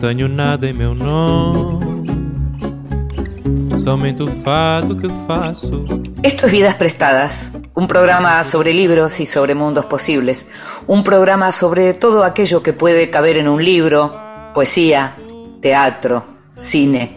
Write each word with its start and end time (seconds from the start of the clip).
Tenho. 0.00 0.28
Esto 6.22 6.46
es 6.46 6.52
Vidas 6.52 6.74
Prestadas, 6.74 7.50
un 7.74 7.86
programa 7.86 8.42
sobre 8.44 8.72
libros 8.72 9.20
y 9.20 9.26
sobre 9.26 9.54
mundos 9.54 9.84
posibles, 9.84 10.46
un 10.86 11.04
programa 11.04 11.52
sobre 11.52 11.92
todo 11.92 12.24
aquello 12.24 12.62
que 12.62 12.72
puede 12.72 13.10
caber 13.10 13.36
en 13.36 13.48
un 13.48 13.62
libro, 13.62 14.14
poesía, 14.54 15.16
teatro, 15.60 16.24
cine, 16.56 17.16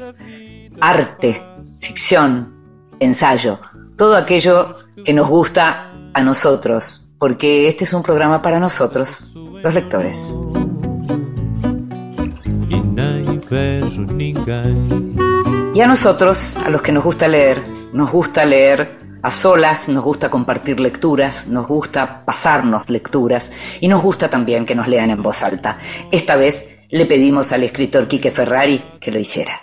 arte, 0.82 1.42
ficción, 1.80 2.54
ensayo, 3.00 3.60
todo 3.98 4.18
aquello 4.18 4.76
que 5.06 5.14
nos 5.14 5.30
gusta 5.30 5.94
a 6.14 6.22
nosotros, 6.22 7.12
porque 7.18 7.70
este 7.70 7.86
es 7.86 7.94
un 7.94 8.04
programa 8.04 8.42
para 8.42 8.60
nosotros, 8.60 9.32
los 9.36 9.74
lectores. 9.74 10.38
Y 15.74 15.82
a 15.82 15.88
nosotros, 15.88 16.58
a 16.58 16.70
los 16.70 16.82
que 16.82 16.92
nos 16.92 17.04
gusta 17.04 17.28
leer, 17.28 17.62
nos 17.94 18.12
gusta 18.12 18.46
leer 18.46 18.98
a 19.24 19.32
solas, 19.32 19.88
nos 19.90 20.04
gusta 20.04 20.30
compartir 20.30 20.80
lecturas, 20.80 21.48
nos 21.48 21.68
gusta 21.68 22.26
pasarnos 22.26 22.90
lecturas 22.90 23.52
y 23.80 23.88
nos 23.88 24.04
gusta 24.04 24.30
también 24.30 24.66
que 24.66 24.76
nos 24.76 24.88
lean 24.88 25.10
en 25.12 25.24
voz 25.24 25.44
alta. 25.44 25.78
Esta 26.12 26.36
vez 26.36 26.68
le 26.90 27.06
pedimos 27.06 27.52
al 27.52 27.64
escritor 27.64 28.08
Quique 28.08 28.32
Ferrari 28.32 28.84
que 29.00 29.12
lo 29.12 29.20
hiciera. 29.20 29.62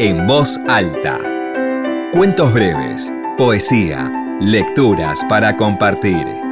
En 0.00 0.26
voz 0.26 0.58
alta. 0.68 1.18
Cuentos 2.12 2.52
breves, 2.52 3.12
poesía, 3.36 4.10
lecturas 4.40 5.24
para 5.28 5.56
compartir. 5.56 6.47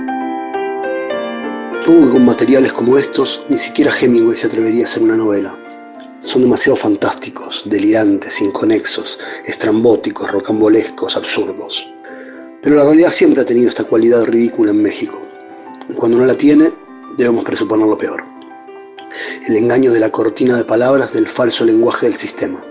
Supongo 1.87 2.07
que 2.09 2.13
con 2.15 2.25
materiales 2.25 2.73
como 2.73 2.99
estos, 2.99 3.45
ni 3.49 3.57
siquiera 3.57 3.97
Hemingway 3.97 4.37
se 4.37 4.49
atrevería 4.49 4.83
a 4.83 4.89
hacer 4.89 5.05
una 5.05 5.17
novela. 5.17 5.57
Son 6.19 6.43
demasiado 6.43 6.75
fantásticos, 6.75 7.63
delirantes, 7.65 8.41
inconexos, 8.41 9.21
estrambóticos, 9.45 10.29
rocambolescos, 10.29 11.17
absurdos. 11.17 11.89
Pero 12.61 12.75
la 12.75 12.83
realidad 12.83 13.11
siempre 13.11 13.43
ha 13.43 13.47
tenido 13.47 13.69
esta 13.69 13.85
cualidad 13.85 14.25
ridícula 14.25 14.73
en 14.73 14.83
México. 14.83 15.23
Cuando 15.95 16.19
no 16.19 16.27
la 16.27 16.35
tiene, 16.35 16.73
debemos 17.17 17.45
presuponer 17.45 17.87
lo 17.87 17.97
peor. 17.97 18.25
El 19.47 19.55
engaño 19.55 19.93
de 19.93 20.01
la 20.01 20.11
cortina 20.11 20.57
de 20.57 20.65
palabras 20.65 21.13
del 21.13 21.29
falso 21.29 21.65
lenguaje 21.65 22.07
del 22.07 22.17
sistema. 22.17 22.65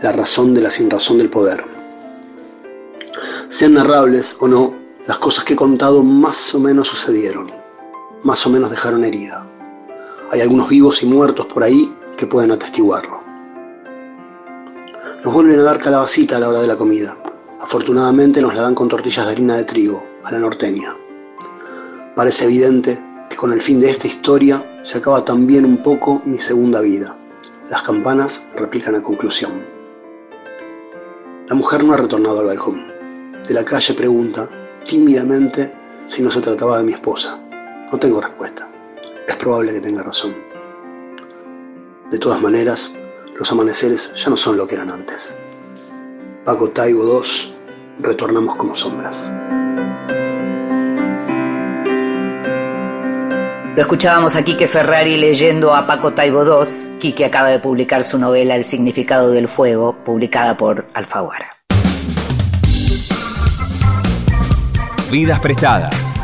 La 0.00 0.12
razón 0.12 0.54
de 0.54 0.60
la 0.60 0.70
sinrazón 0.70 1.18
del 1.18 1.28
poder. 1.28 1.64
Sean 3.48 3.74
narrables 3.74 4.36
o 4.38 4.46
no, 4.46 4.76
las 5.08 5.18
cosas 5.18 5.42
que 5.42 5.54
he 5.54 5.56
contado 5.56 6.04
más 6.04 6.54
o 6.54 6.60
menos 6.60 6.86
sucedieron. 6.86 7.63
Más 8.24 8.46
o 8.46 8.50
menos 8.50 8.70
dejaron 8.70 9.04
herida. 9.04 9.46
Hay 10.30 10.40
algunos 10.40 10.70
vivos 10.70 11.02
y 11.02 11.06
muertos 11.06 11.44
por 11.44 11.62
ahí 11.62 11.94
que 12.16 12.26
pueden 12.26 12.52
atestiguarlo. 12.52 13.20
Nos 15.22 15.30
vuelven 15.30 15.60
a 15.60 15.64
dar 15.64 15.78
calabacita 15.78 16.38
a 16.38 16.40
la 16.40 16.48
hora 16.48 16.62
de 16.62 16.66
la 16.66 16.76
comida. 16.76 17.18
Afortunadamente 17.60 18.40
nos 18.40 18.54
la 18.54 18.62
dan 18.62 18.74
con 18.74 18.88
tortillas 18.88 19.26
de 19.26 19.32
harina 19.32 19.58
de 19.58 19.64
trigo, 19.64 20.06
a 20.24 20.32
la 20.32 20.38
norteña. 20.38 20.96
Parece 22.16 22.46
evidente 22.46 22.98
que 23.28 23.36
con 23.36 23.52
el 23.52 23.60
fin 23.60 23.78
de 23.78 23.90
esta 23.90 24.06
historia 24.06 24.80
se 24.84 24.96
acaba 24.96 25.22
también 25.22 25.66
un 25.66 25.82
poco 25.82 26.22
mi 26.24 26.38
segunda 26.38 26.80
vida. 26.80 27.18
Las 27.68 27.82
campanas 27.82 28.48
replican 28.56 28.94
a 28.94 29.02
conclusión. 29.02 29.52
La 31.46 31.54
mujer 31.54 31.84
no 31.84 31.92
ha 31.92 31.98
retornado 31.98 32.40
al 32.40 32.46
balcón. 32.46 32.86
De 33.46 33.52
la 33.52 33.66
calle 33.66 33.92
pregunta, 33.92 34.48
tímidamente, 34.82 35.74
si 36.06 36.22
no 36.22 36.30
se 36.30 36.40
trataba 36.40 36.78
de 36.78 36.84
mi 36.84 36.94
esposa. 36.94 37.43
No 37.94 38.00
tengo 38.00 38.20
respuesta. 38.20 38.68
Es 39.28 39.36
probable 39.36 39.72
que 39.72 39.80
tenga 39.80 40.02
razón. 40.02 40.34
De 42.10 42.18
todas 42.18 42.42
maneras, 42.42 42.92
los 43.38 43.52
amaneceres 43.52 44.12
ya 44.16 44.30
no 44.30 44.36
son 44.36 44.56
lo 44.56 44.66
que 44.66 44.74
eran 44.74 44.90
antes. 44.90 45.38
Paco 46.44 46.70
Taibo 46.70 47.04
2, 47.04 47.54
retornamos 48.00 48.56
como 48.56 48.74
sombras. 48.74 49.32
Lo 53.76 53.80
escuchábamos 53.80 54.34
a 54.34 54.42
Quique 54.42 54.66
Ferrari 54.66 55.16
leyendo 55.16 55.72
a 55.72 55.86
Paco 55.86 56.14
Taibo 56.14 56.42
II. 56.42 56.98
Quique 56.98 57.24
acaba 57.24 57.50
de 57.50 57.60
publicar 57.60 58.02
su 58.02 58.18
novela 58.18 58.56
El 58.56 58.64
significado 58.64 59.30
del 59.30 59.46
fuego, 59.46 59.94
publicada 60.04 60.56
por 60.56 60.88
Alfaguara. 60.94 61.46
Vidas 65.12 65.38
prestadas. 65.38 66.23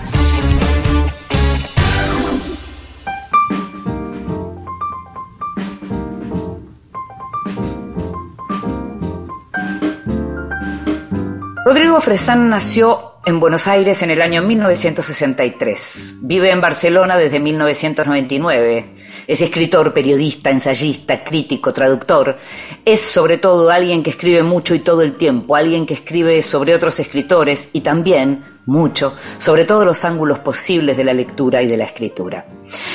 Rodrigo 11.70 12.00
Fresán 12.00 12.48
nació 12.48 13.12
en 13.24 13.38
Buenos 13.38 13.68
Aires 13.68 14.02
en 14.02 14.10
el 14.10 14.22
año 14.22 14.42
1963. 14.42 16.16
Vive 16.22 16.50
en 16.50 16.60
Barcelona 16.60 17.16
desde 17.16 17.38
1999. 17.38 18.86
Es 19.28 19.40
escritor, 19.40 19.94
periodista, 19.94 20.50
ensayista, 20.50 21.22
crítico, 21.22 21.70
traductor. 21.70 22.38
Es 22.84 23.00
sobre 23.00 23.38
todo 23.38 23.70
alguien 23.70 24.02
que 24.02 24.10
escribe 24.10 24.42
mucho 24.42 24.74
y 24.74 24.80
todo 24.80 25.02
el 25.02 25.12
tiempo, 25.12 25.54
alguien 25.54 25.86
que 25.86 25.94
escribe 25.94 26.42
sobre 26.42 26.74
otros 26.74 26.98
escritores 26.98 27.68
y 27.72 27.82
también 27.82 28.42
mucho 28.70 29.12
sobre 29.38 29.64
todos 29.64 29.84
los 29.84 30.04
ángulos 30.04 30.38
posibles 30.38 30.96
de 30.96 31.04
la 31.04 31.12
lectura 31.12 31.60
y 31.60 31.66
de 31.66 31.76
la 31.76 31.84
escritura. 31.84 32.46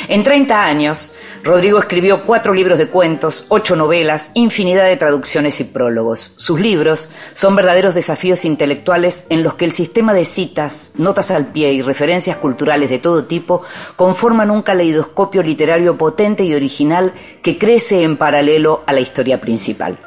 En 0.07 0.23
30 0.23 0.63
años, 0.63 1.13
Rodrigo 1.43 1.77
escribió 1.79 2.23
cuatro 2.23 2.53
libros 2.53 2.77
de 2.77 2.87
cuentos, 2.87 3.45
ocho 3.49 3.75
novelas, 3.75 4.31
infinidad 4.33 4.85
de 4.85 4.95
traducciones 4.95 5.59
y 5.59 5.65
prólogos. 5.65 6.33
Sus 6.37 6.59
libros 6.59 7.09
son 7.33 7.55
verdaderos 7.55 7.93
desafíos 7.93 8.45
intelectuales 8.45 9.25
en 9.29 9.43
los 9.43 9.55
que 9.55 9.65
el 9.65 9.73
sistema 9.73 10.13
de 10.13 10.23
citas, 10.23 10.93
notas 10.95 11.29
al 11.29 11.47
pie 11.47 11.73
y 11.73 11.81
referencias 11.81 12.37
culturales 12.37 12.89
de 12.89 12.99
todo 12.99 13.25
tipo 13.25 13.63
conforman 13.97 14.51
un 14.51 14.61
caleidoscopio 14.61 15.43
literario 15.43 15.97
potente 15.97 16.45
y 16.45 16.55
original 16.55 17.13
que 17.43 17.57
crece 17.57 18.03
en 18.03 18.17
paralelo 18.17 18.83
a 18.85 18.93
la 18.93 19.01
historia 19.01 19.41
principal. 19.41 19.99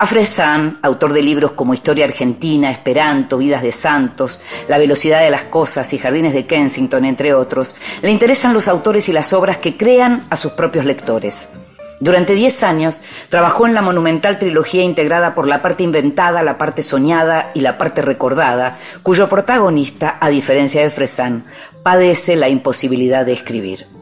A 0.00 0.06
Fresán, 0.06 0.78
autor 0.82 1.12
de 1.12 1.22
libros 1.22 1.52
como 1.52 1.74
Historia 1.74 2.04
Argentina, 2.04 2.70
Esperanto, 2.70 3.36
Vidas 3.36 3.64
de 3.64 3.72
Santos, 3.72 4.40
La 4.68 4.78
velocidad 4.78 5.22
de 5.22 5.30
las 5.30 5.42
cosas 5.44 5.92
y 5.92 5.98
Jardines 5.98 6.32
de 6.34 6.46
Kensington, 6.46 7.04
entre 7.04 7.34
otros, 7.34 7.74
le 8.00 8.12
interesan 8.12 8.54
los 8.54 8.68
autores 8.68 9.08
y 9.08 9.12
las 9.12 9.32
obras 9.32 9.58
que 9.58 9.76
crean 9.76 10.22
a 10.30 10.36
sus 10.36 10.52
propios 10.52 10.84
lectores. 10.84 11.48
Durante 11.98 12.34
diez 12.34 12.62
años 12.62 13.02
trabajó 13.28 13.66
en 13.66 13.74
la 13.74 13.82
monumental 13.82 14.38
trilogía 14.38 14.84
integrada 14.84 15.34
por 15.34 15.48
la 15.48 15.62
parte 15.62 15.82
inventada, 15.82 16.44
la 16.44 16.58
parte 16.58 16.82
soñada 16.82 17.50
y 17.54 17.62
la 17.62 17.76
parte 17.76 18.00
recordada, 18.00 18.78
cuyo 19.02 19.28
protagonista, 19.28 20.16
a 20.20 20.28
diferencia 20.28 20.80
de 20.80 20.90
Fresán, 20.90 21.44
padece 21.82 22.36
la 22.36 22.48
imposibilidad 22.48 23.26
de 23.26 23.32
escribir. 23.32 23.97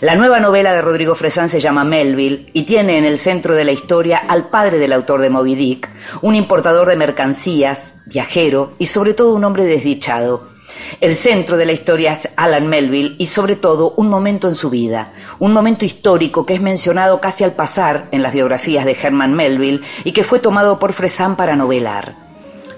La 0.00 0.14
nueva 0.14 0.38
novela 0.38 0.72
de 0.72 0.80
Rodrigo 0.80 1.14
Fresán 1.14 1.48
se 1.48 1.60
llama 1.60 1.84
Melville 1.84 2.50
y 2.52 2.62
tiene 2.62 2.98
en 2.98 3.04
el 3.04 3.18
centro 3.18 3.54
de 3.54 3.64
la 3.64 3.72
historia 3.72 4.18
al 4.18 4.48
padre 4.48 4.78
del 4.78 4.92
autor 4.92 5.20
de 5.20 5.30
Moby 5.30 5.56
Dick, 5.56 5.88
un 6.22 6.36
importador 6.36 6.88
de 6.88 6.96
mercancías, 6.96 7.96
viajero 8.06 8.74
y 8.78 8.86
sobre 8.86 9.14
todo 9.14 9.34
un 9.34 9.44
hombre 9.44 9.64
desdichado. 9.64 10.48
El 11.00 11.16
centro 11.16 11.56
de 11.56 11.66
la 11.66 11.72
historia 11.72 12.12
es 12.12 12.28
Alan 12.36 12.68
Melville 12.68 13.16
y 13.18 13.26
sobre 13.26 13.56
todo 13.56 13.94
un 13.96 14.08
momento 14.08 14.48
en 14.48 14.54
su 14.54 14.70
vida, 14.70 15.12
un 15.38 15.52
momento 15.52 15.84
histórico 15.84 16.46
que 16.46 16.54
es 16.54 16.60
mencionado 16.60 17.20
casi 17.20 17.44
al 17.44 17.52
pasar 17.52 18.08
en 18.10 18.22
las 18.22 18.32
biografías 18.32 18.84
de 18.84 18.96
Herman 19.00 19.34
Melville 19.34 19.82
y 20.04 20.12
que 20.12 20.24
fue 20.24 20.38
tomado 20.38 20.78
por 20.78 20.92
Fresán 20.92 21.36
para 21.36 21.56
novelar. 21.56 22.27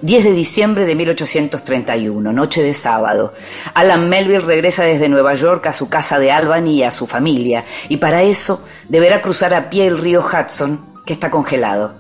10 0.03 0.25
de 0.25 0.33
diciembre 0.33 0.87
de 0.87 0.95
1831, 0.95 2.33
noche 2.33 2.63
de 2.63 2.73
sábado. 2.73 3.35
Alan 3.75 4.09
Melville 4.09 4.41
regresa 4.41 4.83
desde 4.83 5.11
Nueva 5.11 5.35
York 5.35 5.67
a 5.67 5.75
su 5.75 5.91
casa 5.91 6.19
de 6.19 6.33
Albany 6.33 6.77
y 6.77 6.83
a 6.85 6.91
su 6.91 7.07
familia, 7.07 7.67
y 7.89 7.99
para 7.99 8.23
eso 8.23 8.65
deberá 8.89 9.21
cruzar 9.21 9.53
a 9.53 9.69
pie 9.69 9.87
el 9.87 9.99
río 9.99 10.25
Hudson, 10.25 10.81
que 11.05 11.13
está 11.13 11.31
congelado. 11.31 11.95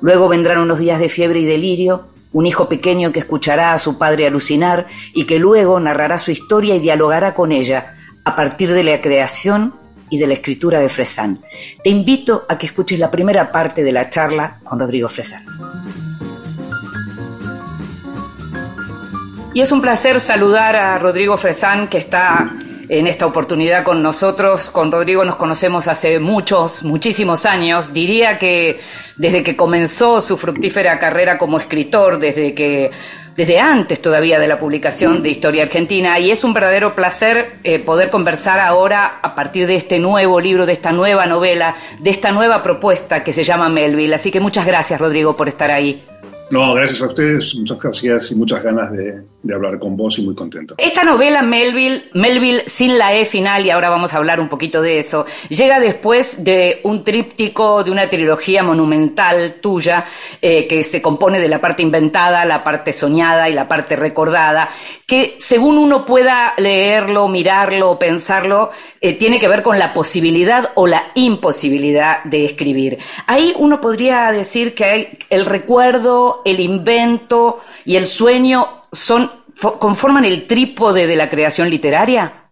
Luego 0.00 0.28
vendrán 0.28 0.58
unos 0.58 0.80
días 0.80 0.98
de 0.98 1.08
fiebre 1.08 1.38
y 1.38 1.44
delirio, 1.44 2.08
un 2.32 2.46
hijo 2.46 2.68
pequeño 2.68 3.12
que 3.12 3.20
escuchará 3.20 3.72
a 3.72 3.78
su 3.78 3.98
padre 3.98 4.26
alucinar 4.26 4.86
y 5.14 5.24
que 5.24 5.38
luego 5.38 5.78
narrará 5.78 6.18
su 6.18 6.32
historia 6.32 6.74
y 6.74 6.80
dialogará 6.80 7.34
con 7.34 7.52
ella 7.52 7.94
a 8.24 8.34
partir 8.34 8.72
de 8.72 8.82
la 8.82 9.00
creación 9.00 9.74
y 10.10 10.18
de 10.18 10.26
la 10.26 10.34
escritura 10.34 10.80
de 10.80 10.88
Fresán. 10.88 11.40
Te 11.84 11.90
invito 11.90 12.46
a 12.48 12.58
que 12.58 12.66
escuches 12.66 12.98
la 12.98 13.10
primera 13.10 13.52
parte 13.52 13.84
de 13.84 13.92
la 13.92 14.10
charla 14.10 14.58
con 14.64 14.80
Rodrigo 14.80 15.08
Fresán. 15.08 15.44
Y 19.58 19.60
es 19.60 19.72
un 19.72 19.80
placer 19.80 20.20
saludar 20.20 20.76
a 20.76 20.96
Rodrigo 20.98 21.36
Fresán, 21.36 21.88
que 21.88 21.98
está 21.98 22.48
en 22.88 23.08
esta 23.08 23.26
oportunidad 23.26 23.82
con 23.82 24.04
nosotros. 24.04 24.70
Con 24.70 24.92
Rodrigo 24.92 25.24
nos 25.24 25.34
conocemos 25.34 25.88
hace 25.88 26.20
muchos, 26.20 26.84
muchísimos 26.84 27.44
años. 27.44 27.92
Diría 27.92 28.38
que 28.38 28.78
desde 29.16 29.42
que 29.42 29.56
comenzó 29.56 30.20
su 30.20 30.36
fructífera 30.36 31.00
carrera 31.00 31.38
como 31.38 31.58
escritor, 31.58 32.20
desde 32.20 32.54
que 32.54 32.92
desde 33.34 33.58
antes 33.58 34.00
todavía 34.00 34.38
de 34.38 34.46
la 34.46 34.60
publicación 34.60 35.24
de 35.24 35.30
Historia 35.30 35.64
Argentina 35.64 36.20
y 36.20 36.30
es 36.30 36.44
un 36.44 36.54
verdadero 36.54 36.94
placer 36.94 37.54
eh, 37.64 37.80
poder 37.80 38.10
conversar 38.10 38.60
ahora 38.60 39.18
a 39.20 39.34
partir 39.34 39.66
de 39.66 39.74
este 39.74 39.98
nuevo 39.98 40.40
libro, 40.40 40.66
de 40.66 40.72
esta 40.72 40.92
nueva 40.92 41.26
novela, 41.26 41.74
de 41.98 42.10
esta 42.10 42.30
nueva 42.30 42.62
propuesta 42.62 43.24
que 43.24 43.32
se 43.32 43.42
llama 43.42 43.68
Melville. 43.68 44.14
Así 44.14 44.30
que 44.30 44.38
muchas 44.38 44.64
gracias 44.66 45.00
Rodrigo 45.00 45.36
por 45.36 45.48
estar 45.48 45.72
ahí. 45.72 46.00
No, 46.50 46.72
gracias 46.72 47.02
a 47.02 47.06
ustedes, 47.06 47.54
muchas 47.56 47.78
gracias 47.78 48.30
y 48.30 48.34
muchas 48.34 48.62
ganas 48.62 48.90
de, 48.92 49.22
hablar 49.54 49.78
con 49.78 49.96
vos 49.96 50.18
y 50.18 50.22
muy 50.22 50.34
contento. 50.34 50.74
Esta 50.78 51.04
novela, 51.04 51.42
Melville, 51.42 52.04
Melville 52.14 52.64
sin 52.66 52.98
la 52.98 53.14
E 53.14 53.24
final, 53.24 53.64
y 53.64 53.70
ahora 53.70 53.90
vamos 53.90 54.14
a 54.14 54.18
hablar 54.18 54.40
un 54.40 54.48
poquito 54.48 54.82
de 54.82 54.98
eso, 54.98 55.26
llega 55.48 55.80
después 55.80 56.44
de 56.44 56.80
un 56.84 57.04
tríptico, 57.04 57.82
de 57.84 57.90
una 57.90 58.08
trilogía 58.08 58.62
monumental 58.62 59.56
tuya, 59.60 60.06
eh, 60.40 60.66
que 60.66 60.84
se 60.84 61.02
compone 61.02 61.40
de 61.40 61.48
la 61.48 61.60
parte 61.60 61.82
inventada, 61.82 62.44
la 62.44 62.62
parte 62.64 62.92
soñada 62.92 63.48
y 63.48 63.54
la 63.54 63.68
parte 63.68 63.96
recordada, 63.96 64.70
que 65.06 65.36
según 65.38 65.78
uno 65.78 66.04
pueda 66.04 66.54
leerlo, 66.58 67.28
mirarlo, 67.28 67.98
pensarlo, 67.98 68.70
eh, 69.00 69.14
tiene 69.14 69.38
que 69.38 69.48
ver 69.48 69.62
con 69.62 69.78
la 69.78 69.94
posibilidad 69.94 70.70
o 70.74 70.86
la 70.86 71.12
imposibilidad 71.14 72.22
de 72.24 72.44
escribir. 72.44 72.98
Ahí 73.26 73.54
uno 73.56 73.80
podría 73.80 74.30
decir 74.32 74.74
que 74.74 74.84
hay 74.84 75.18
el 75.30 75.46
recuerdo, 75.46 76.42
el 76.44 76.60
invento 76.60 77.60
y 77.84 77.96
el 77.96 78.06
sueño 78.06 78.78
son, 78.98 79.30
conforman 79.78 80.24
el 80.24 80.46
trípode 80.46 81.06
de 81.06 81.16
la 81.16 81.30
creación 81.30 81.70
literaria? 81.70 82.50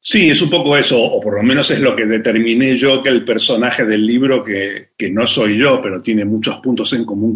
Sí, 0.00 0.30
es 0.30 0.40
un 0.40 0.48
poco 0.48 0.76
eso, 0.76 0.98
o 0.98 1.20
por 1.20 1.36
lo 1.36 1.42
menos 1.42 1.70
es 1.70 1.80
lo 1.80 1.94
que 1.94 2.06
determiné 2.06 2.76
yo 2.76 3.02
que 3.02 3.08
el 3.10 3.24
personaje 3.24 3.84
del 3.84 4.06
libro, 4.06 4.44
que, 4.44 4.90
no 5.10 5.26
soy 5.26 5.58
yo, 5.58 5.80
pero 5.82 6.00
tiene 6.00 6.24
muchos 6.24 6.58
puntos 6.60 6.92
en 6.92 7.04
común 7.04 7.34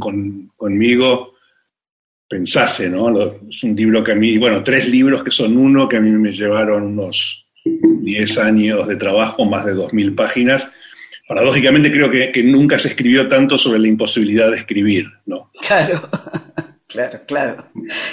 conmigo, 0.56 1.34
pensase, 2.28 2.88
¿no? 2.88 3.34
Es 3.50 3.62
un 3.64 3.76
libro 3.76 4.02
que 4.02 4.12
a 4.12 4.14
mí, 4.14 4.38
bueno, 4.38 4.62
tres 4.62 4.88
libros 4.88 5.22
que 5.22 5.30
son 5.30 5.56
uno, 5.56 5.88
que 5.88 5.96
a 5.96 6.00
mí 6.00 6.10
me 6.12 6.32
llevaron 6.32 6.84
unos 6.84 7.44
10 7.64 8.38
años 8.38 8.88
de 8.88 8.96
trabajo, 8.96 9.44
más 9.44 9.66
de 9.66 9.74
2.000 9.74 10.14
páginas, 10.14 10.70
paradójicamente 11.28 11.92
creo 11.92 12.10
que, 12.10 12.42
nunca 12.44 12.78
se 12.78 12.88
escribió 12.88 13.28
tanto 13.28 13.58
sobre 13.58 13.80
la 13.80 13.88
imposibilidad 13.88 14.50
de 14.50 14.58
escribir, 14.58 15.06
¿no? 15.26 15.50
Claro. 15.66 16.08
Claro, 16.92 17.20
claro, 17.26 17.70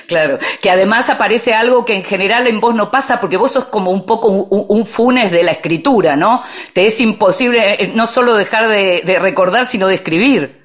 claro. 0.08 0.40
Que 0.62 0.70
además 0.70 1.10
aparece 1.10 1.54
algo 1.54 1.86
que 1.86 1.94
en 1.94 2.04
general 2.04 2.48
en 2.48 2.60
vos 2.60 2.74
no 2.74 2.90
pasa 2.90 3.20
porque 3.20 3.38
vos 3.38 3.52
sos 3.52 3.66
como 3.66 3.92
un 3.92 4.06
poco 4.06 4.30
un, 4.30 4.86
funes 4.86 5.32
de 5.32 5.44
la 5.44 5.52
escritura, 5.52 6.16
¿no? 6.16 6.42
Te 6.74 6.86
es 6.86 7.00
imposible 7.02 7.84
eh, 7.84 7.92
no 7.94 8.08
solo 8.08 8.36
dejar 8.36 8.70
de, 8.70 9.20
recordar, 9.20 9.66
sino 9.66 9.88
de 9.88 9.96
escribir. 9.96 10.60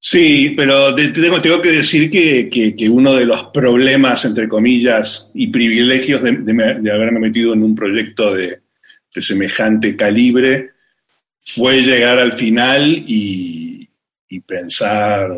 Sí, 0.00 0.54
pero 0.56 0.94
tengo, 0.94 1.40
tengo, 1.40 1.60
que 1.60 1.72
decir 1.72 2.08
que, 2.08 2.88
uno 2.88 3.14
de 3.14 3.24
los 3.24 3.46
problemas, 3.46 4.24
entre 4.24 4.48
comillas, 4.48 5.30
y 5.34 5.48
privilegios 5.48 6.22
de, 6.22 6.30
haberme 6.92 7.18
metido 7.18 7.52
en 7.52 7.64
un 7.64 7.74
proyecto 7.74 8.32
de 8.34 8.60
semejante 9.20 9.96
calibre 9.96 10.70
fue 11.48 11.80
llegar 11.80 12.18
al 12.18 12.32
final 12.32 13.04
y, 13.06 13.88
pensar 14.46 15.30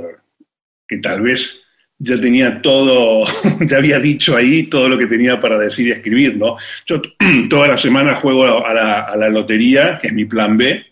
que 0.86 0.98
tal 0.98 1.22
vez 1.22 1.64
ya 2.02 2.18
tenía 2.18 2.62
todo, 2.62 3.24
ya 3.60 3.76
había 3.76 4.00
dicho 4.00 4.36
ahí 4.36 4.64
todo 4.64 4.88
lo 4.88 4.98
que 4.98 5.06
tenía 5.06 5.38
para 5.38 5.58
decir 5.58 5.86
y 5.86 5.92
escribir, 5.92 6.36
¿no? 6.36 6.56
Yo 6.86 7.00
toda 7.48 7.68
la 7.68 7.76
semana 7.76 8.14
juego 8.14 8.66
a 8.66 8.74
la, 8.74 9.28
lotería, 9.28 9.98
que 10.00 10.08
es 10.08 10.12
mi 10.12 10.24
plan 10.24 10.56
B, 10.56 10.82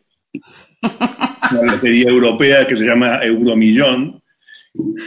una 1.50 1.72
lotería 1.72 2.10
europea 2.10 2.66
que 2.66 2.76
se 2.76 2.84
llama 2.84 3.20
Euromillón, 3.22 4.22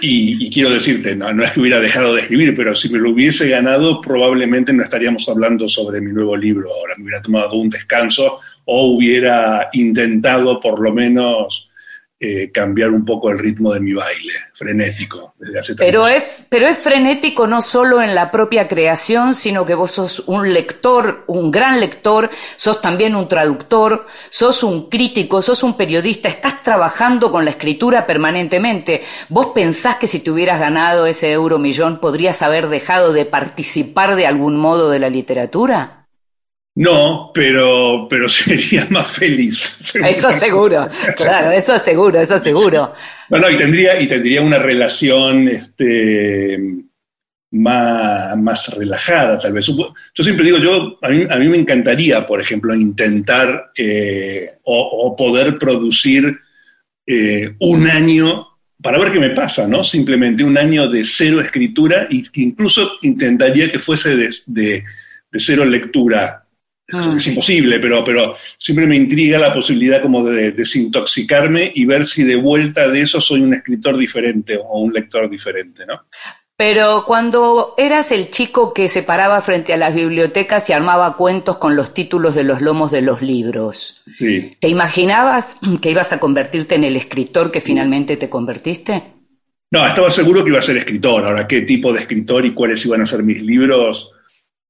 y, 0.01 0.45
y, 0.45 0.49
quiero 0.49 0.71
decirte, 0.71 1.15
no, 1.15 1.31
no, 1.31 1.43
es 1.43 1.51
que 1.51 1.61
hubiera 1.61 1.79
dejado 1.79 2.13
de 2.13 2.21
escribir, 2.21 2.53
pero 2.55 2.75
si 2.75 2.89
me 2.89 2.99
lo 2.99 3.11
hubiese 3.11 3.47
ganado, 3.47 4.01
probablemente 4.01 4.73
no 4.73 4.83
estaríamos 4.83 5.29
hablando 5.29 5.69
sobre 5.69 6.01
mi 6.01 6.11
nuevo 6.11 6.35
libro 6.35 6.67
ahora. 6.73 6.95
Me 6.97 7.03
hubiera 7.03 7.21
tomado 7.21 7.53
un 7.53 7.69
descanso 7.69 8.39
o 8.65 8.87
hubiera 8.87 9.69
intentado 9.71 10.59
por 10.59 10.81
lo 10.81 10.91
menos 10.91 11.70
eh, 12.23 12.51
cambiar 12.51 12.91
un 12.91 13.03
poco 13.03 13.31
el 13.31 13.39
ritmo 13.39 13.73
de 13.73 13.79
mi 13.79 13.93
baile, 13.93 14.33
frenético, 14.53 15.33
desde 15.39 15.57
hace 15.57 15.75
pero 15.75 16.07
es 16.07 16.45
Pero 16.49 16.67
es 16.67 16.77
frenético 16.77 17.47
no 17.47 17.63
solo 17.63 17.99
en 17.99 18.13
la 18.13 18.29
propia 18.29 18.67
creación, 18.67 19.33
sino 19.33 19.65
que 19.65 19.73
vos 19.73 19.89
sos 19.89 20.19
un 20.27 20.53
lector, 20.53 21.23
un 21.25 21.49
gran 21.49 21.79
lector, 21.79 22.29
sos 22.57 22.79
también 22.79 23.15
un 23.15 23.27
traductor, 23.27 24.05
sos 24.29 24.61
un 24.61 24.87
crítico, 24.87 25.41
sos 25.41 25.63
un 25.63 25.75
periodista, 25.75 26.29
estás 26.29 26.61
trabajando 26.61 27.31
con 27.31 27.43
la 27.43 27.49
escritura 27.49 28.05
permanentemente. 28.05 29.01
¿Vos 29.29 29.47
pensás 29.55 29.95
que 29.95 30.05
si 30.05 30.19
te 30.19 30.29
hubieras 30.29 30.59
ganado 30.59 31.07
ese 31.07 31.31
euro 31.31 31.57
millón 31.57 31.99
podrías 31.99 32.43
haber 32.43 32.69
dejado 32.69 33.13
de 33.13 33.25
participar 33.25 34.15
de 34.15 34.27
algún 34.27 34.57
modo 34.57 34.91
de 34.91 34.99
la 34.99 35.09
literatura? 35.09 36.00
No, 36.75 37.31
pero, 37.33 38.07
pero 38.09 38.29
sería 38.29 38.87
más 38.89 39.11
feliz. 39.11 39.93
Eso 39.95 40.31
seguro, 40.31 40.87
claro, 41.15 41.51
eso 41.51 41.77
seguro, 41.77 42.19
eso 42.19 42.37
seguro. 42.39 42.93
No, 43.29 43.49
y 43.49 43.57
tendría, 43.57 43.99
y 43.99 44.07
tendría 44.07 44.41
una 44.41 44.57
relación 44.57 45.49
este, 45.49 46.57
más, 47.51 48.37
más 48.37 48.67
relajada, 48.75 49.37
tal 49.37 49.53
vez. 49.53 49.67
Yo 49.67 50.23
siempre 50.23 50.45
digo, 50.45 50.59
yo, 50.59 50.97
a 51.01 51.09
mí, 51.09 51.27
a 51.29 51.37
mí 51.37 51.49
me 51.49 51.57
encantaría, 51.57 52.25
por 52.25 52.39
ejemplo, 52.39 52.73
intentar 52.73 53.71
eh, 53.75 54.51
o, 54.63 55.13
poder 55.17 55.57
producir 55.57 56.39
eh, 57.05 57.53
un 57.59 57.89
año 57.89 58.47
para 58.81 58.97
ver 58.97 59.11
qué 59.11 59.19
me 59.19 59.31
pasa, 59.31 59.67
¿no? 59.67 59.83
Simplemente 59.83 60.43
un 60.43 60.57
año 60.57 60.87
de 60.87 61.03
cero 61.03 61.39
escritura 61.39 62.07
y 62.09 62.23
incluso 62.41 62.93
intentaría 63.01 63.71
que 63.71 63.77
fuese 63.77 64.15
de, 64.15 64.29
de 64.47 64.83
cero 65.33 65.65
lectura 65.65 66.40
Es 66.91 67.27
imposible, 67.27 67.79
pero, 67.79 68.03
pero 68.03 68.35
siempre 68.57 68.85
me 68.85 68.95
intriga 68.95 69.39
la 69.39 69.53
posibilidad 69.53 70.01
como 70.01 70.23
de 70.23 70.51
desintoxicarme 70.51 71.71
y 71.73 71.85
ver 71.85 72.05
si 72.05 72.23
de 72.23 72.35
vuelta 72.35 72.89
de 72.89 73.01
eso 73.01 73.21
soy 73.21 73.41
un 73.41 73.53
escritor 73.53 73.97
diferente 73.97 74.57
o 74.57 74.79
un 74.81 74.93
lector 74.93 75.29
diferente, 75.29 75.85
¿no? 75.85 76.01
Pero 76.61 77.05
cuando 77.07 77.73
eras 77.75 78.11
el 78.11 78.29
chico 78.29 78.71
que 78.71 78.87
se 78.87 79.01
paraba 79.01 79.41
frente 79.41 79.73
a 79.73 79.77
las 79.77 79.95
bibliotecas 79.95 80.69
y 80.69 80.73
armaba 80.73 81.17
cuentos 81.17 81.57
con 81.57 81.75
los 81.75 81.91
títulos 81.91 82.35
de 82.35 82.43
los 82.43 82.61
lomos 82.61 82.91
de 82.91 83.01
los 83.01 83.23
libros, 83.23 84.03
¿te 84.19 84.67
imaginabas 84.67 85.57
que 85.81 85.89
ibas 85.89 86.13
a 86.13 86.19
convertirte 86.19 86.75
en 86.75 86.83
el 86.83 86.95
escritor 86.97 87.51
que 87.51 87.61
finalmente 87.61 88.15
te 88.15 88.29
convertiste? 88.29 89.01
No, 89.71 89.87
estaba 89.87 90.11
seguro 90.11 90.43
que 90.43 90.51
iba 90.51 90.59
a 90.59 90.61
ser 90.61 90.77
escritor. 90.77 91.25
Ahora, 91.25 91.47
qué 91.47 91.61
tipo 91.61 91.91
de 91.93 92.01
escritor 92.01 92.45
y 92.45 92.53
cuáles 92.53 92.85
iban 92.85 93.01
a 93.01 93.07
ser 93.07 93.23
mis 93.23 93.41
libros, 93.41 94.11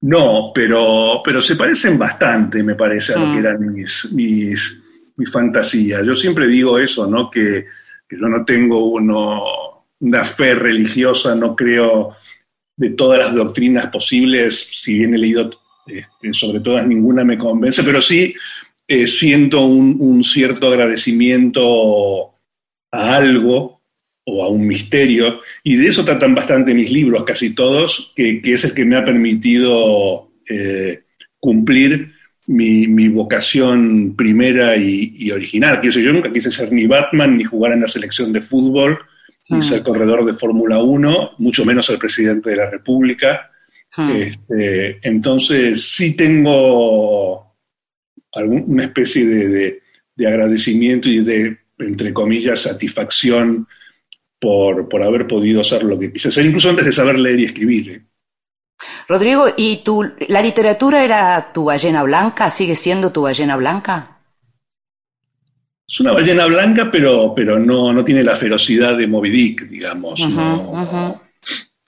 no, 0.01 0.51
pero, 0.53 1.22
pero 1.24 1.41
se 1.41 1.55
parecen 1.55 1.98
bastante, 1.98 2.63
me 2.63 2.75
parece, 2.75 3.13
a 3.13 3.20
lo 3.20 3.25
que 3.25 3.39
mm. 3.39 3.46
eran 3.46 3.74
mis, 3.74 4.12
mis, 4.12 4.81
fantasías. 5.31 6.03
Yo 6.03 6.15
siempre 6.15 6.48
digo 6.48 6.79
eso, 6.79 7.05
¿no? 7.05 7.29
Que, 7.29 7.65
yo 8.10 8.27
no 8.27 8.43
tengo 8.43 8.86
uno, 8.86 9.86
una 10.00 10.24
fe 10.25 10.55
religiosa, 10.55 11.36
no 11.36 11.55
creo 11.55 12.15
de 12.75 12.89
todas 12.89 13.20
las 13.20 13.34
doctrinas 13.34 13.88
posibles, 13.88 14.67
si 14.81 14.96
bien 14.96 15.13
he 15.13 15.20
leído 15.20 15.51
este, 15.86 16.34
sobre 16.34 16.60
todas, 16.60 16.86
ninguna 16.88 17.24
me 17.24 17.38
convence, 17.38 17.84
pero 17.84 18.01
sí 18.01 18.34
eh, 18.88 19.05
siento 19.05 19.62
un, 19.62 19.98
un, 20.00 20.24
cierto 20.24 20.67
agradecimiento 20.67 22.34
a 22.91 23.15
algo 23.15 23.81
o 24.25 24.44
a 24.44 24.50
un 24.50 24.68
misterio, 24.68 25.42
y 25.63 25.75
de 25.78 25.88
eso 25.88 26.06
tratan 26.06 26.36
bastante 26.36 26.74
mis 26.74 26.92
libros, 26.92 27.24
casi 27.24 27.56
todos, 27.56 28.13
que, 28.16 28.42
es 28.44 28.63
el 28.63 28.74
que 28.74 28.86
me 28.86 28.96
ha 28.96 29.04
permitido 29.04 30.32
eh, 30.48 31.04
cumplir 31.40 32.13
mi, 32.48 33.08
vocación 33.08 34.16
primera 34.16 34.75
y, 34.78 35.32
original. 35.32 35.82
yo 35.82 36.13
nunca 36.13 36.32
quise 36.32 36.51
ser 36.51 36.72
ni 36.72 36.86
Batman, 36.86 37.38
ni 37.38 37.44
jugar 37.44 37.74
en 37.74 37.82
la 37.82 37.88
selección 37.88 38.32
de 38.32 38.42
fútbol, 38.42 39.00
ni 39.50 39.58
hmm. 39.58 39.62
ser 39.62 39.84
corredor 39.84 40.25
de 40.25 40.34
Fórmula 40.34 40.80
1, 40.80 41.32
mucho 41.38 41.66
menos 41.66 41.86
ser 41.86 41.98
presidente 41.98 42.51
de 42.51 42.58
la 42.58 42.70
República. 42.70 43.50
Hmm. 43.96 44.12
Este, 44.12 45.00
entonces 45.01 45.84
sí 45.84 46.16
tengo 46.16 47.56
alguna 48.34 48.86
especie 48.86 49.25
de, 49.25 49.82
de 50.16 50.28
agradecimiento 50.28 51.10
y 51.10 51.24
de, 51.24 51.58
entre 51.80 52.13
comillas, 52.13 52.62
satisfacción 52.62 53.68
por, 54.42 54.90
por 54.90 55.06
haber 55.06 55.28
podido 55.28 55.62
hacer 55.62 55.84
lo 55.84 56.00
que 56.00 56.12
quise 56.12 56.30
hacer, 56.30 56.44
incluso 56.48 56.68
antes 56.68 56.84
de 56.84 56.92
saber 56.92 57.20
leer 57.20 57.40
y 57.40 57.46
escribir. 57.46 57.92
¿eh? 57.92 58.02
Rodrigo, 59.08 59.46
¿y 59.56 59.84
tu, 59.84 60.04
la 60.28 60.42
literatura 60.42 61.04
era 61.04 61.54
tu 61.54 61.66
ballena 61.66 62.02
blanca? 62.02 62.50
¿Sigue 62.50 62.74
siendo 62.74 63.12
tu 63.12 63.22
ballena 63.22 63.56
blanca? 63.56 64.18
Es 65.88 66.00
una 66.00 66.14
ballena 66.14 66.48
blanca, 66.48 66.90
pero, 66.92 67.34
pero 67.36 67.60
no, 67.60 67.94
no 67.94 68.04
tiene 68.04 68.24
la 68.24 68.36
ferocidad 68.36 68.98
de 68.98 69.06
Moby 69.06 69.30
Dick, 69.30 69.68
digamos. 69.68 70.20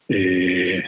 Eh, 0.07 0.83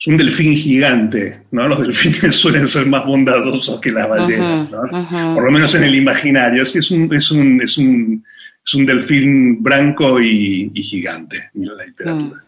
es 0.00 0.06
un 0.06 0.16
delfín 0.16 0.56
gigante, 0.56 1.42
¿no? 1.52 1.68
Los 1.68 1.80
delfines 1.80 2.34
suelen 2.40 2.66
ser 2.66 2.86
más 2.86 3.04
bondadosos 3.04 3.80
que 3.80 3.92
las 3.92 4.08
ballenas, 4.08 4.68
¿no? 4.68 5.34
Por 5.34 5.44
lo 5.44 5.52
menos 5.52 5.72
en 5.76 5.84
el 5.84 5.94
imaginario. 5.94 6.66
Sí, 6.66 6.78
es 6.78 6.90
un, 6.90 7.14
es 7.14 7.30
un, 7.30 7.62
es 7.62 7.78
un, 7.78 8.24
es 8.68 8.74
un 8.74 8.84
delfín 8.84 9.62
branco 9.62 10.20
y, 10.20 10.70
gigante 10.74 11.50
en 11.54 11.66
la 11.66 11.84
literatura. 11.84 12.44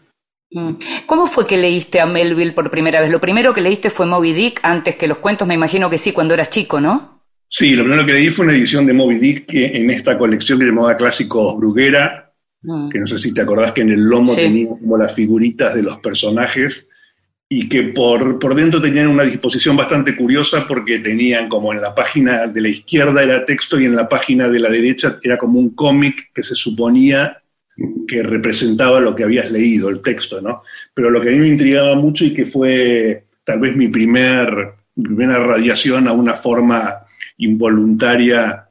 Mm, 0.51 0.59
mm. 0.59 0.79
¿Cómo 1.07 1.25
fue 1.25 1.47
que 1.47 1.57
leíste 1.57 1.99
a 1.99 2.05
Melville 2.05 2.51
por 2.51 2.69
primera 2.69 3.01
vez? 3.01 3.09
Lo 3.09 3.19
primero 3.19 3.53
que 3.53 3.61
leíste 3.61 3.89
fue 3.89 4.05
Moby 4.05 4.33
Dick 4.33 4.59
antes 4.61 4.95
que 4.95 5.07
los 5.07 5.17
cuentos, 5.17 5.47
me 5.47 5.55
imagino 5.55 5.89
que 5.89 5.97
sí, 5.97 6.11
cuando 6.11 6.35
eras 6.35 6.51
chico, 6.51 6.79
¿no? 6.79 7.23
Sí, 7.47 7.75
lo 7.75 7.83
primero 7.83 8.05
que 8.05 8.13
leí 8.13 8.29
fue 8.29 8.45
una 8.45 8.53
edición 8.53 8.85
de 8.85 8.93
Moby 8.93 9.17
Dick 9.17 9.53
en 9.53 9.89
esta 9.89 10.17
colección 10.17 10.59
que 10.59 10.65
llamaba 10.65 10.95
Clásicos 10.95 11.57
Bruguera, 11.57 12.31
mm. 12.61 12.89
que 12.89 12.99
no 12.99 13.07
sé 13.07 13.17
si 13.17 13.33
te 13.33 13.41
acordás 13.41 13.71
que 13.71 13.81
en 13.81 13.89
el 13.89 14.01
lomo 14.01 14.33
tenía 14.35 14.69
como 14.69 14.97
las 14.97 15.13
figuritas 15.13 15.73
de 15.73 15.81
los 15.81 15.97
personajes 15.97 16.87
y 17.53 17.67
que 17.67 17.83
por, 17.83 18.55
dentro 18.55 18.81
tenían 18.81 19.09
una 19.09 19.25
disposición 19.25 19.75
bastante 19.75 20.15
curiosa 20.15 20.65
porque 20.65 20.99
tenían 20.99 21.49
como 21.49 21.73
en 21.73 21.81
la 21.81 21.93
página 21.93 22.47
de 22.47 22.61
la 22.61 22.69
izquierda 22.69 23.21
era 23.21 23.43
texto 23.43 23.77
y 23.77 23.83
en 23.83 23.93
la 23.97 24.07
página 24.07 24.47
de 24.47 24.57
la 24.57 24.69
derecha 24.69 25.19
era 25.21 25.37
como 25.37 25.59
un 25.59 25.71
cómic 25.71 26.31
que 26.33 26.43
se 26.43 26.55
suponía 26.55 27.43
que 28.07 28.23
representaba 28.23 29.01
lo 29.01 29.13
que 29.13 29.25
habías 29.25 29.51
leído, 29.51 29.89
el 29.89 30.01
texto, 30.01 30.39
¿no? 30.39 30.63
Pero 30.93 31.09
lo 31.09 31.19
que 31.19 31.27
a 31.27 31.31
mí 31.33 31.39
me 31.39 31.49
intrigaba 31.49 31.93
mucho 31.95 32.23
y 32.23 32.33
que 32.33 32.45
fue 32.45 33.25
tal 33.43 33.59
vez 33.59 33.75
mi, 33.75 33.89
primer, 33.89 34.49
mi 34.95 35.03
primera 35.03 35.37
radiación 35.45 36.07
a 36.07 36.13
una 36.13 36.35
forma 36.35 37.05
involuntaria 37.35 38.69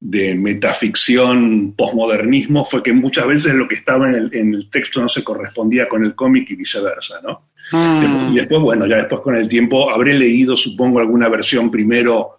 de 0.00 0.34
metaficción, 0.34 1.74
posmodernismo, 1.76 2.64
fue 2.64 2.82
que 2.82 2.92
muchas 2.92 3.28
veces 3.28 3.54
lo 3.54 3.68
que 3.68 3.76
estaba 3.76 4.10
en 4.10 4.52
el 4.52 4.68
texto 4.68 5.00
no 5.00 5.08
se 5.08 5.22
correspondía 5.22 5.88
con 5.88 6.02
el 6.02 6.16
cómic 6.16 6.50
y 6.50 6.56
viceversa, 6.56 7.20
¿no? 7.22 7.50
Mm. 7.72 8.28
Y 8.32 8.36
después, 8.36 8.60
bueno, 8.60 8.86
ya 8.86 8.96
después 8.96 9.20
con 9.22 9.34
el 9.36 9.48
tiempo 9.48 9.90
habré 9.90 10.14
leído, 10.14 10.56
supongo, 10.56 11.00
alguna 11.00 11.28
versión 11.28 11.70
primero 11.70 12.38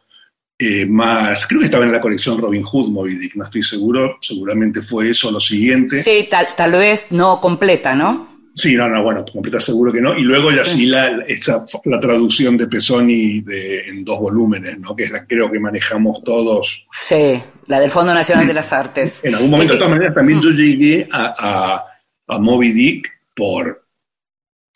eh, 0.59 0.85
más, 0.85 1.45
creo 1.45 1.59
que 1.59 1.65
estaba 1.65 1.85
en 1.85 1.91
la 1.91 2.01
colección 2.01 2.39
Robin 2.39 2.63
Hood 2.63 2.89
Moby 2.89 3.15
Dick, 3.15 3.35
no 3.35 3.43
estoy 3.43 3.61
seguro, 3.61 4.17
seguramente 4.21 4.81
fue 4.81 5.11
eso 5.11 5.29
lo 5.29 5.39
siguiente. 5.39 6.01
Sí, 6.01 6.27
tal, 6.29 6.47
tal 6.55 6.71
vez 6.71 7.07
no 7.11 7.39
completa, 7.39 7.95
¿no? 7.95 8.37
Sí, 8.55 8.75
no, 8.75 8.89
no, 8.89 9.03
bueno, 9.03 9.23
completa 9.31 9.59
seguro 9.59 9.93
que 9.93 10.01
no. 10.01 10.17
Y 10.17 10.23
luego 10.23 10.51
ya 10.51 10.63
sí 10.63 10.87
la, 10.87 11.19
esa, 11.27 11.63
la 11.85 11.99
traducción 11.99 12.57
de 12.57 12.65
Pesoni 12.65 13.41
de, 13.41 13.81
en 13.81 14.03
dos 14.03 14.19
volúmenes, 14.19 14.79
¿no? 14.79 14.95
Que 14.95 15.03
es 15.03 15.11
la 15.11 15.27
creo 15.27 15.51
que 15.51 15.59
manejamos 15.59 16.23
todos. 16.23 16.87
Sí, 16.91 17.39
la 17.67 17.79
del 17.79 17.91
Fondo 17.91 18.15
Nacional 18.15 18.47
de 18.47 18.55
las 18.55 18.73
Artes. 18.73 19.23
En 19.23 19.35
algún 19.35 19.51
momento, 19.51 19.73
de 19.73 19.77
todas 19.77 19.91
maneras, 19.91 20.15
también 20.15 20.41
yo 20.41 20.49
llegué 20.49 21.07
a, 21.11 21.35
a, 21.37 21.85
a 22.35 22.39
Moby 22.39 22.71
Dick 22.71 23.11
por, 23.35 23.85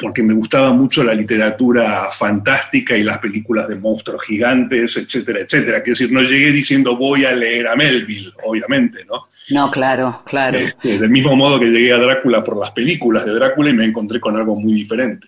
porque 0.02 0.24
me 0.24 0.34
gustaba 0.34 0.74
mucho 0.74 1.04
la 1.04 1.14
literatura 1.14 2.10
fantástica 2.12 2.98
y 2.98 3.04
las 3.04 3.20
películas 3.20 3.68
de 3.68 3.76
monstruos 3.76 4.24
gigantes, 4.24 4.98
etcétera, 4.98 5.42
etcétera. 5.42 5.84
Quiero 5.84 5.98
decir, 5.98 6.12
no 6.12 6.22
llegué 6.22 6.52
diciendo 6.52 6.98
voy 6.98 7.26
a 7.26 7.34
leer 7.34 7.68
a 7.68 7.76
Melville, 7.76 8.34
obviamente, 8.44 9.06
¿no? 9.06 9.28
No, 9.52 9.70
claro, 9.70 10.24
claro. 10.26 10.58
Este, 10.58 10.98
del 10.98 11.10
mismo 11.10 11.36
modo 11.36 11.60
que 11.60 11.68
llegué 11.68 11.94
a 11.94 11.98
Drácula 11.98 12.44
por 12.44 12.58
las 12.58 12.72
películas 12.72 13.26
de 13.26 13.34
Drácula 13.34 13.70
y 13.70 13.74
me 13.74 13.86
encontré 13.86 14.20
con 14.20 14.36
algo 14.36 14.56
muy 14.56 14.74
diferente. 14.74 15.28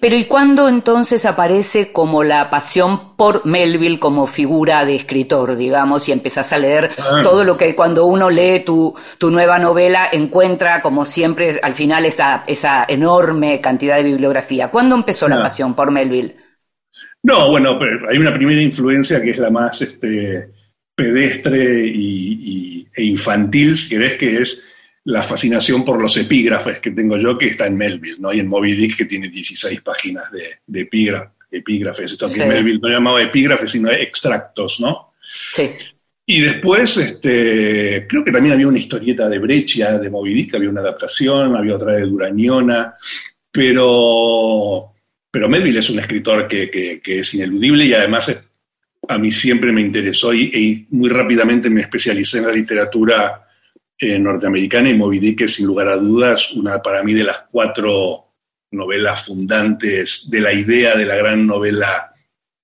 Pero 0.00 0.16
¿y 0.16 0.24
cuándo 0.24 0.68
entonces 0.68 1.26
aparece 1.26 1.92
como 1.92 2.22
la 2.22 2.50
pasión 2.50 3.16
por 3.16 3.44
Melville 3.46 3.98
como 3.98 4.26
figura 4.26 4.84
de 4.84 4.94
escritor, 4.94 5.56
digamos, 5.56 6.08
y 6.08 6.12
empezás 6.12 6.52
a 6.52 6.58
leer 6.58 6.90
ah. 6.98 7.20
todo 7.22 7.44
lo 7.44 7.56
que 7.56 7.74
cuando 7.74 8.06
uno 8.06 8.30
lee 8.30 8.60
tu, 8.60 8.94
tu, 9.18 9.30
nueva 9.30 9.58
novela 9.58 10.08
encuentra, 10.12 10.82
como 10.82 11.04
siempre, 11.04 11.58
al 11.62 11.74
final 11.74 12.04
esa, 12.04 12.44
esa 12.46 12.84
enorme 12.88 13.60
cantidad 13.60 13.96
de 13.96 14.04
bibliografía? 14.04 14.68
¿Cuándo 14.68 14.94
empezó 14.94 15.28
la 15.28 15.38
ah. 15.38 15.42
pasión 15.42 15.74
por 15.74 15.90
Melville? 15.90 16.36
No, 17.22 17.50
bueno, 17.50 17.78
hay 18.08 18.18
una 18.18 18.34
primera 18.34 18.62
influencia 18.62 19.20
que 19.20 19.30
es 19.30 19.38
la 19.38 19.50
más 19.50 19.82
este, 19.82 20.50
pedestre 20.94 21.84
y, 21.86 22.86
e 22.94 23.04
infantil, 23.04 23.76
si 23.76 23.88
querés, 23.88 24.14
que 24.14 24.40
es 24.40 24.62
la 25.06 25.22
fascinación 25.22 25.84
por 25.84 26.00
los 26.00 26.16
epígrafes 26.16 26.80
que 26.80 26.90
tengo 26.90 27.16
yo, 27.16 27.38
que 27.38 27.46
está 27.46 27.66
en 27.66 27.76
Melville, 27.76 28.16
¿no? 28.18 28.32
Y 28.32 28.40
en 28.40 28.48
Moby 28.48 28.72
Dick, 28.74 28.96
que 28.96 29.04
tiene 29.04 29.28
16 29.28 29.80
páginas 29.80 30.24
de, 30.32 30.80
epígrafes. 31.50 32.12
Esto 32.12 32.26
que 32.32 32.44
Melville 32.44 32.80
no 32.82 32.88
llamaba 32.88 33.22
epígrafes, 33.22 33.70
sino 33.70 33.90
extractos, 33.90 34.80
¿no? 34.80 35.12
Sí. 35.52 35.70
Y 36.26 36.40
después, 36.40 36.96
este, 36.96 38.04
creo 38.08 38.24
que 38.24 38.32
también 38.32 38.54
había 38.54 38.66
una 38.66 38.80
historieta 38.80 39.28
de 39.28 39.38
Breccia, 39.38 39.96
de 39.96 40.10
Moby 40.10 40.34
Dick, 40.34 40.56
había 40.56 40.70
una 40.70 40.80
adaptación, 40.80 41.54
había 41.54 41.76
otra 41.76 41.92
de 41.92 42.02
Durañona, 42.02 42.94
pero, 43.52 44.92
pero 45.30 45.48
Melville 45.48 45.78
es 45.78 45.88
un 45.88 46.00
escritor 46.00 46.48
que, 46.48 47.00
es 47.04 47.34
ineludible 47.34 47.84
y 47.84 47.94
además 47.94 48.36
a 49.08 49.18
mí 49.18 49.30
siempre 49.30 49.70
me 49.70 49.82
interesó 49.82 50.34
y, 50.34 50.50
y, 50.52 50.86
muy 50.90 51.10
rápidamente 51.10 51.70
me 51.70 51.82
especialicé 51.82 52.38
en 52.38 52.46
la 52.48 52.52
literatura 52.52 53.45
eh, 53.98 54.18
norteamericana 54.18 54.90
y 54.90 54.94
Moby 54.94 55.18
Dick 55.18 55.42
es 55.42 55.54
sin 55.54 55.66
lugar 55.66 55.88
a 55.88 55.96
dudas 55.96 56.52
una 56.52 56.82
para 56.82 57.02
mí 57.02 57.14
de 57.14 57.24
las 57.24 57.46
cuatro 57.50 58.26
novelas 58.72 59.24
fundantes 59.24 60.28
de 60.30 60.40
la 60.40 60.52
idea 60.52 60.94
de 60.94 61.06
la 61.06 61.16
gran 61.16 61.46
novela 61.46 62.12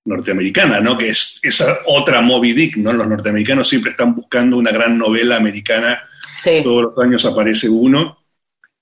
norteamericana, 0.05 0.79
¿no? 0.79 0.95
Que 0.95 1.09
es 1.09 1.39
esa 1.41 1.79
otra 1.87 2.21
Moby 2.21 2.53
Dick, 2.53 2.77
¿no? 2.77 2.93
Los 2.93 3.07
norteamericanos 3.07 3.67
siempre 3.67 3.91
están 3.91 4.13
buscando 4.13 4.57
una 4.57 4.71
gran 4.71 4.95
novela 4.95 5.37
americana. 5.37 6.03
Todos 6.61 6.83
los 6.83 6.99
años 6.99 7.25
aparece 7.25 7.67
uno, 7.67 8.19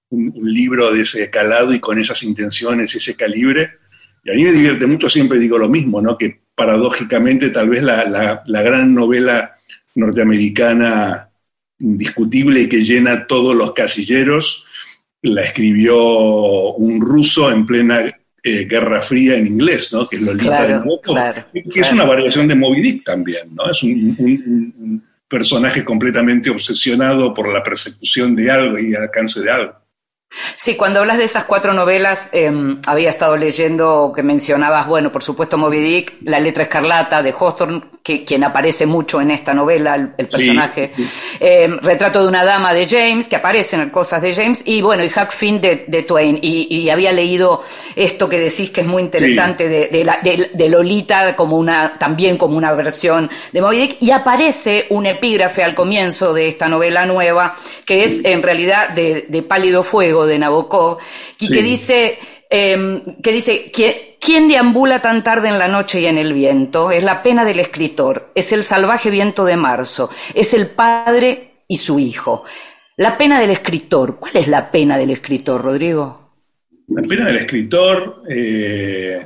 un, 0.09 0.33
libro 0.43 0.91
de 0.91 1.01
ese 1.01 1.29
calado 1.29 1.73
y 1.73 1.79
con 1.79 1.99
esas 1.99 2.21
intenciones 2.23 2.93
y 2.93 2.97
ese 2.97 3.15
calibre. 3.15 3.71
Y 4.25 4.31
a 4.31 4.33
mí 4.33 4.43
me 4.43 4.51
divierte 4.51 4.87
mucho, 4.87 5.07
siempre 5.07 5.39
digo 5.39 5.57
lo 5.57 5.69
mismo, 5.69 6.01
¿no? 6.01 6.17
Que 6.17 6.41
paradójicamente 6.53 7.49
tal 7.49 7.69
vez 7.69 7.81
la, 7.81 8.43
la 8.45 8.61
gran 8.61 8.93
novela 8.93 9.57
norteamericana 9.95 11.30
indiscutible 11.81 12.69
que 12.69 12.83
llena 12.83 13.27
todos 13.27 13.55
los 13.55 13.73
casilleros. 13.73 14.65
La 15.21 15.43
escribió 15.43 16.73
un 16.75 17.01
ruso 17.01 17.51
en 17.51 17.65
plena 17.65 18.05
eh, 18.43 18.65
Guerra 18.65 19.01
Fría 19.01 19.35
en 19.35 19.45
inglés, 19.45 19.93
¿no? 19.93 20.07
Que 20.07 20.15
es 20.15 20.21
Lolita 20.23 20.65
de 20.65 20.79
Moco, 20.79 21.15
que 21.53 21.79
es 21.79 21.91
una 21.91 22.05
variación 22.05 22.47
de 22.47 22.55
Moby 22.55 22.81
Dick 22.81 23.03
también, 23.03 23.53
¿no? 23.53 23.69
Es 23.69 23.83
un, 23.83 25.03
personaje 25.27 25.85
completamente 25.85 26.49
obsesionado 26.49 27.33
por 27.33 27.47
la 27.47 27.63
persecución 27.63 28.35
de 28.35 28.51
algo 28.51 28.77
y 28.77 28.93
el 28.93 28.97
alcance 28.97 29.39
de 29.39 29.49
algo. 29.49 29.73
Sí, 30.57 30.75
cuando 30.75 30.99
hablas 30.99 31.19
de 31.19 31.23
esas 31.23 31.45
cuatro 31.45 31.73
novelas, 31.73 32.29
em, 32.33 32.81
había 32.85 33.09
estado 33.09 33.37
leyendo 33.37 34.11
que 34.13 34.23
mencionabas, 34.23 34.87
bueno, 34.87 35.09
por 35.09 35.23
supuesto 35.23 35.57
Moby 35.57 35.79
Dick, 35.79 36.17
La 36.23 36.39
letra 36.39 36.63
escarlata 36.63 37.23
de 37.23 37.31
Hawthorne, 37.31 37.81
que, 38.03 38.23
quien 38.25 38.43
aparece 38.43 38.85
mucho 38.85 39.21
en 39.21 39.31
esta 39.31 39.53
novela, 39.53 40.13
el, 40.17 40.27
personaje, 40.27 40.91
em, 41.39 41.77
Retrato 41.79 42.21
de 42.21 42.27
una 42.27 42.43
dama 42.43 42.73
de 42.73 42.87
James, 42.87 43.27
que 43.27 43.35
aparecen 43.35 43.89
cosas 43.89 44.21
de 44.21 44.33
James, 44.33 44.63
y 44.65 44.81
bueno, 44.81 45.03
y 45.03 45.07
Huck 45.07 45.31
Finn 45.31 45.61
de, 45.61 46.05
Twain. 46.07 46.39
Y, 46.41 46.89
había 46.89 47.11
leído 47.11 47.63
esto 47.95 48.27
que 48.27 48.37
decís 48.37 48.71
que 48.71 48.81
es 48.81 48.87
muy 48.87 49.03
interesante 49.03 49.69
de, 49.69 50.49
de, 50.53 50.69
Lolita 50.69 51.35
como 51.35 51.57
una, 51.57 51.97
también 51.97 52.37
como 52.37 52.57
una 52.57 52.73
versión 52.73 53.29
de 53.51 53.61
Moby 53.61 53.77
Dick, 53.77 53.97
y 54.01 54.11
aparece 54.11 54.87
un 54.89 55.05
epígrafe 55.05 55.63
al 55.63 55.75
comienzo 55.75 56.33
de 56.33 56.47
esta 56.47 56.67
novela 56.67 57.05
nueva, 57.05 57.55
que 57.85 58.03
es 58.03 58.21
en 58.25 58.41
realidad 58.41 58.89
de 58.89 59.45
Pálido 59.47 59.83
Fuego 59.83 60.25
de 60.25 60.39
Nabokov, 60.39 60.97
y 61.39 61.49
que 61.49 61.61
dice, 61.61 62.19
em, 62.51 63.15
que 63.23 63.31
dice, 63.31 63.71
¿quién 64.19 64.47
deambula 64.47 65.01
tan 65.01 65.23
tarde 65.23 65.47
en 65.49 65.57
la 65.57 65.69
noche 65.69 66.01
y 66.01 66.05
en 66.05 66.17
el 66.17 66.33
viento? 66.33 66.91
Es 66.91 67.03
la 67.03 67.23
pena 67.23 67.45
del 67.45 67.59
escritor, 67.59 68.31
es 68.35 68.51
el 68.51 68.63
salvaje 68.63 69.09
viento 69.09 69.45
de 69.45 69.55
marzo, 69.55 70.09
es 70.35 70.53
el 70.53 70.67
padre 70.67 71.51
y 71.67 71.77
su 71.77 71.97
hijo. 71.97 72.43
La 72.97 73.17
pena 73.17 73.39
del 73.39 73.51
escritor, 73.51 74.19
¿cuál 74.19 74.35
es 74.35 74.47
la 74.47 74.69
pena 74.69 74.97
del 74.97 75.11
escritor, 75.11 75.61
Rodrigo? 75.61 76.29
La 76.89 77.01
pena 77.01 77.25
del 77.25 77.37
escritor, 77.37 78.23
eh, 78.29 79.25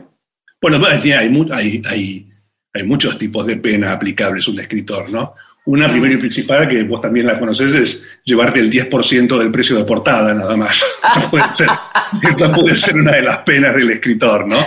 bueno, 0.61 0.79
hay, 0.85 1.81
hay, 1.85 2.29
hay, 2.73 2.83
muchos 2.83 3.17
tipos 3.17 3.45
de 3.47 3.57
pena 3.57 3.91
aplicables 3.91 4.47
un 4.47 4.59
escritor, 4.59 5.09
¿no? 5.09 5.33
Una 5.65 5.89
primera 5.89 6.13
y 6.13 6.17
principal, 6.17 6.67
que 6.67 6.83
vos 6.83 7.01
también 7.01 7.25
la 7.25 7.39
conoces, 7.39 7.73
es 7.73 8.03
llevarte 8.23 8.59
el 8.59 8.69
10% 8.69 9.39
del 9.39 9.51
precio 9.51 9.75
de 9.75 9.83
portada, 9.83 10.31
nada 10.35 10.55
más. 10.55 10.85
esa, 11.03 12.51
puede 12.53 12.75
ser, 12.75 12.95
una 12.95 13.13
de 13.13 13.23
las 13.23 13.37
penas 13.39 13.73
del 13.73 13.89
escritor, 13.89 14.47
¿no? 14.47 14.57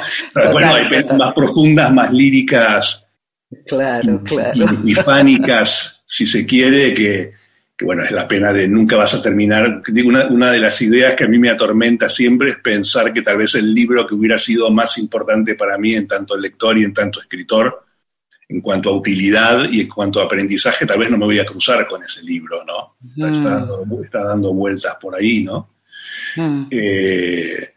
bueno, 0.51 0.75
hay 0.75 0.89
penas 0.89 1.17
más 1.17 1.35
profundas, 1.35 1.93
más 1.93 2.13
líricas. 2.13 3.09
Claro, 3.65 4.21
claro. 4.25 4.67
Y, 4.85 4.93
fánicas, 4.95 6.03
si 6.05 6.27
se 6.27 6.45
quiere, 6.45 6.93
que, 6.93 7.33
bueno, 7.81 8.03
es 8.03 8.11
la 8.11 8.27
pena 8.27 8.53
de 8.53 8.67
nunca 8.67 8.97
vas 8.97 9.15
a 9.15 9.23
terminar. 9.23 9.81
Digo, 9.87 10.09
una, 10.09 10.27
una, 10.27 10.51
de 10.51 10.59
las 10.59 10.83
ideas 10.83 11.15
que 11.15 11.25
a 11.25 11.29
mí 11.29 11.39
me 11.39 11.49
atormenta 11.49 12.09
siempre 12.09 12.51
es 12.51 12.57
pensar 12.57 13.13
que 13.13 13.23
tal 13.23 13.37
vez 13.37 13.55
el 13.55 13.73
libro 13.73 14.05
que 14.05 14.17
hubiera 14.17 14.37
sido 14.37 14.69
más 14.73 14.99
importante 14.99 15.55
para 15.55 15.79
mí 15.79 15.95
en 15.95 16.09
tanto 16.09 16.37
lector 16.37 16.77
y 16.77 16.83
en 16.83 16.93
tanto 16.93 17.21
escritor 17.21 17.85
en 18.49 18.61
cuanto 18.61 18.91
a 18.91 18.97
utilidad 18.97 19.71
y 19.71 19.83
en 19.83 19.89
cuanto 19.89 20.21
a 20.21 20.25
aprendizaje, 20.25 20.87
tal 20.87 20.99
vez 20.99 21.11
no 21.11 21.19
me 21.19 21.27
voy 21.27 21.39
a 21.39 21.45
cruzar 21.45 21.87
con 21.87 22.03
ese 22.03 22.23
libro, 22.23 22.65
¿no? 22.65 22.97
Está, 23.31 24.25
dando, 24.25 24.53
vueltas 24.55 24.97
por 25.01 25.15
ahí, 25.15 25.45
¿no? 25.45 25.75
Eh, 26.71 27.75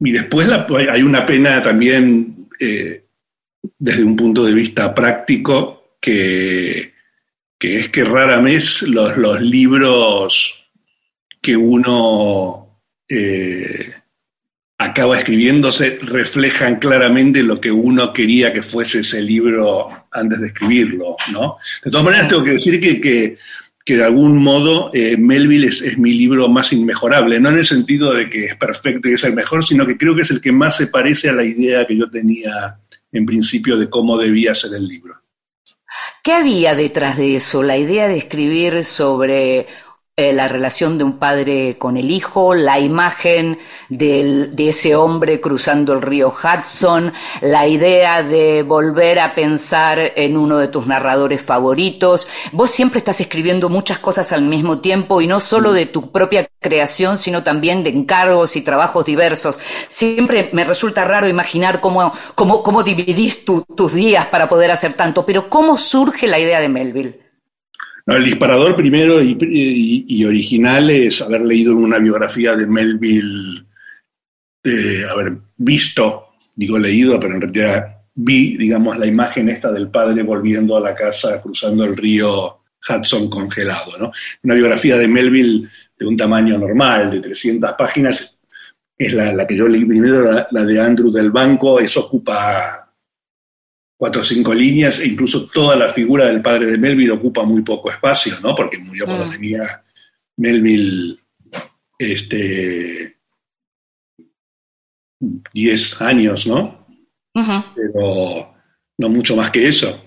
y 0.00 0.12
después 0.12 0.50
hay 0.50 1.02
una 1.02 1.24
pena 1.24 1.62
también 1.62 2.48
eh, 2.58 3.04
desde 3.78 4.02
un 4.02 4.16
punto 4.16 4.44
de 4.44 4.54
vista 4.54 4.94
práctico 4.94 5.96
que, 6.00 6.94
que 7.58 7.78
es 7.78 7.88
que 7.88 8.04
rara 8.04 8.40
vez 8.40 8.82
los, 8.82 9.16
los 9.16 9.40
libros 9.40 10.70
que 11.40 11.56
uno 11.56 12.80
eh, 13.08 13.94
acaba 14.96 15.18
escribiéndose 15.18 15.98
reflejan 16.00 16.76
claramente 16.76 17.42
lo 17.42 17.60
que 17.60 17.70
uno 17.70 18.14
quería 18.14 18.50
que 18.50 18.62
fuese 18.62 19.00
ese 19.00 19.20
libro 19.20 19.90
antes 20.10 20.40
de 20.40 20.46
escribirlo, 20.46 21.16
¿no? 21.30 21.58
De 21.84 21.90
todas 21.90 22.06
maneras, 22.06 22.28
tengo 22.28 22.42
que 22.42 22.52
decir 22.52 22.80
que, 22.80 23.36
que, 23.84 23.94
de 23.94 24.02
algún 24.02 24.42
modo 24.42 24.90
eh, 24.94 25.18
Melville 25.18 25.66
es, 25.66 25.98
mi 25.98 26.14
libro 26.14 26.48
más 26.48 26.72
inmejorable, 26.72 27.38
no 27.38 27.50
en 27.50 27.58
el 27.58 27.66
sentido 27.66 28.14
de 28.14 28.30
que 28.30 28.46
es 28.46 28.56
perfecto 28.56 29.10
y 29.10 29.12
es 29.12 29.24
el 29.24 29.34
mejor, 29.34 29.66
sino 29.66 29.86
que 29.86 29.98
creo 29.98 30.14
que 30.14 30.22
es 30.22 30.30
el 30.30 30.40
que 30.40 30.52
más 30.52 30.78
se 30.78 30.86
parece 30.86 31.28
a 31.28 31.34
la 31.34 31.44
idea 31.44 31.86
que 31.86 31.98
yo 31.98 32.08
tenía 32.08 32.78
en 33.12 33.26
principio 33.26 33.76
de 33.76 33.90
cómo 33.90 34.16
debía 34.16 34.54
ser 34.54 34.72
el 34.72 34.88
libro. 34.88 35.20
¿Qué 36.24 36.32
había 36.32 36.74
detrás 36.74 37.18
de 37.18 37.36
eso? 37.36 37.62
La 37.62 37.76
idea 37.76 38.08
de 38.08 38.16
escribir 38.16 38.82
sobre 38.82 39.66
eh, 40.18 40.32
la 40.32 40.48
relación 40.48 40.96
de 40.96 41.04
un 41.04 41.18
padre 41.18 41.76
con 41.76 41.98
el 41.98 42.10
hijo, 42.10 42.54
la 42.54 42.80
imagen 42.80 43.58
de 43.90 44.50
ese 44.56 44.96
hombre 44.96 45.42
cruzando 45.42 45.92
el 45.92 46.00
río 46.00 46.32
Hudson, 46.32 47.12
la 47.42 47.66
idea 47.66 48.22
de 48.22 48.62
volver 48.62 49.18
a 49.18 49.34
pensar 49.34 49.98
en 50.16 50.38
uno 50.38 50.56
de 50.56 50.68
tus 50.68 50.86
narradores 50.86 51.42
favoritos. 51.42 52.28
Vos 52.52 52.70
siempre 52.70 52.96
estás 52.96 53.20
escribiendo 53.20 53.68
muchas 53.68 53.98
cosas 53.98 54.32
al 54.32 54.40
mismo 54.40 54.78
tiempo 54.78 55.20
y 55.20 55.26
no 55.26 55.38
solo 55.38 55.74
de 55.74 55.84
tu 55.84 56.10
propia 56.10 56.48
creación, 56.60 57.18
sino 57.18 57.42
también 57.42 57.84
de 57.84 57.90
encargos 57.90 58.56
y 58.56 58.62
trabajos 58.62 59.04
diversos. 59.04 59.60
Siempre 59.90 60.48
me 60.54 60.64
resulta 60.64 61.04
raro 61.04 61.28
imaginar 61.28 61.80
cómo, 61.82 62.10
cómo, 62.34 62.62
cómo 62.62 62.82
dividís 62.82 63.44
tus 63.44 63.92
días 63.92 64.24
para 64.24 64.48
poder 64.48 64.70
hacer 64.70 64.94
tanto, 64.94 65.26
pero 65.26 65.50
¿cómo 65.50 65.76
surge 65.76 66.26
la 66.26 66.38
idea 66.38 66.58
de 66.58 66.70
Melville? 66.70 67.25
El 68.14 68.24
disparador 68.24 68.76
primero 68.76 69.20
y, 69.20 70.24
original 70.24 70.90
es 70.90 71.20
haber 71.22 71.42
leído 71.42 71.76
una 71.76 71.98
biografía 71.98 72.54
de 72.54 72.66
Melville, 72.66 73.66
eh, 74.62 75.04
haber 75.10 75.38
visto, 75.56 76.26
digo 76.54 76.78
leído, 76.78 77.18
pero 77.18 77.34
en 77.34 77.40
realidad 77.40 77.96
vi, 78.14 78.56
digamos, 78.56 78.96
la 78.98 79.06
imagen 79.06 79.48
esta 79.48 79.72
del 79.72 79.88
padre 79.90 80.22
volviendo 80.22 80.76
a 80.76 80.80
la 80.80 80.94
casa 80.94 81.42
cruzando 81.42 81.84
el 81.84 81.96
río 81.96 82.60
Hudson 82.88 83.28
congelado. 83.28 84.12
Una 84.42 84.54
biografía 84.54 84.96
de 84.96 85.08
Melville 85.08 85.68
de 85.98 86.06
un 86.06 86.16
tamaño 86.16 86.58
normal, 86.58 87.10
de 87.10 87.20
300 87.20 87.72
páginas, 87.72 88.38
es 88.96 89.12
la, 89.12 89.46
que 89.46 89.56
yo 89.56 89.66
leí 89.66 89.84
primero, 89.84 90.22
la, 90.22 90.46
la 90.50 90.64
de 90.64 90.80
Andrew 90.80 91.10
del 91.10 91.30
Banco, 91.30 91.80
eso 91.80 92.06
ocupa 92.06 92.85
cuatro 93.96 94.20
o 94.20 94.24
cinco 94.24 94.52
líneas, 94.52 95.00
e 95.00 95.06
incluso 95.06 95.46
toda 95.46 95.74
la 95.76 95.88
figura 95.88 96.26
del 96.26 96.42
padre 96.42 96.66
de 96.66 96.78
Melville 96.78 97.12
ocupa 97.12 97.44
muy 97.44 97.62
poco 97.62 97.90
espacio, 97.90 98.34
¿no? 98.42 98.54
Porque 98.54 98.78
murió 98.78 99.06
cuando 99.06 99.26
mm. 99.26 99.30
tenía 99.30 99.82
Melville 100.36 101.18
este, 101.98 103.16
10 105.52 106.02
años, 106.02 106.46
¿no? 106.46 106.86
Pero 107.74 108.54
no 108.98 109.08
mucho 109.08 109.36
más 109.36 109.50
que 109.50 109.68
eso. 109.68 110.02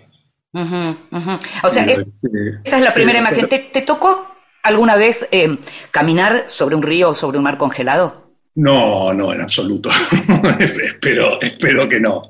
O 0.51 1.69
sea, 1.69 1.83
este, 1.85 2.07
esa 2.63 2.77
es 2.77 2.83
la 2.83 2.93
primera 2.93 3.19
imagen. 3.19 3.47
¿Te, 3.47 3.81
tocó 3.81 4.35
alguna 4.63 4.95
vez 4.95 5.27
eh, 5.31 5.57
caminar 5.91 6.45
sobre 6.47 6.75
un 6.75 6.83
río 6.83 7.09
o 7.09 7.13
sobre 7.13 7.37
un 7.37 7.43
mar 7.43 7.57
congelado? 7.57 8.29
No, 8.55 9.13
no, 9.13 9.31
en 9.31 9.41
absoluto. 9.41 9.89
espero, 10.59 11.39
espero 11.41 11.87
que 11.87 11.99
no. 11.99 12.21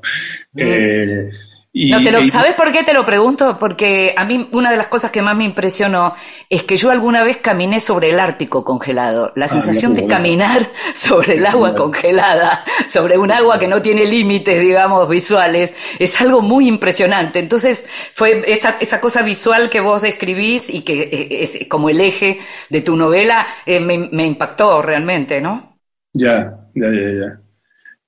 Mm. 1.72 2.08
Eh, 2.08 2.32
¿Sabes 2.32 2.56
por 2.56 2.72
qué 2.72 2.84
te 2.84 2.94
lo 2.94 3.06
pregunto? 3.06 3.58
Porque 3.60 4.16
a 4.18 4.26
mí 4.26 4.50
una 4.54 4.72
de 4.72 4.78
las 4.78 4.88
cosas 4.88 5.12
que 5.12 5.22
más 5.22 5.36
me 5.36 5.44
impresionó 5.44 6.16
es 6.50 6.64
que 6.64 6.78
yo 6.78 6.90
alguna 6.90 7.24
vez 7.24 7.38
caminé 7.38 7.80
sobre 7.80 8.10
el 8.10 8.20
Ártico 8.20 8.64
congelado. 8.64 9.34
La 9.36 9.46
ah, 9.46 9.50
sensación 9.50 9.94
de 9.94 10.08
caminar 10.08 10.68
sobre 10.96 11.36
el 11.36 11.46
agua 11.46 11.76
congelada, 11.76 12.66
sobre 12.88 13.20
un 13.20 13.32
agua 13.32 13.60
que 13.60 13.68
no 13.68 13.84
tiene 13.84 14.06
límites, 14.06 14.60
digamos, 14.60 15.08
visuales, 15.08 15.76
es 16.00 16.20
algo 16.22 16.42
muy 16.42 16.68
impresionante. 16.68 17.38
Entonces, 17.38 17.86
fue 18.16 18.44
esa, 18.48 18.78
esa 18.80 19.00
cosa 19.00 19.22
visual 19.22 19.70
que 19.70 19.80
vos 19.80 20.02
describís 20.02 20.72
y 20.72 20.82
que 20.82 21.04
eh, 21.04 21.44
es 21.44 21.68
como 21.70 21.90
el 21.90 22.02
eje 22.02 22.40
de 22.70 22.82
tu 22.82 22.96
novela, 22.96 23.46
eh, 23.66 23.80
me, 23.80 24.26
impactó 24.26 24.82
realmente, 24.82 25.40
¿no? 25.40 25.78
Ya, 26.14 26.52
ya, 26.74 26.88
ya, 26.88 27.12
ya. 27.12 27.42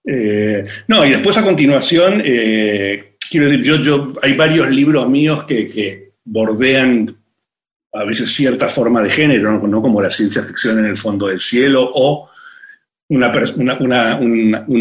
Eh, 0.04 0.66
no, 0.88 1.06
y 1.06 1.12
después 1.12 1.38
a 1.38 1.44
continuación 1.44 2.24
quiero 3.32 3.50
decir, 3.50 3.64
yo, 3.64 3.78
yo, 3.78 4.14
hay 4.22 4.34
varios 4.34 4.70
libros 4.70 5.10
míos 5.10 5.44
que, 5.46 6.12
bordean 6.24 7.18
a 7.94 8.04
veces 8.04 8.32
cierta 8.32 8.70
forma 8.70 9.02
de 9.02 9.10
género, 9.10 9.68
¿no? 9.68 9.82
como 9.82 10.02
la 10.02 10.12
ciencia 10.12 10.44
ficción 10.44 10.78
en 10.80 10.86
el 10.86 10.98
fondo 10.98 11.28
del 11.28 11.40
cielo 11.40 11.90
o 11.94 12.30
un 13.10 13.24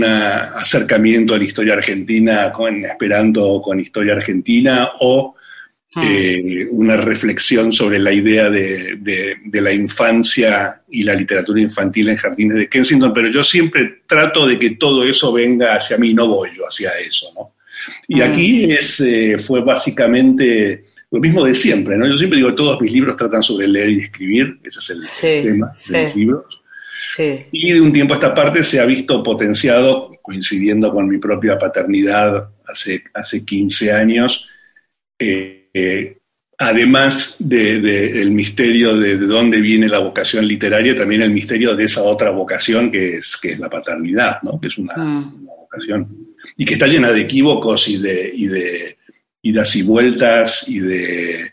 acercamiento 0.05 1.35
a 1.35 1.39
la 1.39 1.45
historia 1.45 1.73
argentina 1.73 2.53
con 2.53 2.85
Esperanto 2.85 3.63
con 3.63 3.81
historia 3.81 4.13
argentina 4.13 4.91
o 5.01 5.35
ah. 5.97 6.03
eh, 6.07 6.69
una 6.71 6.97
reflexión 6.99 7.73
sobre 7.73 7.99
la 7.99 8.13
idea 8.13 8.51
de, 8.51 8.97
de, 9.01 9.61
la 9.61 9.73
infancia 9.73 10.83
y 10.91 11.03
la 11.03 11.15
literatura 11.15 11.61
infantil 11.61 12.11
en 12.11 12.17
jardines 12.17 12.57
de 12.59 12.69
Kensington, 12.69 13.15
pero 13.15 13.29
yo 13.29 13.43
siempre 13.43 14.03
trato 14.07 14.47
de 14.47 14.59
que 14.59 14.71
todo 14.71 15.03
eso 15.05 15.33
venga 15.33 15.75
hacia 15.75 15.97
mí, 15.97 16.15
no 16.15 16.29
voy 16.29 16.51
yo 16.55 16.69
hacia 16.69 16.91
eso, 16.99 17.33
¿no? 17.35 17.55
Y 18.09 18.21
aquí 18.21 18.73
es, 18.73 19.01
eh, 19.01 19.39
fue 19.39 19.63
básicamente 19.63 20.85
lo 21.11 21.21
mismo 21.21 21.45
de 21.45 21.55
siempre, 21.55 21.97
¿no? 21.97 22.07
Yo 22.07 22.17
siempre 22.17 22.39
digo, 22.39 22.55
todos 22.55 22.81
mis 22.81 22.93
libros 22.93 23.17
tratan 23.17 23.43
sobre 23.43 23.67
leer 23.67 23.91
y 23.91 23.99
escribir, 23.99 24.61
ese 24.63 24.79
es 24.79 24.91
el 25.25 25.43
tema 25.43 25.73
de 25.89 26.05
los 26.05 26.17
libros. 26.17 26.61
Y 27.51 27.73
de 27.73 27.81
un 27.81 27.93
tiempo 27.93 28.15
a 28.15 28.17
esta 28.17 28.35
parte 28.35 28.63
se 28.63 28.79
ha 28.79 28.85
visto 28.85 29.23
potenciado, 29.23 30.13
coincidiendo 30.23 30.91
con 30.91 31.09
mi 31.09 31.19
propia 31.19 31.59
paternidad 31.59 32.51
hace, 32.67 33.03
hace 33.13 33.45
15 33.45 33.93
años, 33.93 34.49
eh, 35.19 35.69
eh, 35.75 36.19
además 36.59 37.37
del 37.39 37.83
de, 37.83 38.27
misterio 38.27 38.97
de, 38.97 39.17
dónde 39.19 39.61
viene 39.61 39.89
la 39.89 39.99
vocación 39.99 40.47
literaria, 40.47 40.95
también 40.95 41.23
el 41.23 41.31
misterio 41.31 41.75
de 41.75 41.85
esa 41.85 42.03
otra 42.03 42.31
vocación 42.31 42.91
que 42.91 43.17
es, 43.17 43.37
que 43.37 43.53
es 43.53 43.59
la 43.59 43.69
paternidad, 43.69 44.43
¿no? 44.43 44.61
que 44.61 44.69
es 44.69 44.79
una, 44.79 44.97
mm. 44.97 45.43
una 45.43 45.53
vocación 45.55 46.30
y 46.57 46.65
que 46.65 46.75
está 46.75 46.87
llena 46.87 47.11
de 47.11 47.23
equívocos 47.23 47.89
y 47.89 47.99
de, 47.99 48.33
y 48.35 48.47
de 48.47 48.99
idas 49.43 49.75
y 49.77 49.83
vueltas 49.83 50.65
y 50.69 50.81
de, 50.81 51.53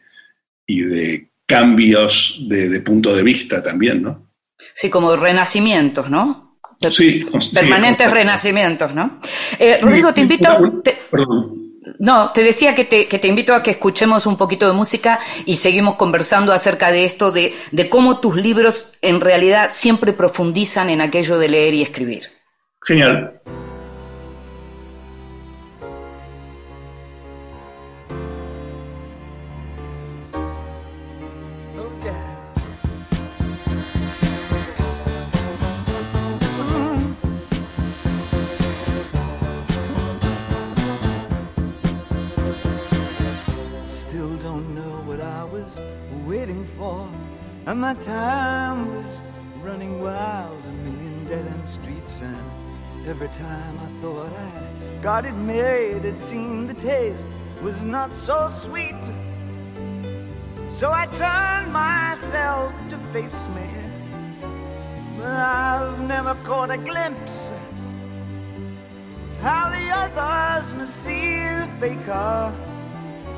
y 0.65 0.82
de 0.84 1.30
cambios 1.45 2.39
de, 2.47 2.80
punto 2.82 3.15
de 3.15 3.23
vista 3.23 3.63
también, 3.63 4.04
¿no? 4.04 4.28
Sí, 4.73 4.89
como 4.89 5.15
renacimientos, 5.15 6.10
¿no? 6.10 6.60
Sí. 6.91 7.26
Permanentes 7.54 8.12
renacimientos, 8.12 8.93
¿no? 8.93 9.19
Eh, 9.58 9.80
Rodrigo, 9.82 10.13
te 10.13 10.21
invito... 10.21 10.82
No, 12.00 12.32
te 12.32 12.43
decía 12.43 12.76
que 12.76 12.84
te, 12.84 13.08
que 13.08 13.17
te, 13.17 13.30
invito 13.30 13.56
a 13.56 13.63
que 13.63 13.71
escuchemos 13.71 14.26
un 14.26 14.36
poquito 14.36 14.67
de 14.67 14.73
música 14.73 15.19
y 15.45 15.56
seguimos 15.56 15.95
conversando 15.95 16.52
acerca 16.52 16.91
de 16.91 17.06
esto, 17.06 17.32
de, 17.32 17.54
de 17.71 17.89
cómo 17.89 18.19
tus 18.19 18.36
libros 18.36 18.97
en 19.02 19.21
realidad 19.21 19.69
siempre 19.71 20.12
profundizan 20.12 20.89
en 20.89 21.00
aquello 21.00 21.39
de 21.39 21.47
leer 21.47 21.73
y 21.76 21.82
escribir. 21.82 22.23
Genial. 22.82 23.41
And 47.68 47.82
my 47.82 47.96
time 47.96 48.96
was 48.96 49.22
running 49.62 50.02
wild, 50.02 50.64
a 50.64 50.72
million 50.86 51.26
dead 51.28 51.46
end 51.46 51.68
streets. 51.68 52.22
And 52.22 53.06
every 53.06 53.28
time 53.28 53.78
I 53.78 53.88
thought 54.02 54.32
I'd 54.32 55.02
got 55.02 55.26
it 55.26 55.34
made, 55.34 56.06
it 56.06 56.18
seemed 56.18 56.70
the 56.70 56.74
taste 56.74 57.28
was 57.62 57.84
not 57.84 58.16
so 58.16 58.48
sweet. 58.48 59.04
So 60.70 60.94
I 60.94 61.08
turned 61.08 61.74
myself 61.74 62.72
to 62.88 62.98
face 63.12 63.48
me. 63.50 63.68
But 65.18 65.26
I've 65.26 66.00
never 66.00 66.36
caught 66.46 66.72
a 66.72 66.78
glimpse 66.78 67.52
of 67.52 69.42
how 69.42 69.70
the 69.72 69.90
others 69.90 70.74
must 70.74 71.04
see 71.04 71.42
the 71.42 71.68
faker. 71.82 72.77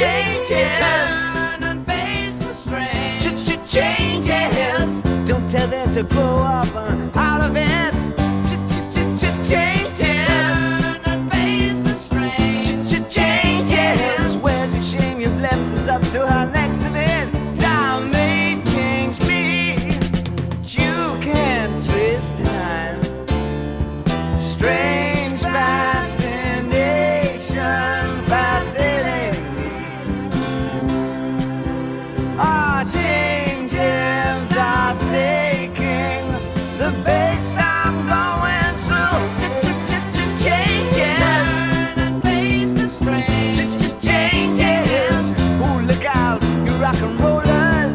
Changes. 0.00 0.78
Turn 0.78 1.62
and 1.62 1.86
face 1.86 2.38
the 2.38 2.54
strange. 2.54 3.22
Changes. 3.68 5.02
Don't 5.28 5.46
tell 5.50 5.68
them 5.68 5.92
to 5.92 6.02
grow 6.04 6.38
up 6.38 6.74
uh, 6.74 7.18
out 7.18 7.40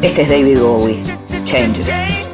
Este 0.06 0.22
es 0.22 0.28
David 0.28 0.60
Bowie. 0.60 1.02
Changes. 1.44 2.25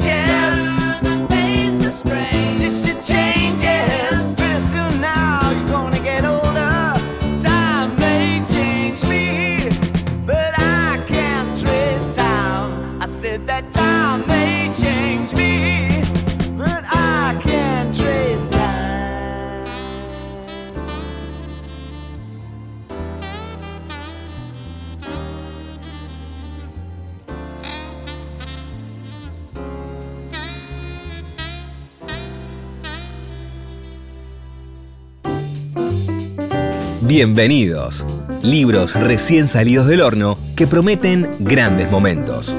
Bienvenidos. 37.05 38.07
Libros 38.43 38.95
recién 38.95 39.49
salidos 39.49 39.89
del 39.89 40.03
horno 40.03 40.39
que 40.55 40.69
prometen 40.69 41.29
grandes 41.41 41.91
momentos. 41.91 42.57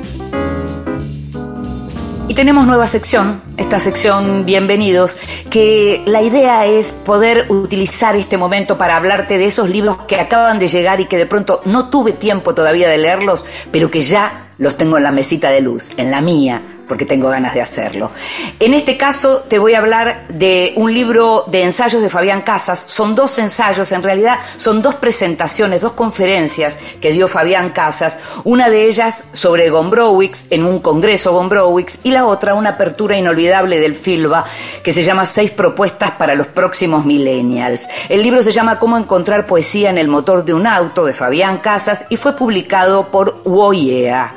Y 2.28 2.34
tenemos 2.34 2.68
nueva 2.68 2.86
sección, 2.88 3.42
esta 3.56 3.80
sección 3.80 4.46
Bienvenidos, 4.46 5.18
que 5.50 6.04
la 6.06 6.22
idea 6.22 6.66
es 6.66 6.92
poder 6.92 7.46
utilizar 7.50 8.18
este 8.18 8.38
momento 8.38 8.78
para 8.78 8.98
hablarte 8.98 9.38
de 9.38 9.46
esos 9.46 9.70
libros 9.70 9.96
que 10.10 10.18
acaban 10.18 10.60
de 10.60 10.68
llegar 10.68 11.00
y 11.00 11.06
que 11.06 11.16
de 11.16 11.26
pronto 11.26 11.62
no 11.64 11.90
tuve 11.90 12.12
tiempo 12.12 12.54
todavía 12.54 12.90
de 12.90 12.98
leerlos, 12.98 13.46
pero 13.72 13.90
que 13.90 14.02
ya 14.02 14.50
los 14.58 14.76
tengo 14.78 14.98
en 14.98 15.04
la 15.04 15.12
mesita 15.12 15.52
de 15.52 15.62
luz, 15.62 15.92
en 15.96 16.12
la 16.12 16.20
mía, 16.20 16.62
porque 16.88 17.06
tengo 17.06 17.30
ganas 17.30 17.54
de 17.54 17.62
hacerlo. 17.62 18.12
En 18.60 18.74
este 18.74 18.98
caso 18.98 19.44
te 19.48 19.60
voy 19.60 19.74
a 19.74 19.80
hablar 19.80 20.28
de 20.30 20.74
un 20.76 20.94
libro 20.94 21.46
de 21.48 21.64
ensayos 21.64 22.02
de 22.02 22.10
Fabián 22.10 22.42
Casas. 22.42 22.80
Son 22.80 23.16
dos 23.16 23.38
ensayos, 23.38 23.92
en 23.92 24.04
realidad 24.04 24.40
son 24.58 24.82
dos 24.82 24.96
presentaciones, 24.96 25.82
dos 25.82 25.94
conferencias 25.94 26.78
que 27.02 27.12
dio 27.12 27.28
Fabián 27.28 27.70
Casas. 27.70 28.20
Una 28.44 28.70
de 28.70 28.88
ellas 28.88 29.24
sobre 29.32 29.70
Gombrowicz 29.70 30.46
en 30.50 30.66
un 30.66 30.80
congreso 30.80 31.34
Gombrowicz 31.34 32.00
y 32.04 32.12
la 32.12 32.26
otra 32.26 32.54
una 32.54 32.72
apertura 32.72 33.18
inolvidable 33.18 33.80
del 33.80 33.96
FILBA 33.96 34.46
que 34.84 34.94
se 34.94 35.04
llama 35.04 35.26
Seis 35.26 35.52
propuestas 35.52 36.12
para 36.12 36.36
los 36.36 36.48
próximos 36.48 37.06
millennials. 37.06 37.88
El 38.10 38.22
libro 38.22 38.44
se 38.44 38.52
llama 38.52 38.80
Cómo 38.80 38.98
encontrar 38.98 39.48
poesía 39.48 39.90
en 39.90 39.98
el 39.98 40.08
motor 40.08 40.46
de 40.46 40.54
un 40.54 40.68
auto 40.68 41.06
de 41.06 41.14
Fabián 41.14 41.60
Casas 41.60 42.06
y 42.10 42.18
fue 42.18 42.36
publicado 42.36 43.08
por 43.08 43.42
Woyea. 43.46 44.36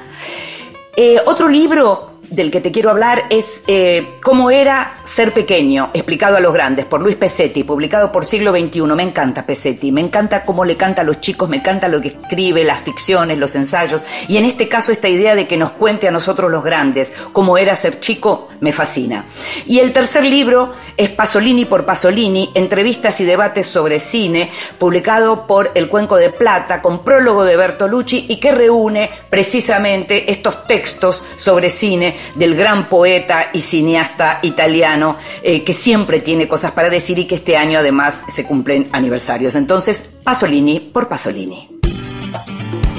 Eh, 0.96 1.20
otro 1.26 1.48
libro 1.48 2.15
del 2.30 2.50
que 2.50 2.60
te 2.60 2.72
quiero 2.72 2.90
hablar 2.90 3.24
es 3.30 3.62
eh, 3.66 4.16
Cómo 4.22 4.50
era 4.50 4.92
ser 5.04 5.32
pequeño, 5.32 5.90
explicado 5.94 6.36
a 6.36 6.40
los 6.40 6.52
grandes, 6.52 6.84
por 6.84 7.00
Luis 7.00 7.16
Pesetti, 7.16 7.62
publicado 7.64 8.10
por 8.10 8.26
Siglo 8.26 8.50
XXI. 8.50 8.82
Me 8.82 9.02
encanta 9.02 9.46
Pesetti, 9.46 9.92
me 9.92 10.00
encanta 10.00 10.44
cómo 10.44 10.64
le 10.64 10.76
canta 10.76 11.02
a 11.02 11.04
los 11.04 11.20
chicos, 11.20 11.48
me 11.48 11.58
encanta 11.58 11.88
lo 11.88 12.00
que 12.00 12.08
escribe, 12.08 12.64
las 12.64 12.82
ficciones, 12.82 13.38
los 13.38 13.54
ensayos, 13.54 14.02
y 14.26 14.36
en 14.36 14.44
este 14.44 14.68
caso 14.68 14.90
esta 14.90 15.08
idea 15.08 15.34
de 15.36 15.46
que 15.46 15.56
nos 15.56 15.70
cuente 15.70 16.08
a 16.08 16.10
nosotros 16.10 16.50
los 16.50 16.64
grandes 16.64 17.12
cómo 17.32 17.56
era 17.58 17.76
ser 17.76 18.00
chico, 18.00 18.48
me 18.60 18.72
fascina. 18.72 19.24
Y 19.64 19.78
el 19.78 19.92
tercer 19.92 20.24
libro 20.24 20.72
es 20.96 21.10
Pasolini 21.10 21.64
por 21.66 21.84
Pasolini, 21.84 22.50
entrevistas 22.54 23.20
y 23.20 23.24
debates 23.24 23.66
sobre 23.66 24.00
cine, 24.00 24.50
publicado 24.78 25.46
por 25.46 25.70
El 25.74 25.88
Cuenco 25.88 26.16
de 26.16 26.30
Plata, 26.30 26.82
con 26.82 27.04
prólogo 27.04 27.44
de 27.44 27.56
Bertolucci 27.56 28.26
y 28.28 28.36
que 28.40 28.52
reúne 28.52 29.10
precisamente 29.30 30.30
estos 30.30 30.66
textos 30.66 31.22
sobre 31.36 31.70
cine 31.70 32.15
del 32.34 32.54
gran 32.54 32.88
poeta 32.88 33.50
y 33.52 33.60
cineasta 33.60 34.40
italiano 34.42 35.16
eh, 35.42 35.62
que 35.64 35.72
siempre 35.72 36.20
tiene 36.20 36.48
cosas 36.48 36.72
para 36.72 36.88
decir 36.88 37.18
y 37.18 37.26
que 37.26 37.36
este 37.36 37.56
año 37.56 37.78
además 37.78 38.24
se 38.28 38.44
cumplen 38.44 38.88
aniversarios. 38.92 39.54
Entonces, 39.54 40.08
Pasolini 40.24 40.80
por 40.80 41.08
Pasolini. 41.08 41.68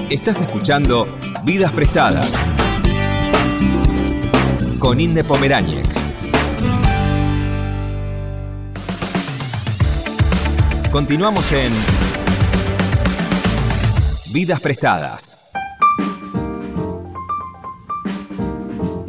Estás 0.10 0.42
escuchando 0.42 1.08
Vidas 1.44 1.72
Prestadas 1.74 2.44
con 4.80 5.02
Inde 5.02 5.24
Pomeráñez. 5.24 5.88
Continuamos 10.92 11.52
en 11.52 11.74
Vidas 14.32 14.62
Prestadas. 14.62 15.27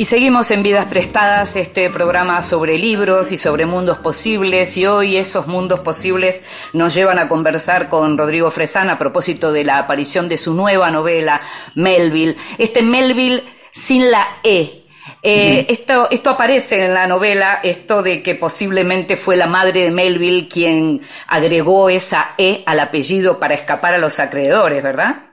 Y 0.01 0.05
seguimos 0.05 0.53
en 0.53 0.63
Vidas 0.63 0.87
Prestadas, 0.87 1.57
este 1.57 1.91
programa 1.91 2.41
sobre 2.41 2.79
libros 2.79 3.33
y 3.33 3.37
sobre 3.37 3.67
mundos 3.67 3.99
posibles. 3.99 4.77
Y 4.77 4.87
hoy 4.87 5.17
esos 5.17 5.49
mundos 5.49 5.81
posibles 5.81 6.45
nos 6.73 6.95
llevan 6.95 7.19
a 7.19 7.27
conversar 7.27 7.89
con 7.89 8.17
Rodrigo 8.17 8.49
Fresán 8.53 8.91
a 8.91 8.99
propósito 8.99 9.51
de 9.51 9.65
la 9.65 9.77
aparición 9.77 10.29
de 10.29 10.37
su 10.37 10.55
nueva 10.55 10.93
novela, 10.93 11.41
Melville. 11.75 12.37
Este 12.59 12.81
Melville 12.81 13.43
sin 13.73 14.09
la 14.13 14.39
E. 14.45 14.85
Eh, 15.21 15.67
esto, 15.69 16.09
esto 16.13 16.31
aparece 16.31 16.85
en 16.85 16.95
la 16.95 17.09
novela, 17.09 17.59
esto 17.65 18.01
de 18.01 18.23
que 18.23 18.37
posiblemente 18.37 19.17
fue 19.17 19.37
la 19.37 19.49
madre 19.49 19.83
de 19.83 19.91
Melville 19.91 20.47
quien 20.47 21.01
agregó 21.27 21.91
esa 21.91 22.35
E 22.39 22.63
al 22.67 22.79
apellido 22.79 23.41
para 23.41 23.55
escapar 23.55 23.95
a 23.95 23.99
los 23.99 24.21
acreedores, 24.21 24.81
¿verdad? 24.81 25.25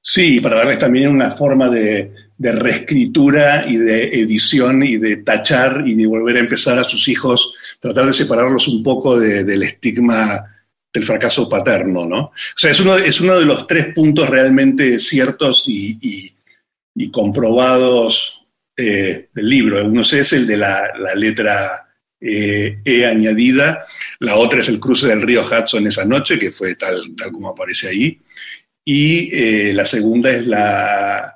Sí, 0.00 0.40
para 0.40 0.58
darles 0.58 0.78
también 0.78 1.08
una 1.10 1.32
forma 1.32 1.68
de, 1.68 2.12
de 2.36 2.52
reescritura 2.52 3.64
y 3.66 3.76
de 3.76 4.04
edición 4.20 4.82
y 4.82 4.96
de 4.96 5.18
tachar 5.18 5.82
y 5.86 5.94
de 5.94 6.06
volver 6.06 6.36
a 6.36 6.40
empezar 6.40 6.78
a 6.78 6.84
sus 6.84 7.08
hijos, 7.08 7.54
tratar 7.80 8.06
de 8.06 8.12
separarlos 8.12 8.66
un 8.68 8.82
poco 8.82 9.18
de- 9.18 9.44
del 9.44 9.62
estigma 9.62 10.44
del 10.92 11.04
fracaso 11.04 11.48
paterno, 11.48 12.06
¿no? 12.06 12.18
O 12.26 12.32
sea, 12.56 12.70
es 12.70 12.78
uno, 12.78 12.96
es 12.96 13.20
uno 13.20 13.38
de 13.38 13.44
los 13.44 13.66
tres 13.66 13.92
puntos 13.92 14.28
realmente 14.28 15.00
ciertos 15.00 15.64
y, 15.66 16.32
comprobados 17.10 18.40
eh, 18.76 19.28
del 19.34 19.48
libro. 19.48 19.84
Uno 19.84 20.02
es 20.02 20.32
el 20.32 20.46
de 20.46 20.56
la, 20.56 20.88
letra 21.16 21.88
eh, 22.20 22.78
E 22.84 23.04
añadida, 23.06 23.84
la 24.20 24.36
otra 24.36 24.60
es 24.60 24.68
el 24.68 24.78
cruce 24.78 25.08
del 25.08 25.22
río 25.22 25.42
Hudson 25.42 25.86
esa 25.88 26.04
noche, 26.04 26.38
que 26.38 26.52
fue 26.52 26.76
tal, 26.76 27.14
tal 27.16 27.32
como 27.32 27.48
aparece 27.48 27.88
ahí, 27.88 28.18
y 28.84 29.30
eh, 29.32 29.72
la 29.72 29.84
segunda 29.84 30.30
es 30.30 30.46
la, 30.46 31.34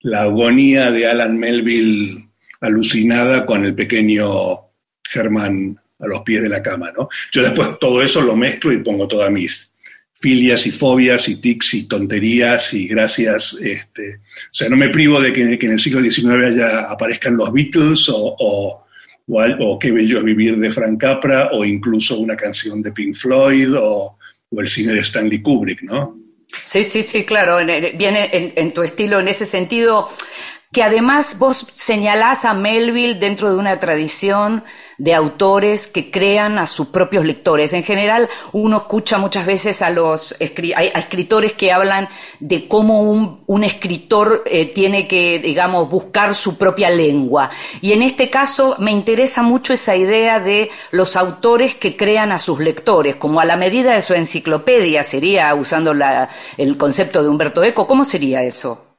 la 0.00 0.22
agonía 0.22 0.90
de 0.90 1.06
Alan 1.06 1.38
Melville 1.38 2.28
alucinada 2.60 3.46
con 3.46 3.64
el 3.64 3.74
pequeño 3.74 4.26
Germán 5.04 5.78
a 5.98 6.06
los 6.06 6.22
pies 6.22 6.42
de 6.42 6.48
la 6.48 6.62
cama, 6.62 6.92
¿no? 6.96 7.08
Yo 7.32 7.42
después 7.42 7.78
todo 7.80 8.02
eso 8.02 8.20
lo 8.20 8.36
mezclo 8.36 8.72
y 8.72 8.78
pongo 8.78 9.08
todas 9.08 9.30
mis 9.30 9.72
filias 10.20 10.66
y 10.66 10.70
fobias 10.70 11.28
y 11.28 11.36
tics 11.36 11.74
y 11.74 11.82
tonterías 11.84 12.74
y 12.74 12.88
gracias. 12.88 13.56
Este, 13.60 14.16
o 14.16 14.52
sea, 14.52 14.68
no 14.68 14.76
me 14.76 14.90
privo 14.90 15.20
de 15.20 15.32
que, 15.32 15.42
en 15.42 15.72
el 15.72 15.80
siglo 15.80 16.00
XIX 16.00 16.56
ya 16.56 16.80
aparezcan 16.90 17.36
los 17.36 17.52
Beatles 17.52 18.08
o, 18.08 18.36
o, 18.38 18.84
o, 19.26 19.78
Qué 19.78 19.92
bello 19.92 20.22
vivir 20.22 20.56
de 20.56 20.70
Frank 20.70 21.00
Capra 21.00 21.50
o 21.52 21.64
incluso 21.64 22.18
una 22.18 22.36
canción 22.36 22.82
de 22.82 22.92
Pink 22.92 23.14
Floyd 23.14 23.74
o, 23.76 24.16
el 24.50 24.68
cine 24.68 24.94
de 24.94 25.00
Stanley 25.00 25.42
Kubrick, 25.42 25.82
¿no? 25.82 26.17
Sí, 26.62 26.84
sí, 26.84 27.02
sí, 27.02 27.24
claro. 27.24 27.58
Viene 27.94 28.30
en 28.32 28.72
tu 28.72 28.82
estilo 28.82 29.20
en 29.20 29.28
ese 29.28 29.46
sentido 29.46 30.08
que 30.72 30.82
además 30.82 31.38
vos 31.38 31.66
señalás 31.72 32.44
a 32.44 32.52
Melville 32.52 33.14
dentro 33.14 33.50
de 33.50 33.56
una 33.56 33.80
tradición 33.80 34.64
de 34.98 35.14
autores 35.14 35.86
que 35.86 36.10
crean 36.10 36.58
a 36.58 36.66
sus 36.66 36.88
propios 36.88 37.24
lectores. 37.24 37.72
En 37.72 37.84
general, 37.84 38.28
uno 38.52 38.78
escucha 38.78 39.16
muchas 39.16 39.46
veces 39.46 39.80
a 39.80 39.88
los 39.88 40.36
escritores 40.40 41.52
que 41.54 41.72
hablan 41.72 42.08
de 42.40 42.68
cómo 42.68 43.00
un, 43.46 43.64
escritor 43.64 44.42
eh, 44.44 44.66
tiene 44.66 45.08
que, 45.08 45.38
digamos, 45.38 45.88
buscar 45.88 46.34
su 46.34 46.58
propia 46.58 46.90
lengua. 46.90 47.50
Y 47.80 47.92
en 47.92 48.02
este 48.02 48.28
caso 48.28 48.76
me 48.78 48.90
interesa 48.90 49.42
mucho 49.42 49.72
esa 49.72 49.96
idea 49.96 50.38
de 50.40 50.70
los 50.90 51.16
autores 51.16 51.74
que 51.74 51.96
crean 51.96 52.30
a 52.30 52.38
sus 52.38 52.60
lectores, 52.60 53.16
como 53.16 53.40
a 53.40 53.44
la 53.44 53.56
medida 53.56 53.94
de 53.94 54.02
su 54.02 54.14
enciclopedia, 54.14 55.02
sería 55.02 55.54
usando 55.54 55.94
el 56.56 56.76
concepto 56.76 57.22
de 57.22 57.28
Humberto 57.28 57.62
Eco. 57.62 57.86
¿Cómo 57.86 58.04
sería 58.04 58.42
eso? 58.42 58.98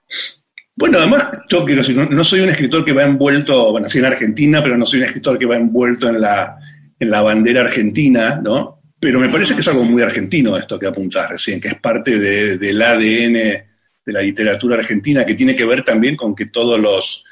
Bueno, 0.79 0.99
además, 0.99 1.29
yo 1.49 1.65
quiero 1.65 1.81
decir, 1.81 1.97
no, 1.97 2.23
soy 2.23 2.39
un 2.39 2.47
escritor 2.47 2.85
que 2.85 2.93
va 2.93 3.03
envuelto, 3.03 3.71
bueno, 3.71 3.83
nací 3.83 3.97
en 3.97 4.05
Argentina, 4.05 4.63
pero 4.63 4.77
no 4.77 4.85
soy 4.85 4.99
un 4.99 5.07
escritor 5.07 5.37
que 5.37 5.45
va 5.45 5.57
envuelto 5.57 6.07
en 6.07 6.21
la, 6.21 6.57
en 6.97 7.09
la 7.09 7.21
bandera 7.21 7.61
argentina, 7.63 8.39
¿no? 8.41 8.79
Pero 8.97 9.19
me 9.19 9.27
parece 9.27 9.55
que 9.55 9.59
es 9.59 9.67
algo 9.67 9.83
muy 9.83 10.01
argentino 10.01 10.55
esto 10.55 10.79
que 10.79 10.87
apuntás 10.87 11.31
recién, 11.31 11.59
que 11.59 11.67
es 11.67 11.75
parte 11.81 12.17
del 12.17 12.81
ADN 12.81 13.33
de 13.33 14.13
la 14.13 14.21
literatura 14.21 14.77
argentina, 14.77 15.25
que 15.25 15.35
tiene 15.35 15.53
que 15.53 15.65
ver 15.65 15.83
también 15.83 16.15
con 16.15 16.33
que 16.33 16.45
todos 16.45 16.79
los, 16.79 17.25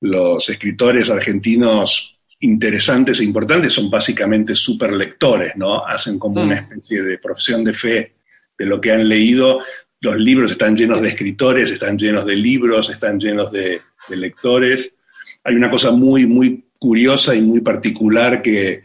los 0.00 0.48
escritores 0.48 1.08
argentinos 1.08 2.18
interesantes 2.40 3.20
e 3.20 3.24
importantes 3.24 3.74
son 3.74 3.88
básicamente 3.88 4.56
superlectores, 4.56 5.54
¿no? 5.54 5.86
Hacen 5.86 6.18
como 6.18 6.42
una 6.42 6.56
mm. 6.56 6.64
especie 6.64 7.02
de 7.02 7.18
profesión 7.18 7.62
de 7.62 7.74
fe 7.74 8.14
de 8.58 8.66
lo 8.66 8.80
que 8.80 8.90
han 8.90 9.08
leído, 9.08 9.60
los 10.00 10.16
libros 10.16 10.50
están 10.50 10.76
llenos 10.76 11.02
de 11.02 11.08
escritores, 11.08 11.70
están 11.70 11.98
llenos 11.98 12.24
de 12.26 12.36
libros, 12.36 12.90
están 12.90 13.18
llenos 13.18 13.50
de, 13.50 13.80
lectores. 14.10 14.96
Hay 15.44 15.54
una 15.54 15.70
cosa 15.70 15.90
muy, 15.90 16.26
muy 16.26 16.64
curiosa 16.78 17.34
y 17.34 17.42
muy 17.42 17.60
particular 17.60 18.40
que, 18.40 18.84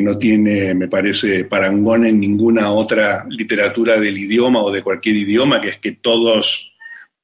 no 0.00 0.18
tiene, 0.18 0.74
me 0.74 0.88
parece, 0.88 1.44
parangón 1.44 2.04
en 2.04 2.20
ninguna 2.20 2.72
otra 2.72 3.24
literatura 3.28 3.98
del 3.98 4.18
idioma 4.18 4.62
o 4.62 4.70
de 4.70 4.82
cualquier 4.82 5.16
idioma, 5.16 5.60
que 5.60 5.68
es 5.68 5.78
que 5.78 5.92
todos 5.92 6.74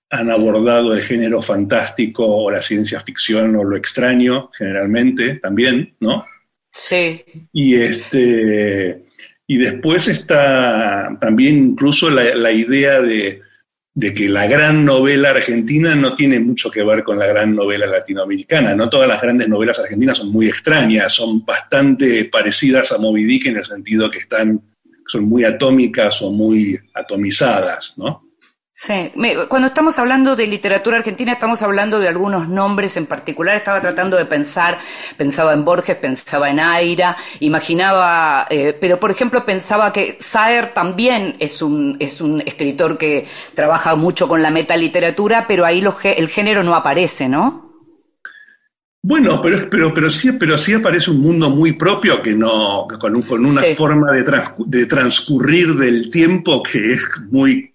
han 0.08 0.30
abordado 0.30 0.94
el 0.94 1.02
género 1.02 1.42
fantástico 1.42 2.24
o 2.24 2.50
la 2.50 2.62
ciencia 2.62 3.00
ficción 3.00 3.54
o 3.56 3.64
lo 3.64 3.76
extraño, 3.76 4.50
generalmente, 4.56 5.34
también, 5.34 5.94
¿no? 6.00 6.24
Sí. 6.72 7.22
Y 7.52 7.74
este 7.74 9.03
y 9.46 9.58
después 9.58 10.08
está 10.08 11.16
también 11.20 11.56
incluso 11.56 12.08
la, 12.08 12.50
idea 12.52 13.00
de, 13.02 13.42
que 14.00 14.28
la 14.28 14.46
gran 14.46 14.84
novela 14.84 15.30
argentina 15.30 15.94
no 15.94 16.16
tiene 16.16 16.40
mucho 16.40 16.70
que 16.70 16.82
ver 16.82 17.04
con 17.04 17.18
la 17.18 17.26
gran 17.26 17.54
novela 17.54 17.86
latinoamericana. 17.86 18.74
No 18.74 18.88
todas 18.88 19.08
las 19.08 19.20
grandes 19.20 19.48
novelas 19.48 19.78
argentinas 19.78 20.18
son 20.18 20.32
muy 20.32 20.48
extrañas, 20.48 21.12
son 21.12 21.44
bastante 21.44 22.24
parecidas 22.24 22.90
a 22.92 22.98
Moby 22.98 23.24
Dick 23.24 23.46
en 23.46 23.58
el 23.58 23.64
sentido 23.64 24.10
que 24.10 24.20
están, 24.20 24.62
son 25.06 25.24
muy 25.24 25.44
atómicas 25.44 26.22
o 26.22 26.30
muy 26.30 26.80
atomizadas, 26.94 27.94
¿no? 27.98 28.23
Sí, 28.76 29.12
cuando 29.48 29.68
estamos 29.68 30.00
hablando 30.00 30.34
de 30.34 30.48
literatura 30.48 30.96
argentina 30.96 31.30
estamos 31.30 31.62
hablando 31.62 32.00
de 32.00 32.08
algunos 32.08 32.48
nombres 32.48 32.96
en 32.96 33.06
particular. 33.06 33.54
Estaba 33.54 33.80
tratando 33.80 34.16
de 34.16 34.24
pensar, 34.24 34.78
pensaba 35.16 35.52
en 35.52 35.64
Borges, 35.64 35.94
pensaba 35.94 36.50
en 36.50 36.58
Aira, 36.58 37.16
imaginaba, 37.38 38.48
eh, 38.50 38.76
pero 38.80 38.98
por 38.98 39.12
ejemplo 39.12 39.44
pensaba 39.44 39.92
que 39.92 40.16
Saer 40.18 40.74
también 40.74 41.36
es 41.38 41.62
un, 41.62 41.96
es 42.00 42.20
un 42.20 42.40
escritor 42.40 42.98
que 42.98 43.28
trabaja 43.54 43.94
mucho 43.94 44.26
con 44.26 44.42
la 44.42 44.50
metaliteratura, 44.50 45.46
pero 45.46 45.64
ahí 45.64 45.80
el 46.02 46.28
género 46.28 46.64
no 46.64 46.74
aparece, 46.74 47.28
¿no? 47.28 47.70
Bueno, 49.02 49.40
pero, 49.40 49.70
pero, 49.70 49.94
pero, 49.94 50.10
sí, 50.10 50.32
pero 50.32 50.58
sí 50.58 50.72
aparece 50.72 51.12
un 51.12 51.20
mundo 51.20 51.48
muy 51.48 51.74
propio 51.74 52.20
que 52.20 52.34
no, 52.34 52.88
con, 52.98 53.22
con 53.22 53.46
una 53.46 53.62
forma 53.76 54.10
de, 54.10 54.24
de 54.66 54.86
transcurrir 54.86 55.74
del 55.76 56.10
tiempo 56.10 56.60
que 56.60 56.94
es 56.94 57.00
muy 57.30 57.73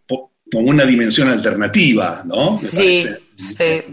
como 0.51 0.69
una 0.69 0.85
dimensión 0.85 1.29
alternativa, 1.29 2.23
¿no? 2.25 2.51
Sí, 2.51 3.05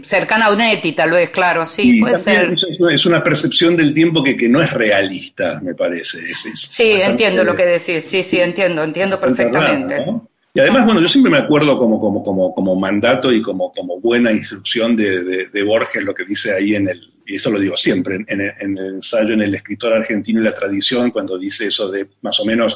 cercana 0.03 0.47
a 0.47 0.53
Unetti, 0.53 0.91
tal 0.93 1.11
vez, 1.11 1.29
claro, 1.29 1.65
sí, 1.65 1.99
puede 1.99 2.17
ser. 2.17 2.55
Es 2.91 3.05
una 3.05 3.23
percepción 3.23 3.75
del 3.75 3.93
tiempo 3.93 4.23
que, 4.23 4.35
que 4.35 4.49
no 4.49 4.61
es 4.61 4.71
realista, 4.71 5.59
me 5.61 5.73
parece. 5.73 6.19
sí, 6.35 6.91
entiendo 6.91 7.43
lo 7.43 7.55
que 7.55 7.65
decís, 7.65 8.03
sí, 8.03 8.23
sí, 8.23 8.39
entiendo, 8.39 8.83
entiendo 8.83 9.19
perfectamente. 9.19 10.05
Y 10.53 10.59
además, 10.59 10.85
bueno, 10.85 11.01
yo 11.01 11.07
siempre 11.07 11.31
me 11.31 11.37
acuerdo 11.37 11.77
como, 11.77 11.99
como, 11.99 12.23
como, 12.23 12.53
como 12.53 12.75
mandato 12.75 13.31
y 13.31 13.43
como, 13.43 13.71
como 13.71 13.99
buena 13.99 14.31
instrucción 14.31 14.95
de, 14.95 15.47
de, 15.47 15.63
Borges, 15.63 16.03
lo 16.03 16.15
que 16.15 16.25
dice 16.25 16.51
ahí 16.51 16.73
en 16.73 16.89
el, 16.89 17.13
y 17.27 17.35
eso 17.35 17.51
lo 17.51 17.59
digo 17.59 17.77
siempre, 17.77 18.15
en, 18.15 18.41
en 18.41 18.77
el 18.77 18.95
ensayo 18.95 19.33
en 19.33 19.43
el 19.43 19.53
escritor 19.53 19.93
argentino 19.93 20.41
y 20.41 20.43
la 20.43 20.55
tradición, 20.55 21.11
cuando 21.11 21.37
dice 21.37 21.67
eso 21.67 21.91
de 21.91 22.07
más 22.21 22.39
o 22.39 22.45
menos 22.45 22.75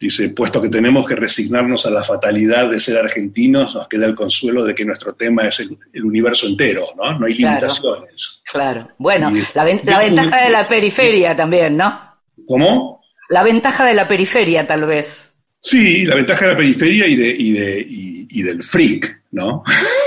Dice, 0.00 0.28
puesto 0.28 0.62
que 0.62 0.68
tenemos 0.68 1.04
que 1.04 1.16
resignarnos 1.16 1.84
a 1.84 1.90
la 1.90 2.04
fatalidad 2.04 2.70
de 2.70 2.78
ser 2.78 2.98
argentinos, 2.98 3.74
nos 3.74 3.88
queda 3.88 4.06
el 4.06 4.14
consuelo 4.14 4.62
de 4.64 4.72
que 4.72 4.84
nuestro 4.84 5.14
tema 5.14 5.48
es 5.48 5.58
el, 5.58 6.04
universo 6.04 6.46
entero, 6.46 6.86
¿no? 6.96 7.18
No 7.18 7.26
hay 7.26 7.34
limitaciones. 7.34 8.40
Claro. 8.50 8.88
Bueno, 8.98 9.32
la, 9.54 9.64
ventaja 9.64 10.44
de 10.44 10.50
la 10.50 10.68
periferia 10.68 11.34
también, 11.34 11.76
¿no? 11.76 12.00
¿Cómo? 12.46 13.02
La 13.28 13.42
ventaja 13.42 13.84
de 13.86 13.94
la 13.94 14.06
periferia, 14.06 14.64
tal 14.64 14.86
vez. 14.86 15.28
Sí, 15.58 16.04
la 16.04 16.14
ventaja 16.14 16.44
de 16.46 16.52
la 16.52 16.56
periferia 16.56 17.08
y, 17.08 17.16
de, 17.16 17.34
y, 17.36 17.52
de, 17.52 17.86
y, 17.88 18.42
del 18.42 18.62
freak, 18.62 19.22
¿no? 19.32 19.64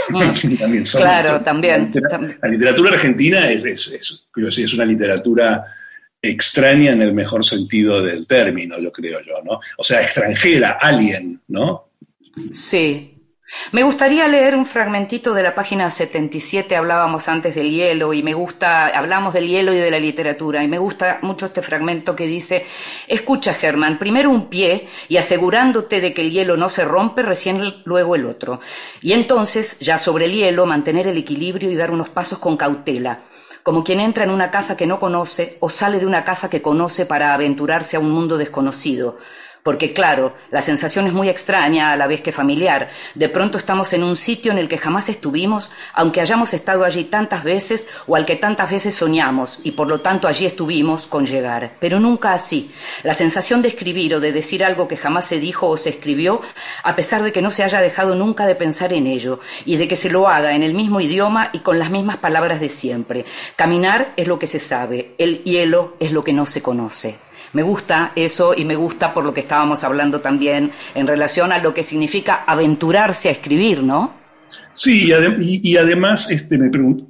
Mm. 0.10 0.84
claro, 0.98 1.42
también. 1.42 1.92
La 2.42 2.48
literatura, 2.50 2.92
argentina 2.92 3.52
es, 3.52 3.66
es, 3.66 3.88
es, 3.90 4.58
es 4.58 4.74
una 4.74 4.86
literatura 4.86 5.66
extraña 6.22 6.92
en 6.92 7.02
el 7.02 7.14
mejor 7.14 7.44
sentido 7.44 8.02
del 8.02 8.28
término, 8.28 8.80
yo 8.80 8.92
creo 8.92 9.22
yo, 9.22 9.42
¿no? 9.44 9.60
O 9.78 9.84
sea, 9.84 10.02
extranjera, 10.02 10.78
alien, 10.80 11.42
¿no? 11.48 11.88
Sí. 12.48 13.08
Me 13.74 13.84
gustaría 13.84 14.30
leer 14.30 14.56
un 14.56 14.66
fragmentito 14.66 15.34
de 15.34 15.44
la 15.44 15.54
página 15.54 15.90
77, 15.90 16.74
hablábamos 16.74 17.28
antes 17.28 17.54
del 17.54 17.70
hielo 17.70 18.14
y 18.14 18.24
me 18.24 18.34
gusta, 18.34 18.88
hablamos 18.88 19.34
del 19.34 19.48
hielo 19.48 19.74
y 19.74 19.78
de 19.78 19.92
la 19.92 20.00
literatura 20.00 20.64
y 20.64 20.70
me 20.70 20.78
gusta 20.78 21.20
mucho 21.22 21.48
este 21.48 21.62
fragmento 21.62 22.16
que 22.16 22.28
dice, 22.28 22.66
escucha 23.10 23.54
Germán, 23.54 24.00
primero 24.00 24.30
un 24.30 24.48
pie 24.48 24.88
y 25.10 25.18
asegurándote 25.18 26.00
de 26.00 26.14
que 26.14 26.22
el 26.22 26.32
hielo 26.32 26.56
no 26.56 26.70
se 26.70 26.86
rompe, 26.86 27.24
recién 27.24 27.82
luego 27.84 28.16
el 28.16 28.26
otro. 28.26 28.62
Y 29.02 29.12
entonces, 29.12 29.78
ya 29.80 29.98
sobre 29.98 30.26
el 30.26 30.34
hielo, 30.34 30.66
mantener 30.66 31.08
el 31.08 31.18
equilibrio 31.18 31.70
y 31.70 31.76
dar 31.76 31.92
unos 31.92 32.10
pasos 32.10 32.40
con 32.40 32.56
cautela 32.56 33.20
como 33.64 33.84
quien 33.84 34.00
entra 34.00 34.24
en 34.24 34.30
una 34.30 34.52
casa 34.52 34.76
que 34.76 34.88
no 34.88 35.00
conoce 35.00 35.58
o 35.60 35.70
sale 35.70 36.00
de 36.00 36.06
una 36.06 36.24
casa 36.24 36.50
que 36.50 36.62
conoce 36.62 37.06
para 37.06 37.34
aventurarse 37.34 37.98
a 37.98 38.00
un 38.00 38.12
mundo 38.12 38.38
desconocido, 38.38 39.18
porque 39.64 39.94
claro, 39.94 40.36
la 40.50 40.62
sensación 40.62 41.08
es 41.08 41.14
muy 41.14 41.30
extraña 41.30 41.92
a 41.92 41.98
la 41.98 42.08
vez 42.08 42.22
que 42.22 42.32
familiar. 42.32 42.90
De 43.16 43.30
pronto 43.30 43.58
estamos 43.58 43.94
en 43.94 44.04
un 44.04 44.16
sitio 44.16 44.52
en 44.52 44.58
el 44.58 44.68
que 44.68 44.78
jamás 44.78 45.10
estuvimos, 45.10 45.72
aunque 45.94 46.22
hayamos 46.22 46.54
estado 46.54 46.84
allí 46.84 47.04
tantas 47.04 47.44
veces 47.44 47.88
o 48.08 48.16
al 48.16 48.26
que 48.26 48.36
tantas 48.36 48.72
veces 48.72 48.96
soñamos, 48.96 49.60
y 49.64 49.72
por 49.72 49.88
lo 49.88 50.02
tanto 50.02 50.28
allí 50.28 50.46
estuvimos 50.46 51.08
con 51.08 51.26
llegar. 51.26 51.74
Pero 51.80 52.00
nunca 52.00 52.34
así. 52.34 52.74
La 53.04 53.14
sensación 53.14 53.62
de 53.62 53.68
escribir 53.68 54.16
o 54.16 54.20
de 54.20 54.32
decir 54.32 54.64
algo 54.64 54.88
que 54.88 54.98
jamás 54.98 55.26
se 55.26 55.40
dijo 55.40 55.68
o 55.68 55.78
se 55.78 55.90
escribió, 55.90 56.42
a 56.84 56.96
pesar 56.96 57.22
de 57.24 57.32
que 57.32 57.42
no 57.42 57.52
se 57.52 57.64
haya 57.64 57.82
dejado 57.82 58.16
nunca 58.16 58.48
de 58.48 58.56
pensar 58.56 58.94
en 58.94 59.06
ello, 59.06 59.40
y 59.66 59.78
de 59.78 59.88
que 59.88 59.96
se 59.96 60.10
lo 60.10 60.28
haga 60.28 60.56
en 60.56 60.64
el 60.64 60.74
mismo 60.74 61.02
idioma 61.02 61.50
y 61.54 61.60
con 61.60 61.78
las 61.78 61.92
mismas 61.92 62.18
palabras 62.18 62.60
de 62.60 62.70
siempre. 62.70 63.26
Caminar 63.56 64.14
es 64.18 64.28
lo 64.28 64.40
que 64.40 64.48
se 64.48 64.60
sabe, 64.60 65.14
el 65.18 65.44
hielo 65.44 65.96
es 66.00 66.12
lo 66.12 66.24
que 66.24 66.34
no 66.34 66.46
se 66.46 66.62
conoce. 66.62 67.31
Me 67.54 67.64
gusta 67.64 68.14
eso 68.16 68.54
y 68.56 68.66
me 68.66 68.76
gusta 68.76 69.14
por 69.14 69.26
lo 69.26 69.34
que 69.34 69.42
estábamos 69.42 69.84
hablando 69.84 70.22
también 70.22 70.72
en 70.96 71.08
relación 71.08 71.52
a 71.52 71.60
lo 71.60 71.74
que 71.74 71.84
significa 71.84 72.44
aventurarse 72.48 73.30
a 73.30 73.32
escribir, 73.32 73.84
¿no? 73.84 74.16
Sí, 74.74 75.12
y, 75.64 75.78
además 75.78 76.30
este, 76.30 76.58
me 76.58 76.70
pregunto, 76.70 77.08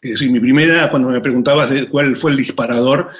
es 0.00 0.12
decir, 0.12 0.30
mi 0.30 0.40
primera, 0.40 0.88
cuando 0.90 1.08
me 1.08 1.20
preguntabas 1.20 1.70
de 1.70 1.88
cuál 1.88 2.14
fue 2.14 2.30
el 2.30 2.36
disparador 2.36 3.10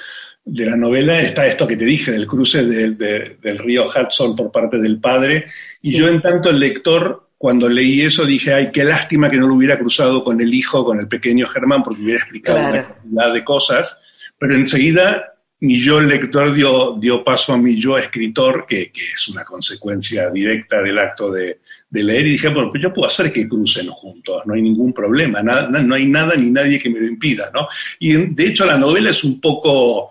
de 0.45 0.67
la 0.67 0.77
novela, 0.77 1.21
está 1.21 1.47
esto 1.47 1.67
que 1.67 1.77
te 1.77 1.85
dije, 1.85 2.13
del 2.13 2.29
cruce 2.29 2.65
del 2.65 3.59
río 3.59 3.87
Hudson 3.87 4.37
por 4.37 4.53
parte 4.53 4.79
del 4.79 5.01
padre, 5.01 5.47
y 5.83 5.97
yo 5.97 6.09
en 6.09 6.21
tanto 6.21 6.51
el 6.51 6.61
lector 6.61 7.29
cuando 7.39 7.69
leí 7.69 8.03
eso 8.03 8.25
dije, 8.25 8.55
ay, 8.55 8.71
qué 8.73 8.85
lástima 8.85 9.29
que 9.29 9.37
no 9.37 9.49
lo 9.49 9.55
hubiera 9.55 9.79
cruzado 9.79 10.25
con 10.25 10.41
el 10.41 10.55
hijo, 10.55 10.85
con 10.85 11.01
el 11.01 11.09
pequeño 11.09 11.47
Germán, 11.47 11.83
porque 11.83 12.03
hubiera 12.03 12.21
explicado 12.21 12.59
una 12.59 12.87
cantidad 12.87 13.33
de 13.33 13.45
cosas, 13.45 13.99
pero 14.39 14.55
enseguida 14.55 15.36
mi 15.61 15.79
yo 15.79 16.01
lector 16.01 16.53
dio, 16.53 16.97
dio 16.99 17.25
paso 17.25 17.55
a 17.55 17.59
mi 17.59 17.81
yo 17.81 17.97
escritor, 17.97 18.67
que, 18.69 18.93
que 18.93 19.13
es 19.15 19.29
una 19.29 19.45
consecuencia 19.45 20.29
directa 20.31 20.83
del 20.83 20.99
acto 20.99 21.31
de, 21.31 21.61
de 21.89 22.05
leer, 22.05 22.27
y 22.27 22.33
dije, 22.33 22.49
bueno, 22.49 22.71
pues 22.71 22.83
yo 22.83 22.93
puedo 22.93 23.09
hacer 23.09 23.33
que 23.33 23.49
crucen 23.49 23.89
juntos, 23.89 24.43
no 24.45 24.55
hay 24.55 24.63
ningún 24.63 24.93
problema, 24.93 25.43
nada, 25.43 25.69
no 25.69 25.95
hay 25.95 26.07
nada 26.07 26.37
ni 26.37 26.51
nadie 26.51 26.79
que 26.79 26.91
me 26.91 27.01
lo 27.01 27.07
impida, 27.07 27.51
¿no? 27.55 27.69
Y 27.99 28.13
de 28.13 28.47
hecho 28.47 28.67
la 28.67 28.77
novela 28.77 29.11
es 29.11 29.25
un 29.25 29.41
poco 29.41 30.11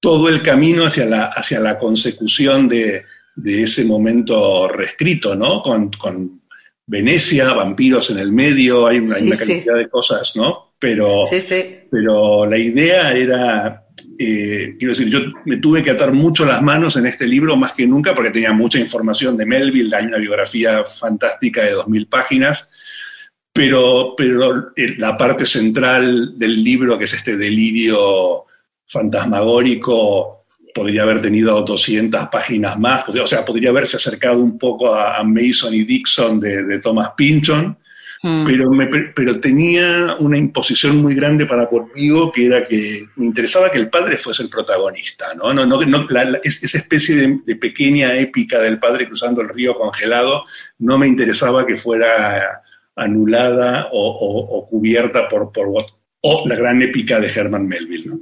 todo 0.00 0.28
el 0.30 0.42
camino 0.42 0.86
hacia 0.86 1.04
la, 1.04 1.26
hacia 1.26 1.60
la 1.60 1.78
consecución 1.78 2.66
de, 2.66 3.04
de 3.36 3.62
ese 3.62 3.84
momento 3.84 4.66
reescrito, 4.66 5.36
¿no? 5.36 5.62
Con, 5.62 5.90
con 5.90 6.40
Venecia, 6.86 7.52
vampiros 7.52 8.10
en 8.10 8.18
el 8.18 8.32
medio, 8.32 8.86
hay 8.86 8.98
una, 8.98 9.14
cantidad 9.14 9.76
de 9.76 9.88
cosas, 9.88 10.34
¿no? 10.34 10.72
Pero, 10.78 11.24
pero 11.90 12.46
la 12.46 12.58
idea 12.58 13.12
era, 13.12 13.84
eh, 14.22 14.76
quiero 14.78 14.92
decir, 14.92 15.08
yo 15.08 15.20
me 15.46 15.56
tuve 15.56 15.82
que 15.82 15.92
atar 15.92 16.12
mucho 16.12 16.44
las 16.44 16.60
manos 16.60 16.94
en 16.96 17.06
este 17.06 17.26
libro 17.26 17.56
más 17.56 17.72
que 17.72 17.86
nunca 17.86 18.14
porque 18.14 18.30
tenía 18.30 18.52
mucha 18.52 18.78
información 18.78 19.34
de 19.34 19.46
Melville, 19.46 19.96
hay 19.96 20.04
una 20.04 20.18
biografía 20.18 20.84
fantástica 20.84 21.62
de 21.62 21.74
2.000 21.74 22.06
páginas, 22.06 22.68
pero, 23.50 24.12
pero 24.14 24.72
la 24.98 25.16
parte 25.16 25.46
central 25.46 26.38
del 26.38 26.62
libro, 26.62 26.98
que 26.98 27.06
es 27.06 27.14
este 27.14 27.38
delirio 27.38 28.44
fantasmagórico, 28.86 30.44
podría 30.74 31.04
haber 31.04 31.22
tenido 31.22 31.62
200 31.62 32.28
páginas 32.28 32.78
más, 32.78 33.08
o 33.08 33.26
sea, 33.26 33.42
podría 33.42 33.70
haberse 33.70 33.96
acercado 33.96 34.38
un 34.38 34.58
poco 34.58 34.94
a, 34.94 35.24
Mason 35.24 35.72
y 35.72 35.84
Dixon 35.84 36.38
de, 36.38 36.78
Thomas 36.80 37.12
Pynchon, 37.16 37.74
hmm. 38.22 38.44
pero, 38.44 38.70
pero 39.14 39.40
tenía 39.40 40.16
una 40.18 40.36
imposición 40.36 40.98
muy 40.98 41.14
grande 41.14 41.46
para 41.46 41.68
conmigo, 41.68 42.32
que 42.32 42.46
era 42.46 42.64
que 42.66 43.06
me 43.16 43.26
interesaba 43.26 43.70
que 43.70 43.78
el 43.78 43.90
padre 43.90 44.16
fuese 44.16 44.42
el 44.42 44.48
protagonista, 44.48 45.34
¿no? 45.34 45.52
no, 45.52 45.66
no, 45.66 45.84
no 45.84 46.06
esa 46.42 46.78
especie 46.78 47.40
de, 47.44 47.56
pequeña 47.56 48.16
épica 48.16 48.60
del 48.60 48.78
padre 48.78 49.06
cruzando 49.06 49.40
el 49.42 49.48
río 49.48 49.74
congelado, 49.74 50.44
no 50.78 50.98
me 50.98 51.06
interesaba 51.08 51.66
que 51.66 51.76
fuera 51.76 52.62
anulada 52.96 53.88
o, 53.92 54.66
cubierta 54.68 55.28
por, 55.28 55.52
por, 55.52 55.68
o 56.22 56.48
la 56.48 56.56
gran 56.56 56.82
épica 56.82 57.18
de 57.18 57.28
Herman 57.28 57.66
Melville. 57.66 58.08
¿no? 58.08 58.18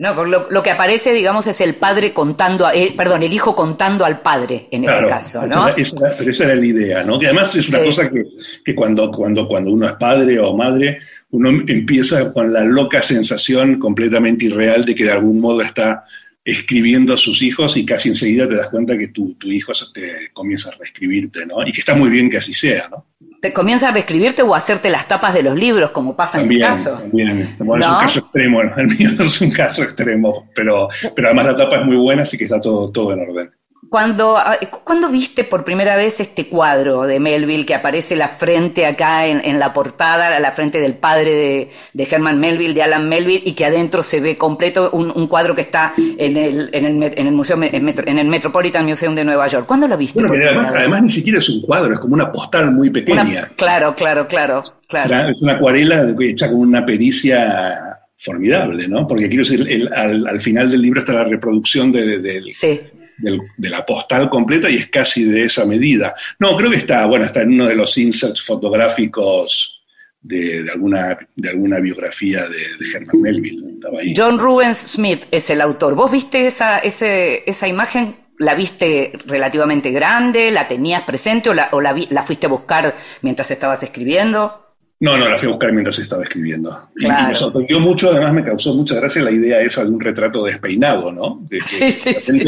No, 0.00 0.24
lo, 0.24 0.62
que 0.62 0.70
aparece, 0.70 1.12
digamos, 1.12 1.46
es 1.46 1.60
el 1.60 1.74
padre 1.74 2.12
contando, 2.12 2.66
a, 2.66 2.74
eh, 2.74 2.94
perdón, 2.96 3.22
el 3.22 3.32
hijo 3.32 3.54
contando 3.54 4.04
al 4.04 4.20
padre 4.20 4.68
en 4.70 4.84
este 4.84 5.08
caso, 5.08 5.46
¿no? 5.46 5.68
Esa, 5.76 6.14
pero 6.16 6.32
esa 6.32 6.44
era 6.44 6.54
la 6.54 6.66
idea, 6.66 7.02
¿no? 7.02 7.18
Que 7.18 7.26
además 7.26 7.54
es 7.56 7.68
una 7.68 7.84
cosa 7.84 8.08
que, 8.08 8.24
que, 8.64 8.74
cuando, 8.74 9.10
cuando, 9.10 9.46
cuando 9.48 9.72
uno 9.72 9.86
es 9.86 9.94
padre 9.94 10.38
o 10.38 10.56
madre, 10.56 11.00
uno 11.30 11.50
empieza 11.66 12.32
con 12.32 12.52
la 12.52 12.64
loca 12.64 13.02
sensación 13.02 13.78
completamente 13.78 14.46
irreal 14.46 14.84
de 14.84 14.94
que 14.94 15.04
de 15.04 15.12
algún 15.12 15.40
modo 15.40 15.62
está 15.62 16.04
escribiendo 16.44 17.12
a 17.12 17.18
sus 17.18 17.42
hijos 17.42 17.76
y 17.76 17.84
casi 17.84 18.08
enseguida 18.08 18.48
te 18.48 18.56
das 18.56 18.68
cuenta 18.68 18.96
que 18.96 19.08
tu, 19.08 19.34
tu 19.34 19.48
hijo 19.48 19.72
te 19.92 20.30
comienza 20.32 20.70
a 20.70 20.76
reescribirte, 20.76 21.44
¿no? 21.44 21.66
Y 21.66 21.72
que 21.72 21.80
está 21.80 21.94
muy 21.94 22.08
bien 22.08 22.30
que 22.30 22.38
así 22.38 22.54
sea, 22.54 22.88
¿no? 22.88 23.04
Te 23.40 23.52
comienza 23.52 23.88
a 23.88 23.92
reescribirte 23.92 24.42
o 24.42 24.54
a 24.54 24.58
hacerte 24.58 24.90
las 24.90 25.06
tapas 25.06 25.34
de 25.34 25.42
los 25.42 25.56
libros, 25.56 25.90
como 25.90 26.16
pasa 26.16 26.40
en 26.40 26.48
tu 26.48 26.58
caso. 26.58 26.98
También, 26.98 27.56
bueno, 27.58 27.84
es 27.84 27.90
un 27.90 28.00
caso 28.00 28.18
extremo, 28.20 28.62
el 28.76 28.86
mío 28.86 29.10
no 29.16 29.24
es 29.24 29.40
un 29.40 29.50
caso 29.50 29.82
extremo, 29.82 30.48
pero, 30.54 30.88
pero 31.14 31.28
además 31.28 31.46
la 31.46 31.56
tapa 31.56 31.76
es 31.80 31.86
muy 31.86 31.96
buena, 31.96 32.22
así 32.22 32.36
que 32.36 32.44
está 32.44 32.60
todo, 32.60 32.90
todo 32.90 33.12
en 33.12 33.20
orden. 33.20 33.50
Cuando, 33.88 34.36
¿Cuándo 34.84 35.08
viste 35.08 35.44
por 35.44 35.64
primera 35.64 35.96
vez 35.96 36.20
este 36.20 36.48
cuadro 36.48 37.04
de 37.04 37.20
Melville 37.20 37.64
que 37.64 37.74
aparece 37.74 38.16
la 38.16 38.28
frente 38.28 38.84
acá 38.84 39.26
en, 39.26 39.58
la 39.58 39.72
portada, 39.72 40.38
la 40.40 40.52
frente 40.52 40.80
del 40.80 40.94
padre 40.94 41.32
de, 41.32 41.70
de, 41.94 42.08
Herman 42.10 42.38
Melville, 42.38 42.74
de 42.74 42.82
Alan 42.82 43.08
Melville, 43.08 43.42
y 43.44 43.52
que 43.52 43.64
adentro 43.64 44.02
se 44.02 44.20
ve 44.20 44.36
completo 44.36 44.90
un, 44.90 45.26
cuadro 45.28 45.54
que 45.54 45.62
está 45.62 45.94
en 45.96 46.36
el, 46.36 46.70
en 46.72 47.02
el, 47.02 47.12
en 47.16 47.26
el 47.28 47.32
museo, 47.32 47.58
en, 47.62 48.18
el 48.18 48.28
Metropolitan 48.28 48.84
Museum 48.84 49.14
de 49.14 49.24
Nueva 49.24 49.46
York? 49.46 49.66
¿Cuándo 49.66 49.88
lo 49.88 49.96
viste? 49.96 50.22
además, 50.22 51.02
ni 51.02 51.12
siquiera 51.12 51.38
es 51.38 51.48
un 51.48 51.62
cuadro, 51.62 51.94
es 51.94 52.00
como 52.00 52.14
una 52.14 52.30
postal 52.30 52.72
muy 52.72 52.90
pequeña. 52.90 53.48
claro, 53.56 53.94
claro, 53.94 54.26
claro, 54.26 54.62
claro. 54.88 55.30
Es 55.30 55.40
una 55.40 55.52
acuarela 55.54 56.14
hecha 56.20 56.48
con 56.48 56.60
una 56.60 56.84
pericia 56.84 57.98
formidable, 58.18 58.88
¿no? 58.88 59.06
Porque 59.06 59.28
quiero 59.28 59.44
decir, 59.44 59.88
al, 59.94 60.40
final 60.40 60.70
del 60.70 60.82
libro 60.82 61.00
está 61.00 61.12
la 61.12 61.24
reproducción 61.24 61.92
de, 61.92 62.18
de, 62.18 62.42
sí 62.42 62.80
de 63.18 63.68
la 63.68 63.84
postal 63.84 64.30
completa 64.30 64.70
y 64.70 64.76
es 64.76 64.88
casi 64.88 65.24
de 65.24 65.44
esa 65.44 65.64
medida. 65.64 66.14
No, 66.38 66.56
creo 66.56 66.70
que 66.70 66.76
está, 66.76 67.06
bueno, 67.06 67.24
está 67.24 67.42
en 67.42 67.52
uno 67.52 67.66
de 67.66 67.74
los 67.74 67.96
inserts 67.98 68.42
fotográficos 68.42 69.82
de, 70.20 70.66
alguna, 70.72 71.18
de 71.34 71.48
alguna 71.48 71.78
biografía 71.80 72.46
de, 72.48 72.58
Herman 72.94 73.20
Melville. 73.20 73.78
John 74.16 74.38
Rubens 74.38 74.78
Smith 74.78 75.24
es 75.30 75.50
el 75.50 75.60
autor. 75.60 75.94
¿Vos 75.94 76.10
viste 76.10 76.46
esa, 76.46 76.78
esa 76.78 77.68
imagen? 77.68 78.16
¿La 78.38 78.54
viste 78.54 79.12
relativamente 79.26 79.90
grande? 79.90 80.50
¿La 80.50 80.68
tenías 80.68 81.02
presente 81.02 81.50
o 81.50 81.54
la, 81.54 81.70
o 81.72 81.80
la, 81.80 81.94
la 82.10 82.22
fuiste 82.22 82.46
a 82.46 82.50
buscar 82.50 82.94
mientras 83.22 83.50
estabas 83.50 83.82
escribiendo? 83.82 84.67
No, 85.00 85.16
no, 85.16 85.28
la 85.28 85.38
fui 85.38 85.46
a 85.46 85.50
buscar 85.50 85.72
mientras 85.72 85.98
estaba 86.00 86.24
escribiendo. 86.24 86.88
Y, 86.96 87.06
me 87.06 87.34
sorprendió 87.34 87.78
mucho, 87.78 88.10
además 88.10 88.32
me 88.32 88.44
causó 88.44 88.74
mucha 88.74 88.96
gracia 88.96 89.22
la 89.22 89.30
idea 89.30 89.60
esa 89.60 89.84
de 89.84 89.90
un 89.90 90.00
retrato 90.00 90.42
despeinado, 90.42 91.12
¿no? 91.12 91.46
sí, 91.64 91.92
sí, 91.92 92.14
sí. 92.14 92.42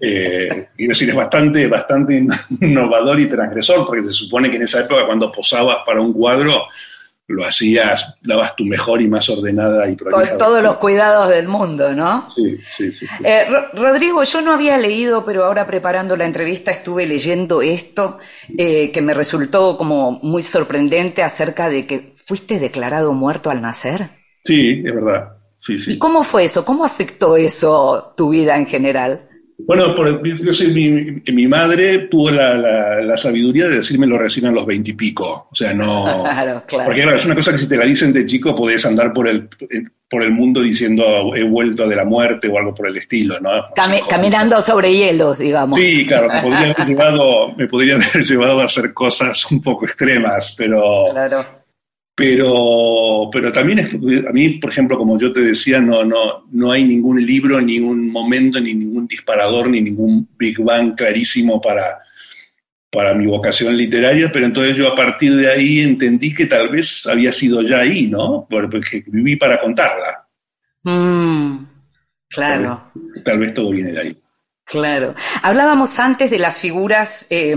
Eh, 0.00 0.68
quiero 0.76 0.90
decir, 0.90 1.10
es 1.10 1.16
bastante, 1.16 1.66
bastante 1.66 2.24
innovador 2.60 3.18
y 3.18 3.26
transgresor, 3.26 3.86
porque 3.86 4.04
se 4.04 4.12
supone 4.12 4.50
que 4.50 4.56
en 4.56 4.62
esa 4.62 4.80
época 4.80 5.04
cuando 5.04 5.32
posabas 5.32 5.78
para 5.84 6.00
un 6.00 6.12
cuadro, 6.12 6.66
lo 7.26 7.44
hacías, 7.46 8.18
dabas 8.22 8.54
tu 8.54 8.64
mejor 8.64 9.00
y 9.00 9.08
más 9.08 9.28
ordenada 9.30 9.88
y 9.88 9.96
Con 9.96 10.24
todos 10.38 10.62
los 10.62 10.76
cuidados 10.76 11.30
del 11.30 11.48
mundo, 11.48 11.94
¿no? 11.94 12.28
Sí, 12.30 12.58
sí, 12.66 12.92
sí. 12.92 13.06
Eh, 13.24 13.46
Rodrigo, 13.72 14.22
yo 14.22 14.42
no 14.42 14.52
había 14.52 14.76
leído, 14.76 15.24
pero 15.24 15.44
ahora 15.44 15.66
preparando 15.66 16.16
la 16.16 16.26
entrevista 16.26 16.70
estuve 16.70 17.06
leyendo 17.06 17.62
esto 17.62 18.18
eh, 18.58 18.92
que 18.92 19.00
me 19.00 19.14
resultó 19.14 19.76
como 19.78 20.12
muy 20.22 20.42
sorprendente 20.42 21.22
acerca 21.22 21.70
de 21.70 21.86
que 21.86 22.12
fuiste 22.14 22.58
declarado 22.58 23.14
muerto 23.14 23.50
al 23.50 23.62
nacer. 23.62 24.10
Sí, 24.44 24.82
es 24.84 24.94
verdad. 24.94 25.30
Sí, 25.56 25.78
sí. 25.78 25.92
¿Y 25.92 25.98
cómo 25.98 26.22
fue 26.24 26.44
eso? 26.44 26.64
¿Cómo 26.64 26.84
afectó 26.84 27.38
eso 27.38 28.12
tu 28.18 28.30
vida 28.30 28.56
en 28.56 28.66
general? 28.66 29.30
Bueno, 29.66 29.94
por, 29.94 30.22
yo 30.26 30.52
sé, 30.54 30.68
mi, 30.68 30.90
mi, 31.32 31.46
madre 31.46 32.00
tuvo 32.10 32.30
la, 32.30 32.54
la, 33.00 33.16
sabiduría 33.16 33.68
de 33.68 33.76
decírmelo 33.76 34.18
recién 34.18 34.46
a 34.46 34.52
los 34.52 34.66
veintipico. 34.66 35.48
O 35.50 35.54
sea, 35.54 35.72
no. 35.72 36.24
Claro, 36.34 36.62
claro. 36.66 36.84
Porque 36.86 37.02
claro, 37.02 37.16
es 37.16 37.24
una 37.24 37.34
cosa 37.34 37.52
que 37.52 37.58
si 37.58 37.68
te 37.68 37.76
la 37.76 37.84
dicen 37.84 38.12
de 38.12 38.26
chico 38.26 38.54
podés 38.54 38.84
andar 38.84 39.12
por 39.12 39.28
el, 39.28 39.48
por 40.08 40.22
el 40.22 40.32
mundo 40.32 40.60
diciendo 40.60 41.34
he 41.34 41.44
vuelto 41.44 41.88
de 41.88 41.96
la 41.96 42.04
muerte 42.04 42.48
o 42.48 42.58
algo 42.58 42.74
por 42.74 42.88
el 42.88 42.96
estilo, 42.96 43.38
¿no? 43.40 43.50
caminando 44.08 44.60
sobre 44.60 44.92
hielos, 44.92 45.38
digamos. 45.38 45.78
Sí, 45.78 46.06
claro, 46.06 46.28
me 46.28 46.40
podría, 46.42 46.72
haber 46.72 46.76
llevado, 46.86 47.52
me 47.56 47.68
podría 47.68 47.94
haber 47.94 48.24
llevado 48.26 48.60
a 48.60 48.64
hacer 48.64 48.92
cosas 48.92 49.50
un 49.50 49.60
poco 49.60 49.84
extremas, 49.84 50.54
pero. 50.58 51.04
Claro 51.12 51.63
pero, 52.14 53.28
pero 53.32 53.52
también 53.52 53.80
es, 53.80 53.86
a 53.92 54.32
mí, 54.32 54.50
por 54.60 54.70
ejemplo, 54.70 54.96
como 54.96 55.18
yo 55.18 55.32
te 55.32 55.40
decía, 55.40 55.80
no, 55.80 56.04
no, 56.04 56.46
no 56.52 56.70
hay 56.70 56.84
ningún 56.84 57.24
libro, 57.24 57.60
ni 57.60 57.80
un 57.80 58.10
momento, 58.10 58.60
ni 58.60 58.72
ningún 58.72 59.06
disparador, 59.08 59.68
ni 59.68 59.80
ningún 59.80 60.28
Big 60.38 60.62
Bang 60.62 60.94
clarísimo 60.94 61.60
para, 61.60 61.98
para 62.90 63.14
mi 63.14 63.26
vocación 63.26 63.76
literaria, 63.76 64.30
pero 64.32 64.46
entonces 64.46 64.76
yo 64.76 64.92
a 64.92 64.94
partir 64.94 65.34
de 65.34 65.50
ahí 65.50 65.80
entendí 65.80 66.32
que 66.32 66.46
tal 66.46 66.68
vez 66.68 67.04
había 67.06 67.32
sido 67.32 67.62
ya 67.62 67.80
ahí, 67.80 68.06
¿no? 68.06 68.46
Porque 68.48 69.02
viví 69.08 69.34
para 69.34 69.60
contarla. 69.60 70.24
Mm, 70.84 71.64
claro. 72.28 72.92
tal 73.24 73.38
vez 73.38 73.54
todo 73.54 73.70
viene 73.70 73.90
de 73.90 74.00
ahí. 74.00 74.23
Claro. 74.66 75.14
Hablábamos 75.42 75.98
antes 75.98 76.30
de 76.30 76.38
las 76.38 76.56
figuras 76.56 77.26
eh, 77.28 77.54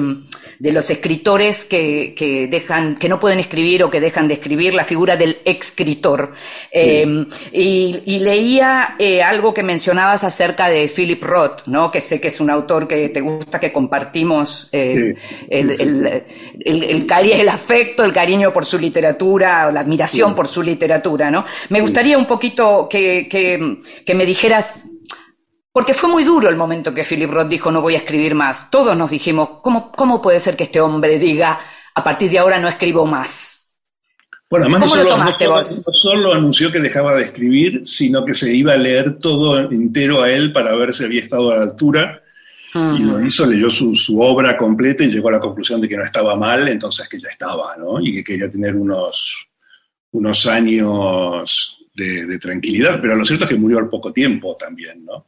de 0.60 0.72
los 0.74 0.90
escritores 0.90 1.64
que, 1.64 2.14
que, 2.18 2.48
dejan, 2.48 2.96
que 2.96 3.08
no 3.08 3.18
pueden 3.18 3.40
escribir 3.40 3.82
o 3.84 3.90
que 3.90 4.02
dejan 4.02 4.28
de 4.28 4.34
escribir, 4.34 4.74
la 4.74 4.84
figura 4.84 5.16
del 5.16 5.38
escritor. 5.46 6.34
Eh, 6.70 7.26
y, 7.54 8.20
leía 8.20 8.96
eh, 9.00 9.24
algo 9.24 9.54
que 9.54 9.64
mencionabas 9.64 10.26
acerca 10.26 10.68
de 10.68 10.92
Philip 10.94 11.24
Roth, 11.24 11.68
¿no? 11.68 11.92
Que 11.92 12.02
sé 12.02 12.20
que 12.20 12.28
es 12.28 12.42
un 12.42 12.50
autor 12.50 12.90
que 12.90 13.08
te 13.08 13.22
gusta, 13.22 13.58
que 13.58 13.72
compartimos 13.72 14.68
el, 14.74 15.18
el, 15.50 15.72
el, 16.60 17.08
el, 17.10 17.50
afecto, 17.50 18.04
el 18.04 18.12
cariño 18.12 18.52
por 18.52 18.66
su 18.66 18.78
literatura, 18.78 19.72
la 19.72 19.80
admiración 19.80 20.36
por 20.36 20.48
su 20.48 20.62
literatura, 20.62 21.32
¿no? 21.32 21.46
Me 21.70 21.80
gustaría 21.80 22.18
un 22.18 22.26
poquito 22.26 22.90
que, 22.90 23.30
que, 23.30 23.78
que 24.06 24.14
me 24.14 24.26
dijeras 24.26 24.88
Porque 25.78 25.94
fue 25.94 26.10
muy 26.10 26.24
duro 26.24 26.50
el 26.50 26.56
momento 26.56 26.92
que 26.92 27.04
Philip 27.04 27.30
Roth 27.30 27.50
dijo 27.50 27.72
no 27.72 27.82
voy 27.82 27.94
a 27.94 28.00
escribir 28.00 28.34
más. 28.34 28.72
Todos 28.72 28.98
nos 28.98 29.12
dijimos, 29.12 29.60
¿cómo, 29.62 29.92
cómo 29.92 30.20
puede 30.20 30.40
ser 30.40 30.56
que 30.58 30.64
este 30.64 30.82
hombre 30.82 31.20
diga 31.20 31.60
a 31.94 32.04
partir 32.04 32.32
de 32.32 32.40
ahora 32.40 32.58
no 32.58 32.68
escribo 32.68 33.06
más? 33.06 33.76
Bueno, 34.50 34.66
además 34.66 34.82
¿Cómo 34.82 34.96
no 34.96 35.04
lo 35.04 35.10
solo, 35.12 35.20
tomaste 35.20 35.46
no 35.46 35.64
solo- 35.64 35.84
no 35.86 35.94
solo 35.94 36.34
anunció 36.34 36.72
que 36.72 36.80
dejaba 36.80 37.14
de 37.14 37.26
escribir, 37.26 37.86
sino 37.86 38.26
que 38.26 38.34
se 38.34 38.52
iba 38.56 38.74
a 38.74 38.78
leer 38.78 39.20
todo 39.20 39.60
entero 39.70 40.24
a 40.24 40.32
él 40.32 40.52
para 40.52 40.76
ver 40.76 40.96
si 40.96 41.04
había 41.04 41.22
estado 41.22 41.52
a 41.52 41.58
la 41.58 41.62
altura. 41.64 42.24
Y 42.74 43.04
lo 43.04 43.24
hizo, 43.24 43.46
leyó 43.46 43.70
su, 43.70 43.96
su 43.96 44.20
obra 44.20 44.58
completa 44.58 45.04
y 45.04 45.12
llegó 45.12 45.30
a 45.30 45.34
la 45.34 45.40
conclusión 45.40 45.80
de 45.80 45.88
que 45.88 45.96
no 45.98 46.04
estaba 46.04 46.36
mal, 46.36 46.68
entonces 46.68 47.08
que 47.08 47.20
ya 47.22 47.30
estaba, 47.30 47.78
¿no? 47.78 48.00
Y 48.02 48.14
que 48.16 48.24
quería 48.24 48.50
tener 48.50 48.76
unos, 48.76 49.48
unos 50.12 50.48
años 50.48 51.78
de, 51.94 52.26
de 52.26 52.40
tranquilidad. 52.40 53.00
Pero 53.00 53.16
lo 53.16 53.26
cierto 53.26 53.46
es 53.46 53.50
que 53.52 53.58
murió 53.58 53.78
al 53.78 53.90
poco 53.90 54.12
tiempo 54.12 54.56
también, 54.60 55.06
¿no? 55.06 55.26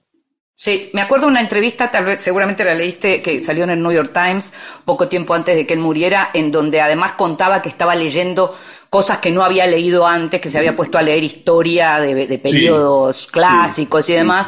Sí, 0.62 0.90
me 0.92 1.02
acuerdo 1.02 1.28
de 1.28 1.32
una 1.32 1.40
entrevista, 1.40 1.90
tal 1.90 2.04
vez 2.04 2.20
seguramente 2.20 2.66
la 2.66 2.74
leíste, 2.74 3.22
que 3.22 3.42
salió 3.46 3.64
en 3.64 3.70
el 3.70 3.82
New 3.82 3.94
York 3.94 4.12
Times 4.14 4.52
poco 4.84 5.08
tiempo 5.08 5.34
antes 5.34 5.56
de 5.56 5.66
que 5.66 5.74
él 5.74 5.80
muriera, 5.80 6.32
en 6.34 6.52
donde 6.52 6.82
además 6.82 7.14
contaba 7.14 7.62
que 7.62 7.70
estaba 7.70 7.96
leyendo 7.96 8.58
cosas 8.90 9.20
que 9.20 9.30
no 9.32 9.44
había 9.44 9.68
leído 9.68 10.08
antes, 10.08 10.42
que 10.42 10.50
se 10.50 10.58
había 10.58 10.76
puesto 10.76 10.98
a 10.98 11.02
leer 11.04 11.24
historia 11.24 12.00
de, 12.00 12.26
de 12.26 12.40
periodos 12.40 13.28
clásicos 13.28 14.10
y 14.10 14.14
demás. 14.14 14.48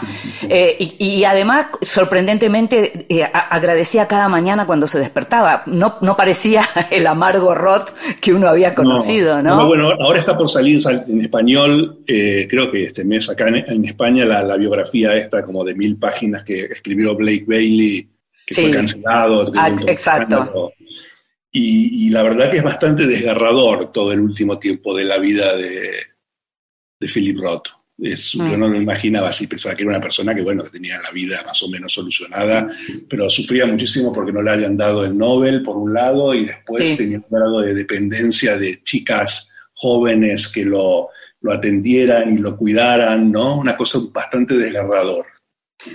Eh, 0.50 0.76
y, 0.80 0.96
y 1.20 1.24
además, 1.26 1.68
sorprendentemente, 1.82 3.06
eh, 3.08 3.24
agradecía 3.24 4.08
cada 4.08 4.28
mañana 4.30 4.66
cuando 4.66 4.88
se 4.88 5.00
despertaba. 5.00 5.64
No, 5.68 5.98
no 6.02 6.18
parecía 6.18 6.64
el 6.92 7.08
amargo 7.08 7.54
Roth 7.56 7.90
que 8.20 8.34
uno 8.34 8.48
había 8.48 8.74
conocido, 8.76 9.42
¿no? 9.42 9.68
bueno, 9.68 9.92
ahora 10.00 10.20
está 10.20 10.38
por 10.38 10.50
salir 10.50 10.82
sal- 10.82 11.06
en 11.08 11.22
español, 11.22 12.00
eh, 12.08 12.48
creo 12.50 12.72
que 12.72 12.86
este 12.86 13.04
mes 13.06 13.30
acá 13.30 13.48
en, 13.48 13.56
en 13.58 13.86
España, 13.86 14.26
la, 14.26 14.44
la 14.44 14.58
biografía 14.58 15.16
esta 15.16 15.44
como 15.44 15.64
de 15.64 15.76
mil 15.76 15.98
páginas 15.98 16.44
que 16.44 16.66
escribió 16.66 17.16
Blake 17.16 17.46
Bailey, 17.48 18.08
que 18.48 18.56
fue 18.56 18.72
cancelado. 18.72 19.52
Ah, 19.56 19.70
exacto. 19.88 20.72
Y, 21.52 22.08
y 22.08 22.10
la 22.10 22.24
verdad 22.24 22.50
que 22.50 22.58
es 22.58 22.64
bastante 22.64 23.06
desgarrador 23.06 23.92
todo 23.92 24.12
el 24.14 24.22
último 24.22 24.58
tiempo 24.58 24.96
de 24.96 25.04
la 25.06 25.18
vida 25.18 25.56
de, 25.56 25.92
de 27.00 27.08
Philip 27.08 27.38
Roth. 27.40 27.68
Es, 28.00 28.36
Mm. 28.36 28.50
Yo 28.52 28.58
no 28.58 28.68
lo 28.70 28.78
imaginaba 28.78 29.30
así, 29.30 29.46
pensaba 29.46 29.76
que 29.76 29.84
era 29.84 29.92
una 29.92 30.02
persona 30.02 30.34
que, 30.34 30.42
bueno, 30.42 30.64
que 30.64 30.72
tenía 30.72 31.00
la 31.02 31.12
vida 31.12 31.44
más 31.46 31.62
o 31.62 31.68
menos 31.70 31.94
solucionada, 31.94 32.68
pero 33.08 33.30
sufría 33.30 33.66
muchísimo 33.68 34.12
porque 34.12 34.32
no 34.32 34.42
le 34.42 34.50
hayan 34.50 34.76
dado 34.76 35.06
el 35.06 35.16
Nobel, 35.16 35.62
por 35.62 35.78
un 35.78 35.94
lado, 35.94 36.34
y 36.34 36.46
después 36.46 36.84
Sí. 36.88 36.98
tenía 36.98 37.18
un 37.20 37.26
grado 37.30 37.60
de 37.62 37.76
dependencia 37.76 38.58
de 38.58 38.82
chicas 38.84 39.50
jóvenes 39.74 40.48
que 40.48 40.64
lo, 40.66 41.10
lo 41.42 41.52
atendieran 41.54 42.34
y 42.34 42.40
lo 42.40 42.56
cuidaran, 42.58 43.32
¿no? 43.32 43.58
Una 43.58 43.76
cosa 43.78 44.00
bastante 44.12 44.58
desgarrador. 44.58 45.26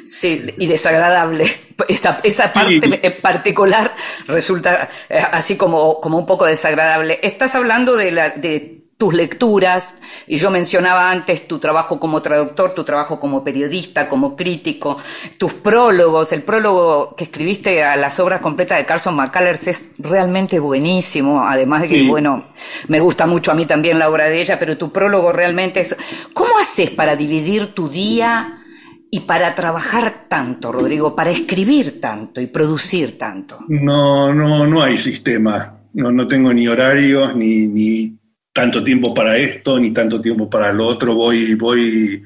Sí, 0.07 0.47
y 0.59 0.67
desagradable. 0.67 1.47
Esa, 1.89 2.21
esa 2.23 2.55
parte 2.55 2.81
en 3.07 3.21
particular 3.21 3.95
resulta 4.27 4.89
eh, 5.11 5.19
así 5.31 5.57
como, 5.59 6.01
como 6.01 6.19
un 6.19 6.25
poco 6.25 6.47
desagradable. 6.47 7.21
Estás 7.23 7.55
hablando 7.55 7.97
de, 7.97 8.13
la, 8.13 8.31
de 8.31 8.87
tus 8.97 9.13
lecturas, 9.13 9.95
y 10.27 10.39
yo 10.39 10.51
mencionaba 10.51 11.11
antes 11.11 11.47
tu 11.47 11.59
trabajo 11.59 12.01
como 12.01 12.23
traductor, 12.23 12.75
tu 12.75 12.83
trabajo 12.83 13.21
como 13.21 13.45
periodista, 13.45 14.09
como 14.09 14.35
crítico, 14.35 14.97
tus 15.37 15.53
prólogos, 15.53 16.33
el 16.33 16.43
prólogo 16.43 17.15
que 17.15 17.25
escribiste 17.25 17.85
a 17.85 17.95
las 17.97 18.19
obras 18.21 18.41
completas 18.41 18.79
de 18.79 18.87
Carson 18.87 19.15
McCullers 19.15 19.69
es 19.69 19.93
realmente 19.99 20.59
buenísimo, 20.59 21.45
además 21.47 21.83
de 21.83 21.89
que, 21.91 21.95
Sí. 21.97 22.09
bueno, 22.09 22.53
me 22.89 23.01
gusta 23.01 23.27
mucho 23.27 23.53
a 23.53 23.55
mí 23.55 23.67
también 23.67 23.99
la 23.99 24.09
obra 24.09 24.31
de 24.31 24.41
ella, 24.41 24.59
pero 24.59 24.79
tu 24.79 24.91
prólogo 24.91 25.31
realmente 25.31 25.81
es... 25.81 25.95
¿Cómo 26.33 26.57
haces 26.59 26.89
para 26.89 27.17
dividir 27.17 27.75
tu 27.75 27.91
día 27.91 28.63
y 29.11 29.21
para 29.21 29.55
trabajar 29.55 30.27
tanto, 30.29 30.73
Rodrigo, 30.73 31.15
para 31.15 31.31
escribir 31.31 32.01
tanto 32.01 32.41
y 32.41 32.47
producir 32.49 33.17
tanto? 33.19 33.61
No, 33.69 34.35
no, 34.35 34.67
no 34.67 34.83
hay 34.83 34.99
sistema. 34.99 35.79
No, 35.95 36.13
no 36.13 36.29
tengo 36.29 36.53
ni 36.53 36.69
horarios, 36.69 37.35
ni, 37.37 37.67
ni 37.69 38.19
tanto 38.53 38.83
tiempo 38.85 39.15
para 39.15 39.37
esto, 39.37 39.79
ni 39.79 39.93
tanto 39.93 40.21
tiempo 40.21 40.51
para 40.51 40.73
lo 40.73 40.87
otro. 40.87 41.15
Voy, 41.15 41.55
voy, 41.55 42.23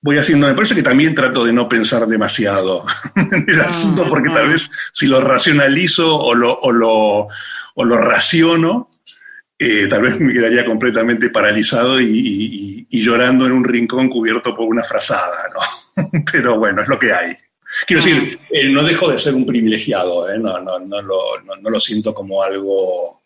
voy 0.00 0.18
haciendo. 0.18 0.46
Me 0.48 0.54
parece 0.54 0.74
que 0.74 0.82
también 0.82 1.14
trato 1.14 1.44
de 1.44 1.52
no 1.52 1.68
pensar 1.68 2.06
demasiado 2.06 2.84
en 3.14 3.44
el 3.48 3.60
asunto, 3.60 4.08
porque 4.08 4.30
tal 4.30 4.48
vez 4.48 4.68
si 4.92 5.06
lo 5.06 5.20
racionalizo 5.20 6.18
o 6.18 6.34
lo, 6.34 6.52
o 6.58 6.72
lo, 6.72 7.28
o 7.74 7.84
lo 7.84 7.98
raciono, 7.98 8.88
eh, 9.58 9.86
tal 9.88 10.02
vez 10.02 10.18
me 10.18 10.32
quedaría 10.32 10.64
completamente 10.64 11.30
paralizado 11.30 12.00
y, 12.00 12.06
y- 12.10 12.86
y 12.90 13.02
llorando 13.02 13.46
en 13.46 13.52
un 13.52 13.62
rincón 13.64 14.08
cubierto 14.08 14.56
por 14.56 14.66
una 14.66 14.82
frazada, 14.82 15.48
¿no? 15.54 15.60
Pero 16.32 16.58
bueno, 16.58 16.82
es 16.82 16.88
lo 16.88 16.98
que 16.98 17.12
hay. 17.12 17.34
Quiero 17.86 18.04
decir, 18.04 18.38
eh, 18.50 18.68
no 18.68 18.82
dejo 18.82 19.10
de 19.10 19.18
ser 19.18 19.34
un 19.34 19.46
privilegiado, 19.46 20.30
¿eh? 20.30 20.38
no, 20.38 20.60
no, 20.60 20.78
no, 20.78 21.00
lo, 21.00 21.20
no, 21.60 21.70
lo 21.70 21.80
siento 21.80 22.12
como 22.12 22.42
algo 22.42 23.22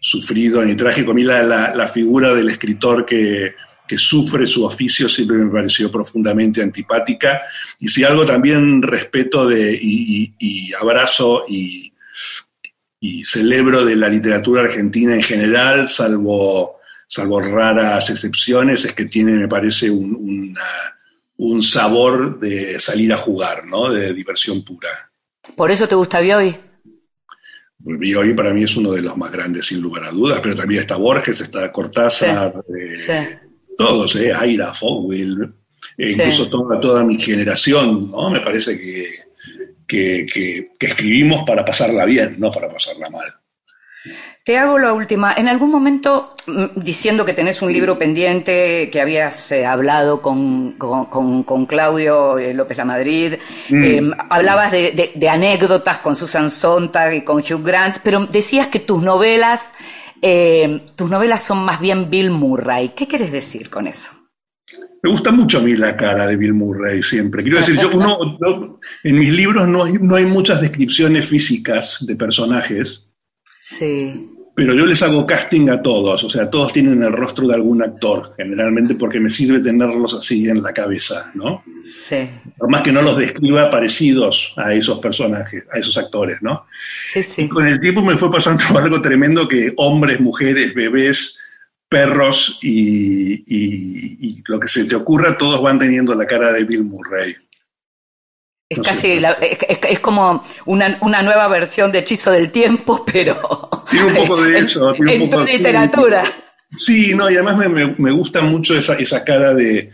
sufrido 0.00 0.64
ni 0.64 0.74
trágico. 0.74 1.10
A 1.10 1.14
mí 1.14 1.22
la, 1.22 1.42
la- 1.42 1.74
la 1.74 1.86
figura 1.86 2.32
del 2.32 2.48
escritor 2.48 3.04
que, 3.04 3.54
que 3.86 3.98
sufre 3.98 4.46
su 4.46 4.64
oficio 4.64 5.06
siempre 5.08 5.36
me 5.36 5.50
pareció 5.52 5.90
profundamente 5.90 6.62
antipática. 6.62 7.42
Y 7.78 7.88
si 7.88 8.02
algo 8.02 8.24
también 8.24 8.80
respeto 8.82 9.46
de, 9.46 9.72
y, 9.74 10.34
y- 10.38 10.68
y 10.70 10.72
abrazo 10.72 11.44
y, 11.46 11.92
y 13.00 13.24
celebro 13.24 13.84
de 13.84 13.96
la 13.96 14.08
literatura 14.08 14.62
argentina 14.62 15.14
en 15.14 15.22
general, 15.22 15.90
salvo, 15.90 16.78
salvo 17.06 17.38
raras 17.40 18.08
excepciones, 18.08 18.84
es 18.86 18.92
que 18.94 19.04
tiene, 19.06 19.32
me 19.32 19.48
parece, 19.48 19.90
un, 19.90 20.14
una- 20.16 20.96
un 21.42 21.62
sabor 21.62 22.38
de 22.38 22.78
salir 22.80 23.10
a 23.12 23.16
jugar, 23.16 23.64
¿no? 23.66 23.90
de 23.90 24.12
diversión 24.12 24.62
pura. 24.62 24.90
¿Por 25.56 25.70
eso 25.70 25.88
te 25.88 25.94
gusta 25.94 26.20
Bioy? 26.20 26.54
Y 28.02 28.14
hoy 28.14 28.34
para 28.34 28.52
mí 28.52 28.62
es 28.64 28.76
uno 28.76 28.92
de 28.92 29.00
los 29.00 29.16
más 29.16 29.32
grandes, 29.32 29.64
sin 29.66 29.80
lugar 29.80 30.04
a 30.04 30.10
dudas, 30.10 30.40
pero 30.42 30.54
también 30.54 30.82
está 30.82 30.96
Borges, 30.96 31.40
está 31.40 31.72
Cortázar, 31.72 32.52
eh, 32.78 32.92
Sí. 32.92 33.12
todos, 33.78 34.16
eh, 34.16 34.34
Aira, 34.34 34.74
Fogwill, 34.74 35.50
eh, 35.96 36.04
Sí. 36.04 36.12
incluso 36.20 36.50
toda, 36.50 36.78
toda 36.78 37.02
mi 37.04 37.18
generación, 37.18 38.10
¿no? 38.10 38.30
Me 38.30 38.40
parece 38.40 38.78
que, 38.78 39.06
que, 39.88 40.26
que- 40.30 40.72
que 40.78 40.86
escribimos 40.86 41.42
para 41.46 41.64
pasarla 41.64 42.04
bien, 42.04 42.36
no 42.38 42.50
para 42.50 42.68
pasarla 42.70 43.08
mal. 43.08 43.32
Te 44.42 44.56
hago 44.56 44.78
la 44.78 44.92
última. 44.94 45.34
En 45.34 45.48
algún 45.48 45.70
momento, 45.70 46.34
mm, 46.46 46.80
diciendo 46.80 47.24
que 47.26 47.34
tenés 47.34 47.60
un 47.60 47.72
libro 47.72 47.98
pendiente, 47.98 48.88
que 48.90 49.00
habías 49.00 49.52
eh, 49.52 49.66
hablado 49.66 50.22
con, 50.22 50.72
con- 50.78 51.06
con- 51.06 51.42
con 51.44 51.66
Claudio 51.66 52.38
eh, 52.38 52.54
López 52.54 52.78
La 52.78 52.86
Madrid, 52.86 53.34
Mm. 53.68 53.84
eh, 53.84 54.10
hablabas 54.30 54.72
de, 54.72 54.92
de- 54.92 55.12
de 55.14 55.28
anécdotas 55.28 55.98
con 55.98 56.16
Susan 56.16 56.50
Sontag 56.50 57.14
y 57.14 57.22
con 57.24 57.38
Hugh 57.38 57.62
Grant, 57.62 57.98
pero 58.02 58.26
decías 58.26 58.68
que 58.68 58.78
tus 58.80 59.02
novelas, 59.02 59.74
eh, 60.22 60.86
tus 60.96 61.10
novelas 61.10 61.44
son 61.44 61.62
más 61.62 61.78
bien 61.78 62.08
Bill 62.10 62.30
Murray. 62.30 62.90
¿Qué 62.96 63.06
quieres 63.06 63.30
decir 63.32 63.68
con 63.68 63.86
eso? 63.86 64.10
Me 65.02 65.10
gusta 65.10 65.32
mucho 65.32 65.58
a 65.58 65.62
mí 65.62 65.74
la 65.76 65.96
cara 65.96 66.26
de 66.26 66.36
Bill 66.36 66.54
Murray 66.54 67.02
siempre. 67.02 67.42
Quiero 67.42 67.58
decir, 67.58 67.78
yo, 67.78 67.90
uno, 67.94 68.38
yo- 68.40 68.80
en 69.04 69.18
mis 69.18 69.32
libros 69.34 69.68
no 69.68 69.84
hay, 69.84 69.94
no 70.00 70.16
hay 70.16 70.24
muchas 70.24 70.62
descripciones 70.62 71.26
físicas 71.26 71.98
de 72.06 72.16
personajes, 72.16 73.06
Sí. 73.76 74.28
pero 74.56 74.74
yo 74.74 74.84
les 74.84 75.02
hago 75.02 75.26
casting 75.26 75.68
a 75.70 75.80
todos, 75.80 76.22
o 76.24 76.28
sea, 76.28 76.50
todos 76.50 76.72
tienen 76.72 77.02
el 77.02 77.12
rostro 77.12 77.46
de 77.48 77.54
algún 77.54 77.82
actor, 77.82 78.34
generalmente 78.36 78.94
porque 78.94 79.18
me 79.20 79.30
sirve 79.30 79.60
tenerlos 79.60 80.12
así 80.12 80.48
en 80.50 80.62
la 80.62 80.72
cabeza, 80.74 81.30
¿no? 81.34 81.62
Sí. 81.80 82.28
Por 82.58 82.68
más 82.68 82.82
que 82.82 82.92
no 82.92 83.00
los 83.00 83.16
describa 83.16 83.70
parecidos 83.70 84.52
a 84.56 84.74
esos 84.74 84.98
personajes, 84.98 85.62
a 85.72 85.78
esos 85.78 85.96
actores, 85.96 86.38
¿no? 86.42 86.66
Sí, 87.02 87.22
sí. 87.22 87.48
Con 87.48 87.66
el 87.66 87.80
tiempo 87.80 88.02
me 88.02 88.16
fue 88.18 88.30
pasando 88.30 88.62
algo 88.78 89.00
tremendo 89.00 89.48
que 89.48 89.72
hombres, 89.76 90.20
mujeres, 90.20 90.74
bebés, 90.74 91.38
perros 91.88 92.58
y, 92.62 93.32
y- 93.46 94.18
y 94.20 94.42
lo 94.46 94.60
que 94.60 94.68
se 94.68 94.84
te 94.84 94.94
ocurra, 94.94 95.38
todos 95.38 95.62
van 95.62 95.78
teniendo 95.78 96.14
la 96.14 96.26
cara 96.26 96.52
de 96.52 96.64
Bill 96.64 96.84
Murray. 96.84 97.34
Es 98.70 98.78
No 98.78 98.84
casi, 98.84 99.18
la- 99.18 99.32
es, 99.32 99.58
es- 99.88 99.98
como 100.00 100.42
una, 100.66 100.96
una 101.02 101.22
nueva 101.22 101.48
versión 101.48 101.90
de 101.90 101.98
Hechizo 101.98 102.30
del 102.30 102.50
Tiempo, 102.52 103.04
pero 103.12 103.68
Tiene 103.90 104.06
un 104.06 104.14
poco 104.14 104.40
de 104.42 104.58
en- 104.58 104.64
eso. 104.64 104.94
en 104.94 105.28
poco 105.28 105.44
tu 105.44 105.52
literatura. 105.52 106.22
Sí, 106.76 107.12
no, 107.16 107.28
y 107.28 107.34
además 107.34 107.56
me, 107.58 107.68
me- 107.68 107.94
me 107.98 108.10
gusta 108.12 108.40
mucho 108.42 108.78
esa, 108.78 108.94
esa 108.94 109.24
cara 109.24 109.52
de 109.54 109.90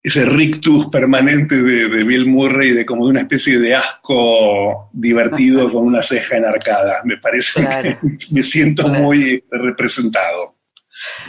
ese 0.00 0.24
rictus 0.26 0.86
permanente 0.88 1.60
de, 1.62 1.88
de 1.88 2.04
Bill 2.04 2.26
Murray, 2.26 2.70
de 2.72 2.86
como 2.86 3.06
de 3.06 3.10
una 3.10 3.20
especie 3.22 3.58
de 3.58 3.74
asco 3.74 4.90
divertido 4.92 5.68
con 5.72 5.84
una 5.84 6.00
ceja 6.02 6.36
enarcada. 6.36 7.00
Me 7.04 7.16
parece 7.16 7.62
Claro. 7.62 7.82
que 7.82 7.96
me 8.30 8.42
siento 8.42 8.84
Claro. 8.84 9.02
muy 9.02 9.42
representado. 9.50 10.53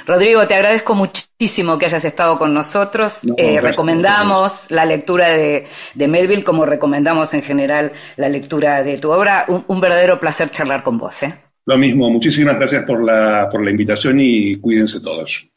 Rodrigo, 0.06 0.48
te 0.48 0.56
agradezco 0.56 0.96
muchísimo 0.96 1.78
que 1.78 1.86
hayas 1.86 2.06
estado 2.06 2.38
con 2.38 2.54
nosotros. 2.54 3.24
No, 3.24 3.36
Eh, 3.38 3.60
recomendamos 3.62 4.72
la 4.72 4.86
lectura 4.86 5.30
de, 5.30 5.68
de 5.94 6.08
Melville, 6.08 6.44
como 6.44 6.66
recomendamos 6.66 7.34
en 7.34 7.42
general 7.42 7.92
la 8.16 8.30
lectura 8.30 8.84
de 8.84 8.98
tu 8.98 9.12
obra. 9.12 9.46
Un, 9.48 9.66
un 9.68 9.82
verdadero 9.82 10.20
placer 10.20 10.52
charlar 10.52 10.84
con 10.84 10.98
vos. 10.98 11.24
¿eh? 11.24 11.38
Lo 11.66 11.78
mismo, 11.78 12.10
muchísimas 12.10 12.58
gracias 12.58 12.84
por 12.84 13.04
la, 13.04 13.50
por 13.52 13.64
la 13.64 13.72
invitación 13.72 14.20
y 14.20 14.58
cuídense 14.58 15.00
todos. 15.02 15.48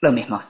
Lo 0.00 0.12
mismo. 0.12 0.40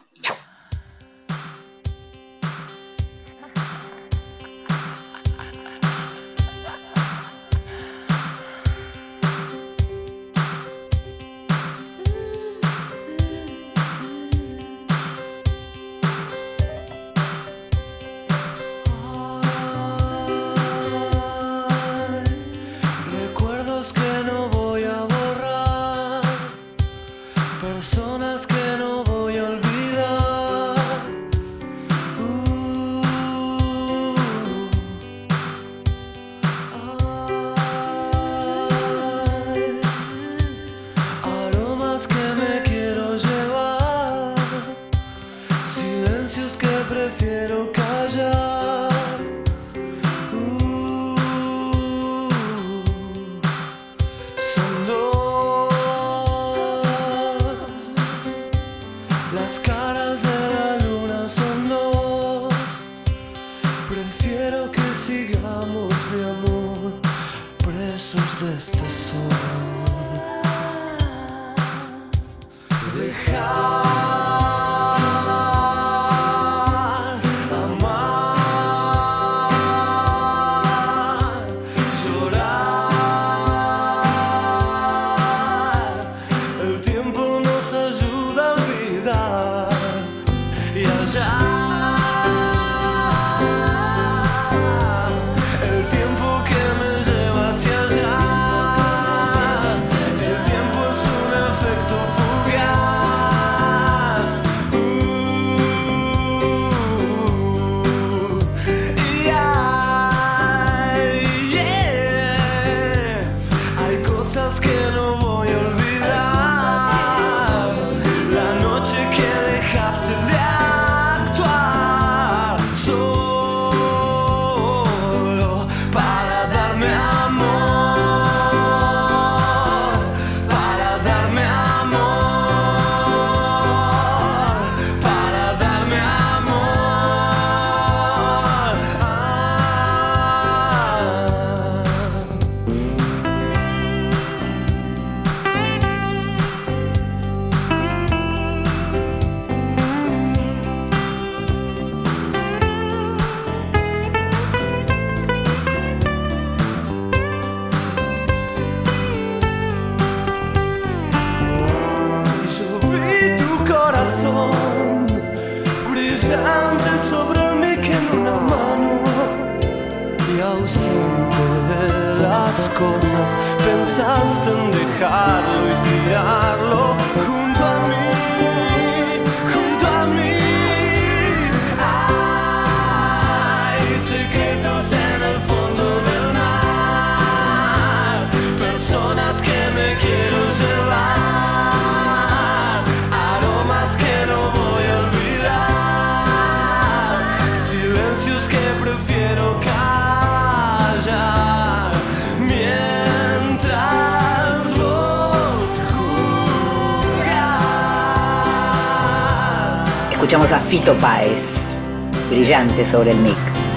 Escuchamos 210.28 210.52
a 210.52 210.60
Fito 210.60 210.94
Páez, 210.98 211.80
brillante 212.28 212.84
sobre 212.84 213.12
el 213.12 213.16
mic. 213.16 213.67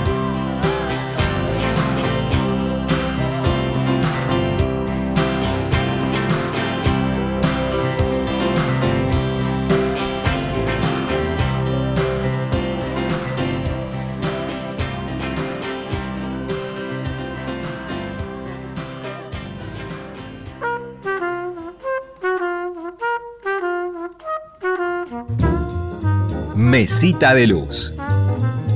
Mesita 27.12 27.36
de 27.36 27.46
Luz. 27.46 27.94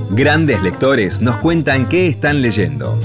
Grandes 0.10 0.62
lectores 0.62 1.22
nos 1.22 1.38
cuentan 1.38 1.88
qué 1.88 2.10
están 2.10 2.42
leyendo. 2.42 3.00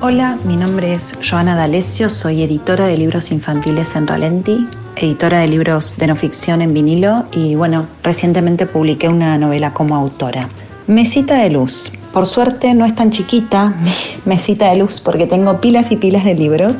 Hola, 0.00 0.38
mi 0.44 0.56
nombre 0.56 0.94
es 0.94 1.18
Joana 1.28 1.56
D'Alessio, 1.56 2.08
soy 2.08 2.44
editora 2.44 2.86
de 2.86 2.96
libros 2.96 3.32
infantiles 3.32 3.96
en 3.96 4.06
Ralenti, 4.06 4.68
editora 4.94 5.40
de 5.40 5.48
libros 5.48 5.96
de 5.96 6.06
no 6.06 6.14
ficción 6.14 6.62
en 6.62 6.72
vinilo 6.72 7.24
y 7.32 7.56
bueno, 7.56 7.88
recientemente 8.04 8.64
publiqué 8.66 9.08
una 9.08 9.36
novela 9.38 9.74
como 9.74 9.96
autora. 9.96 10.48
Mesita 10.86 11.34
de 11.38 11.50
luz. 11.50 11.90
Por 12.12 12.26
suerte 12.26 12.74
no 12.74 12.84
es 12.84 12.94
tan 12.94 13.10
chiquita 13.10 13.74
mesita 14.24 14.70
de 14.70 14.76
luz 14.76 15.00
porque 15.00 15.26
tengo 15.26 15.60
pilas 15.60 15.90
y 15.90 15.96
pilas 15.96 16.24
de 16.24 16.36
libros 16.36 16.76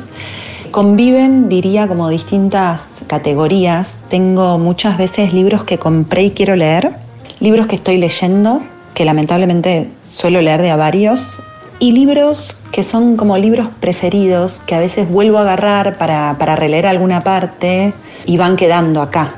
Conviven, 0.77 1.49
diría, 1.49 1.87
como 1.87 2.07
distintas 2.07 3.03
categorías. 3.07 3.99
Tengo 4.09 4.59
muchas 4.59 4.99
veces 4.99 5.33
libros 5.33 5.63
que 5.63 5.79
compré 5.79 6.25
y 6.25 6.29
quiero 6.29 6.55
leer, 6.55 6.91
libros 7.39 7.65
que 7.65 7.77
estoy 7.77 7.97
leyendo, 7.97 8.61
que 8.93 9.03
lamentablemente 9.03 9.89
suelo 10.03 10.39
leer 10.39 10.61
de 10.61 10.69
a 10.69 10.75
varios, 10.75 11.41
y 11.79 11.93
libros 11.93 12.57
que 12.71 12.83
son 12.83 13.17
como 13.17 13.39
libros 13.39 13.69
preferidos, 13.79 14.61
que 14.67 14.75
a 14.75 14.79
veces 14.79 15.09
vuelvo 15.09 15.39
a 15.39 15.41
agarrar 15.41 15.97
para, 15.97 16.35
para 16.37 16.55
releer 16.55 16.85
alguna 16.85 17.23
parte 17.23 17.95
y 18.27 18.37
van 18.37 18.55
quedando 18.55 19.01
acá. 19.01 19.33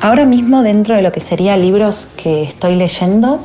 Ahora 0.00 0.24
mismo 0.24 0.62
dentro 0.62 0.94
de 0.94 1.02
lo 1.02 1.10
que 1.10 1.18
sería 1.18 1.56
libros 1.56 2.06
que 2.16 2.44
estoy 2.44 2.76
leyendo, 2.76 3.40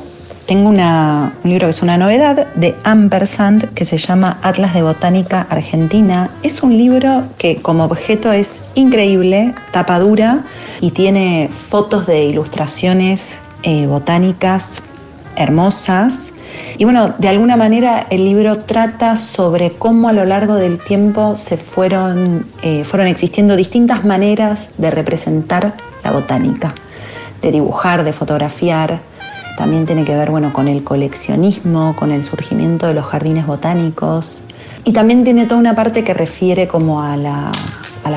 tengo 0.50 0.70
un 0.70 1.32
libro 1.44 1.68
que 1.68 1.70
es 1.70 1.80
una 1.80 1.96
novedad 1.96 2.48
de 2.56 2.74
Ampersand 2.82 3.72
que 3.72 3.84
se 3.84 3.98
llama 3.98 4.40
Atlas 4.42 4.74
de 4.74 4.82
Botánica 4.82 5.46
Argentina. 5.48 6.28
Es 6.42 6.64
un 6.64 6.76
libro 6.76 7.22
que 7.38 7.62
como 7.62 7.84
objeto 7.84 8.32
es 8.32 8.60
increíble, 8.74 9.54
tapa 9.70 10.00
dura 10.00 10.42
y 10.80 10.90
tiene 10.90 11.50
fotos 11.52 12.08
de 12.08 12.24
ilustraciones 12.24 13.38
eh, 13.62 13.86
botánicas 13.86 14.82
hermosas. 15.36 16.32
Y 16.78 16.82
bueno, 16.82 17.14
de 17.16 17.28
alguna 17.28 17.56
manera 17.56 18.08
el 18.10 18.24
libro 18.24 18.58
trata 18.58 19.14
sobre 19.14 19.70
cómo 19.70 20.08
a 20.08 20.12
lo 20.12 20.24
largo 20.24 20.56
del 20.56 20.80
tiempo 20.80 21.36
se 21.36 21.58
fueron, 21.58 22.44
eh, 22.62 22.82
fueron 22.82 23.06
existiendo 23.06 23.54
distintas 23.54 24.04
maneras 24.04 24.70
de 24.78 24.90
representar 24.90 25.74
la 26.02 26.10
botánica, 26.10 26.74
de 27.40 27.52
dibujar, 27.52 28.02
de 28.02 28.12
fotografiar, 28.12 29.09
también 29.60 29.84
tiene 29.84 30.06
que 30.06 30.16
ver 30.16 30.30
bueno, 30.30 30.54
con 30.54 30.68
el 30.68 30.82
coleccionismo, 30.82 31.94
con 31.94 32.12
el 32.12 32.24
surgimiento 32.24 32.86
de 32.86 32.94
los 32.94 33.04
jardines 33.04 33.46
botánicos. 33.46 34.40
Y 34.86 34.92
también 34.94 35.22
tiene 35.22 35.44
toda 35.44 35.60
una 35.60 35.74
parte 35.74 36.02
que 36.02 36.14
refiere 36.14 36.66
como 36.66 37.02
a 37.02 37.14
la, 37.18 37.52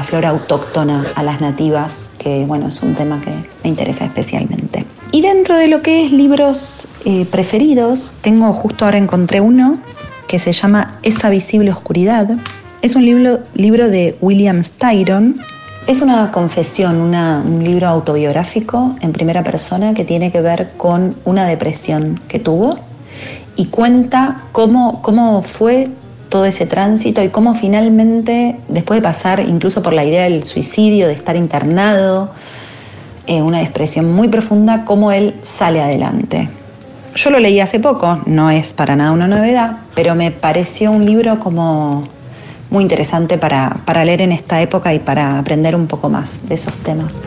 flora 0.06 0.30
autóctona, 0.30 1.06
a 1.16 1.22
las 1.22 1.42
nativas, 1.42 2.06
que 2.18 2.46
bueno, 2.46 2.70
es 2.70 2.82
un 2.82 2.96
tema 2.96 3.20
que 3.20 3.32
me 3.62 3.70
interesa 3.70 4.06
especialmente. 4.06 4.86
Y 5.12 5.20
dentro 5.20 5.58
de 5.58 5.68
lo 5.68 5.82
que 5.82 6.06
es 6.06 6.14
libros 6.14 6.88
eh, 7.04 7.26
preferidos, 7.30 8.14
tengo 8.22 8.54
justo 8.54 8.86
ahora 8.86 8.98
encontré 8.98 9.42
uno 9.42 9.80
que 10.30 10.40
se 10.40 10.54
llama 10.54 10.98
Esa 11.04 11.30
visible 11.30 11.72
oscuridad. 11.72 12.38
Es 12.82 12.96
un 12.96 13.04
libro, 13.04 13.40
libro 13.54 13.90
de 13.90 14.16
William 14.22 14.64
Styron, 14.64 15.42
es 15.88 16.02
una 16.02 16.32
confesión, 16.32 16.98
un 16.98 17.64
libro 17.64 17.88
autobiográfico 17.88 18.96
en 19.02 19.12
primera 19.12 19.44
persona 19.44 19.94
que 19.94 20.06
tiene 20.06 20.32
que 20.32 20.42
ver 20.42 20.72
con 20.78 21.16
una 21.26 21.46
depresión 21.46 22.22
que 22.28 22.40
tuvo 22.40 22.78
y 23.56 23.66
cuenta 23.68 24.44
cómo, 24.52 25.02
cómo 25.02 25.42
fue 25.42 25.90
todo 26.30 26.46
ese 26.46 26.66
tránsito 26.66 27.22
y 27.22 27.30
cómo 27.30 27.54
finalmente, 27.54 28.58
después 28.70 29.00
de 29.00 29.04
pasar 29.04 29.40
incluso 29.42 29.84
por 29.84 29.94
la 29.94 30.06
idea 30.06 30.24
del 30.24 30.44
suicidio, 30.44 31.08
de 31.08 31.14
estar 31.14 31.36
internado, 31.36 32.32
eh, 33.28 33.42
una 33.42 33.60
depresión 33.60 34.12
muy 34.14 34.30
profunda, 34.30 34.86
cómo 34.86 35.12
él 35.12 35.36
sale 35.44 35.82
adelante. 35.82 36.50
Yo 37.16 37.30
lo 37.30 37.40
leí 37.40 37.60
hace 37.60 37.80
poco, 37.80 38.22
no 38.26 38.50
es 38.50 38.74
para 38.74 38.96
nada 38.96 39.12
una 39.12 39.28
novedad, 39.28 39.78
pero 39.94 40.16
me 40.16 40.32
pareció 40.32 40.92
un 40.92 41.06
libro 41.06 41.40
como 41.40 42.04
muy 42.74 42.82
interesante 42.82 43.38
para, 43.38 43.78
para 43.86 44.04
leer 44.04 44.24
en 44.24 44.32
esta 44.32 44.60
época 44.60 44.96
y 44.96 45.00
para 45.00 45.38
aprender 45.38 45.76
un 45.76 45.86
poco 45.86 46.10
más 46.10 46.50
de 46.50 46.56
esos 46.56 46.76
temas. 46.80 47.22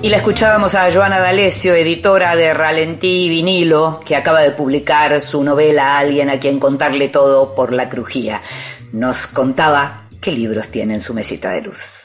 Y 0.00 0.08
la 0.08 0.16
escuchábamos 0.16 0.74
a 0.74 0.90
Joana 0.90 1.18
D'Alessio, 1.18 1.74
editora 1.74 2.34
de 2.34 2.54
Ralentí 2.54 3.26
y 3.26 3.28
Vinilo, 3.28 4.00
que 4.06 4.16
acaba 4.16 4.40
de 4.40 4.52
publicar 4.52 5.20
su 5.20 5.44
novela 5.44 5.98
Alguien 5.98 6.30
a 6.30 6.40
quien 6.40 6.58
contarle 6.58 7.08
todo 7.08 7.54
por 7.54 7.72
la 7.72 7.90
crujía. 7.90 8.40
Nos 8.92 9.26
contaba 9.26 10.04
qué 10.20 10.32
libros 10.32 10.68
tiene 10.68 10.94
en 10.94 11.00
su 11.00 11.12
mesita 11.12 11.50
de 11.50 11.60
luz. 11.60 12.04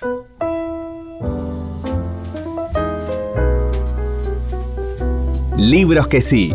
Libros 5.57 6.07
que 6.07 6.21
sí. 6.21 6.53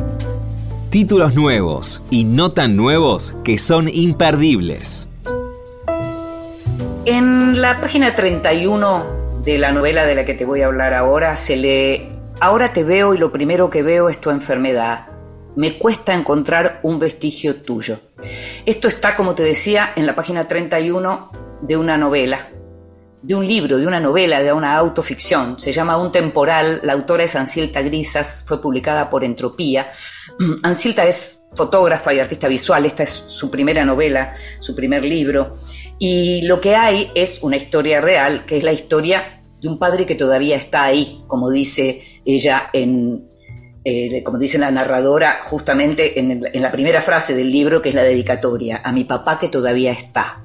Títulos 0.91 1.35
nuevos 1.35 2.01
y 2.11 2.23
no 2.23 2.51
tan 2.51 2.77
nuevos 2.77 3.35
que 3.45 3.59
son 3.59 3.89
imperdibles. 3.93 5.09
En 7.05 7.61
la 7.61 7.81
página 7.81 8.15
31 8.15 9.43
de 9.43 9.59
la 9.59 9.73
novela 9.73 10.07
de 10.07 10.15
la 10.15 10.25
que 10.25 10.35
te 10.35 10.45
voy 10.45 10.63
a 10.63 10.67
hablar 10.67 10.95
ahora 10.95 11.37
se 11.37 11.57
lee, 11.57 12.09
ahora 12.41 12.73
te 12.73 12.85
veo 12.85 13.15
y 13.15 13.19
lo 13.19 13.33
primero 13.33 13.69
que 13.69 13.83
veo 13.83 14.09
es 14.09 14.21
tu 14.21 14.31
enfermedad. 14.31 15.09
Me 15.57 15.77
cuesta 15.77 16.15
encontrar 16.15 16.79
un 16.85 17.01
vestigio 17.01 17.57
tuyo. 17.63 17.99
Esto 18.65 18.87
está, 18.87 19.17
como 19.17 19.35
te 19.35 19.43
decía, 19.43 19.93
en 19.97 20.07
la 20.07 20.15
página 20.15 20.47
31 20.47 21.31
de 21.63 21.77
una 21.77 21.99
novela, 21.99 22.49
de 23.27 23.35
un 23.35 23.45
libro, 23.45 23.77
de 23.77 23.89
una 23.89 23.99
novela, 23.99 24.41
de 24.41 24.53
una 24.53 24.77
autoficción. 24.77 25.59
Se 25.59 25.73
llama 25.73 25.97
Un 25.97 26.13
temporal, 26.13 26.81
la 26.85 26.93
autora 26.93 27.25
es 27.25 27.35
Ancilta 27.35 27.83
Grisas, 27.83 28.45
fue 28.47 28.63
publicada 28.63 29.11
por 29.11 29.25
Entropía. 29.25 29.91
Ancilta 30.63 31.05
es 31.05 31.43
fotógrafa 31.53 32.15
y 32.15 32.21
artista 32.21 32.47
visual, 32.47 32.87
esta 32.87 33.03
es 33.03 33.11
su 33.11 33.51
primera 33.51 33.85
novela, 33.85 34.37
su 34.61 34.77
primer 34.77 35.05
libro, 35.05 35.57
y 35.99 36.43
lo 36.43 36.61
que 36.61 36.77
hay 36.77 37.11
es 37.17 37.43
una 37.43 37.57
historia 37.57 38.01
real, 38.01 38.47
que 38.47 38.59
es 38.59 38.63
la 38.63 38.73
historia 38.73 39.41
de 39.61 39.69
un 39.69 39.79
padre 39.79 40.07
que 40.07 40.15
todavía 40.15 40.55
está 40.55 40.85
ahí, 40.85 41.25
como 41.27 41.51
dice 41.51 42.03
ella 42.25 42.71
en, 42.73 43.29
eh, 43.85 44.23
como 44.23 44.39
dice 44.39 44.59
la 44.59 44.71
narradora 44.71 45.41
justamente 45.43 46.21
en, 46.21 46.43
la 46.53 46.71
primera 46.71 47.03
frase 47.03 47.35
del 47.35 47.51
libro, 47.51 47.83
que 47.83 47.89
es 47.89 47.95
la 47.97 48.05
dedicatoria, 48.05 48.83
a 48.85 48.93
mi 48.93 49.03
papá 49.03 49.41
que 49.41 49.49
todavía 49.49 49.91
está. 49.91 50.45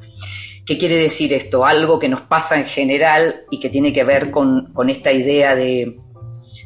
¿Qué 0.71 0.77
quiere 0.77 0.95
decir 0.95 1.33
esto? 1.33 1.65
Algo 1.65 1.99
que 1.99 2.07
nos 2.07 2.21
pasa 2.21 2.55
en 2.55 2.63
general 2.63 3.41
y 3.51 3.59
que 3.59 3.69
tiene 3.69 3.91
que 3.91 4.05
ver 4.05 4.31
con, 4.31 4.71
esta 4.87 5.11
idea 5.11 5.53
de, 5.53 5.99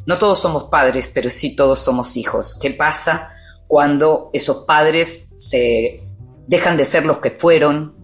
no 0.06 0.20
todos 0.20 0.40
somos 0.40 0.66
padres, 0.66 1.10
pero 1.12 1.32
sí 1.32 1.56
todos 1.56 1.80
somos 1.80 2.16
hijos. 2.16 2.56
¿Qué 2.62 2.70
pasa 2.70 3.32
cuando 3.66 4.30
esos 4.32 4.58
padres 4.58 5.34
se 5.38 6.04
dejan 6.46 6.78
de 6.78 6.86
ser 6.86 7.04
los 7.04 7.18
que 7.18 7.32
fueron, 7.32 7.96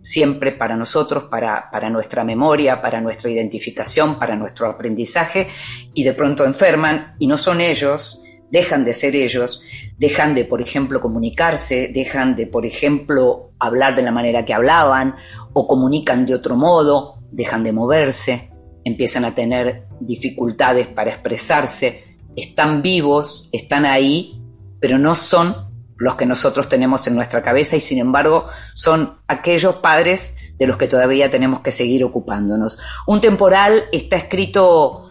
siempre 0.00 0.52
para 0.52 0.78
nosotros, 0.78 1.24
para, 1.24 1.90
nuestra 1.90 2.24
memoria, 2.24 2.80
para 2.80 3.02
nuestra 3.02 3.30
identificación, 3.30 4.18
para 4.18 4.36
nuestro 4.36 4.66
aprendizaje, 4.66 5.48
y 5.92 6.04
de 6.04 6.14
pronto 6.14 6.46
enferman 6.46 7.16
y 7.18 7.26
no 7.26 7.36
son 7.36 7.60
ellos, 7.60 8.22
dejan 8.50 8.84
de 8.84 8.94
ser 8.94 9.16
ellos, 9.16 9.62
dejan 9.98 10.34
de, 10.34 10.44
por 10.44 10.60
ejemplo, 10.60 11.00
comunicarse, 11.00 11.90
dejan 11.92 12.36
de, 12.36 12.46
por 12.46 12.66
ejemplo, 12.66 13.52
hablar 13.58 13.94
de 13.94 14.02
la 14.02 14.12
manera 14.12 14.44
que 14.44 14.54
hablaban, 14.54 15.16
o 15.52 15.66
comunican 15.66 16.26
de 16.26 16.34
otro 16.34 16.56
modo, 16.56 17.18
dejan 17.30 17.62
de 17.64 17.72
moverse, 17.72 18.50
empiezan 18.84 19.24
a 19.24 19.34
tener 19.34 19.84
dificultades 20.00 20.88
para 20.88 21.10
expresarse, 21.10 22.16
están 22.36 22.82
vivos, 22.82 23.48
están 23.52 23.84
ahí, 23.84 24.40
pero 24.80 24.98
no 24.98 25.14
son 25.14 25.70
los 25.96 26.14
que 26.14 26.24
nosotros 26.24 26.68
tenemos 26.68 27.06
en 27.06 27.14
nuestra 27.14 27.42
cabeza 27.42 27.76
y 27.76 27.80
sin 27.80 27.98
embargo 27.98 28.46
son 28.74 29.18
aquellos 29.28 29.76
padres 29.76 30.34
de 30.58 30.66
los 30.66 30.78
que 30.78 30.88
todavía 30.88 31.28
tenemos 31.28 31.60
que 31.60 31.72
seguir 31.72 32.04
ocupándonos. 32.04 32.78
Un 33.06 33.20
temporal 33.20 33.84
está 33.92 34.16
escrito 34.16 35.10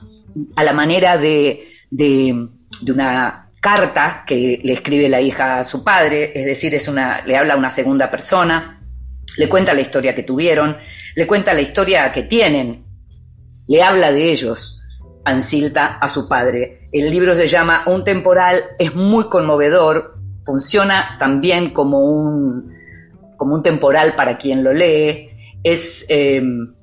a 0.56 0.64
la 0.64 0.74
manera 0.74 1.18
de, 1.18 1.68
de, 1.92 2.48
una 2.88 3.52
carta 3.62 4.24
que 4.26 4.62
le 4.64 4.74
escribe 4.74 5.10
la 5.10 5.22
hija 5.22 5.60
a 5.60 5.64
su 5.64 5.84
padre, 5.84 6.32
es 6.34 6.46
decir, 6.46 6.74
es 6.76 6.88
una, 6.88 7.22
le 7.26 7.38
habla 7.38 7.56
a 7.56 7.58
una 7.58 7.70
segunda 7.70 8.10
persona, 8.10 8.82
le 9.38 9.50
cuenta 9.50 9.74
la 9.74 9.82
historia 9.82 10.16
que 10.16 10.24
tuvieron, 10.24 10.78
le 11.16 11.28
cuenta 11.28 11.54
la 11.54 11.62
historia 11.62 12.12
que 12.12 12.24
tienen, 12.24 12.86
le 13.68 13.84
habla 13.84 14.12
de 14.12 14.32
ellos, 14.32 14.80
Ancilta, 15.26 15.98
a 16.00 16.08
su 16.08 16.28
padre. 16.28 16.90
El 16.92 17.12
libro 17.12 17.36
se 17.36 17.46
llama 17.46 17.84
Un 17.86 18.04
temporal, 18.04 18.64
es 18.80 18.96
muy 18.96 19.26
conmovedor, 19.26 20.16
funciona 20.44 21.18
también 21.20 21.72
como 21.72 22.00
un, 22.00 22.74
como 23.38 23.54
un 23.54 23.62
temporal 23.62 24.16
para 24.16 24.38
quien 24.38 24.64
lo 24.64 24.74
lee. 24.74 25.30
Es, 25.64 26.06
em, 26.10 26.74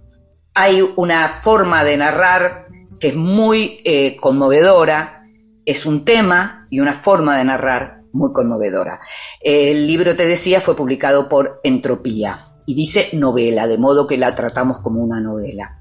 hay 0.54 0.80
una 0.96 1.40
forma 1.42 1.82
de 1.82 1.96
narrar 1.96 2.68
que 3.00 3.08
es 3.08 3.16
muy 3.16 3.80
eh, 3.84 4.16
conmovedora, 4.16 5.24
es 5.66 5.84
un 5.84 6.06
tema 6.06 6.66
y 6.70 6.80
una 6.80 6.94
forma 6.94 7.36
de 7.36 7.44
narrar 7.44 8.00
muy 8.12 8.32
conmovedora. 8.32 9.00
El 9.42 9.86
libro, 9.86 10.16
te 10.16 10.26
decía, 10.26 10.62
fue 10.62 10.74
publicado 10.74 11.28
por 11.28 11.60
Entropía 11.62 12.54
y 12.64 12.74
dice 12.74 13.10
novela, 13.12 13.66
de 13.66 13.76
modo 13.76 14.06
que 14.06 14.16
la 14.16 14.34
tratamos 14.34 14.78
como 14.78 15.02
una 15.02 15.20
novela 15.20 15.78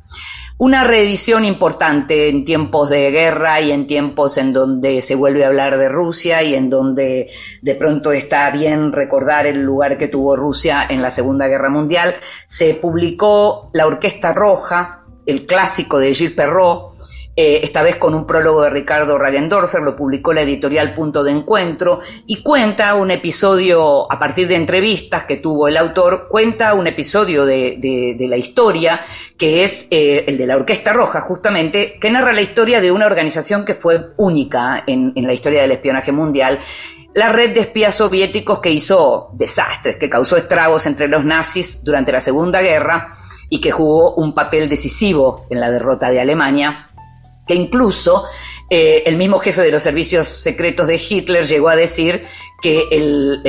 una 0.58 0.86
reedición 0.86 1.44
importante 1.44 2.30
en 2.30 2.46
tiempos 2.46 2.90
de 2.90 3.12
guerra 3.12 3.60
y 3.60 3.72
en 3.72 3.88
tiempos 3.88 4.38
en 4.38 4.54
donde 4.54 5.02
se 5.02 5.16
vuelve 5.16 5.44
a 5.44 5.48
hablar 5.48 5.78
de 5.78 5.90
Rusia 5.90 6.44
y 6.44 6.56
en 6.56 6.70
donde 6.70 7.30
de 7.62 7.76
pronto 7.76 8.14
está 8.14 8.50
bien 8.52 8.94
recordar 8.94 9.48
el 9.48 9.64
lugar 9.64 9.98
que 9.98 10.08
tuvo 10.08 10.38
Rusia 10.38 10.86
en 10.90 11.02
la 11.02 11.12
Segunda 11.12 11.48
Guerra 11.48 11.70
Mundial. 11.70 12.16
Se 12.48 12.74
publicó 12.74 13.70
La 13.74 13.86
Orquesta 13.86 14.32
Roja, 14.32 15.04
el 15.26 15.46
clásico 15.46 16.00
de 16.00 16.14
Gilles 16.14 16.34
Perrault, 16.34 16.94
eh, 17.38 17.60
esta 17.64 17.84
vez 17.84 17.98
con 17.98 18.14
un 18.14 18.26
prólogo 18.26 18.62
de 18.62 18.70
Ricardo 18.70 19.18
Ragendorfer, 19.18 19.82
lo 19.82 19.96
publicó 19.96 20.32
la 20.32 20.42
editorial 20.42 20.94
Punto 20.94 21.22
de 21.22 21.32
Encuentro, 21.32 22.00
y 22.26 22.42
cuenta 22.42 22.96
un 22.96 23.12
episodio, 23.12 24.10
a 24.10 24.18
partir 24.18 24.48
de 24.48 24.56
entrevistas 24.56 25.26
que 25.26 25.38
tuvo 25.38 25.68
el 25.68 25.76
autor, 25.76 26.28
cuenta 26.30 26.74
un 26.74 26.88
episodio 26.88 27.46
de, 27.46 28.16
la 28.18 28.38
historia, 28.38 29.02
que 29.38 29.66
es 29.66 29.88
eh, 29.92 30.24
el 30.28 30.38
de 30.38 30.48
la 30.48 30.56
Orquesta 30.56 30.94
Roja, 30.94 31.20
justamente, 31.22 31.98
que 32.00 32.10
narra 32.10 32.32
la 32.32 32.42
historia 32.42 32.80
de 32.80 32.94
una 32.94 33.06
organización 33.06 33.66
que 33.66 33.74
fue 33.74 34.14
única 34.16 34.84
en, 34.88 35.12
en 35.16 35.28
la 35.28 35.34
historia 35.34 35.62
del 35.62 35.74
espionaje 35.74 36.14
mundial, 36.14 36.60
la 37.16 37.30
red 37.30 37.54
de 37.54 37.62
espías 37.62 37.96
soviéticos 37.96 38.60
que 38.60 38.72
hizo 38.72 39.30
desastres, 39.34 39.98
que 39.98 40.10
causó 40.10 40.38
estragos 40.38 40.86
entre 40.86 41.10
los 41.10 41.26
nazis 41.26 41.84
durante 41.84 42.12
la 42.14 42.20
Segunda 42.22 42.62
Guerra 42.62 43.08
y 43.50 43.60
que 43.60 43.72
jugó 43.72 44.16
un 44.16 44.34
papel 44.34 44.68
decisivo 44.70 45.46
en 45.50 45.60
la 45.60 45.70
derrota 45.70 46.10
de 46.10 46.20
Alemania 46.20 46.88
que 47.48 47.56
incluso 47.56 48.26
eh, 48.70 49.04
el 49.06 49.18
mismo 49.18 49.38
jefe 49.38 49.62
de 49.62 49.72
los 49.72 49.84
servicios 49.84 50.28
secretos 50.28 50.88
de 50.88 51.00
Hitler 51.10 51.46
llegó 51.46 51.70
a 51.70 51.76
decir 51.76 52.26
que 52.66 52.88
el, 52.90 53.44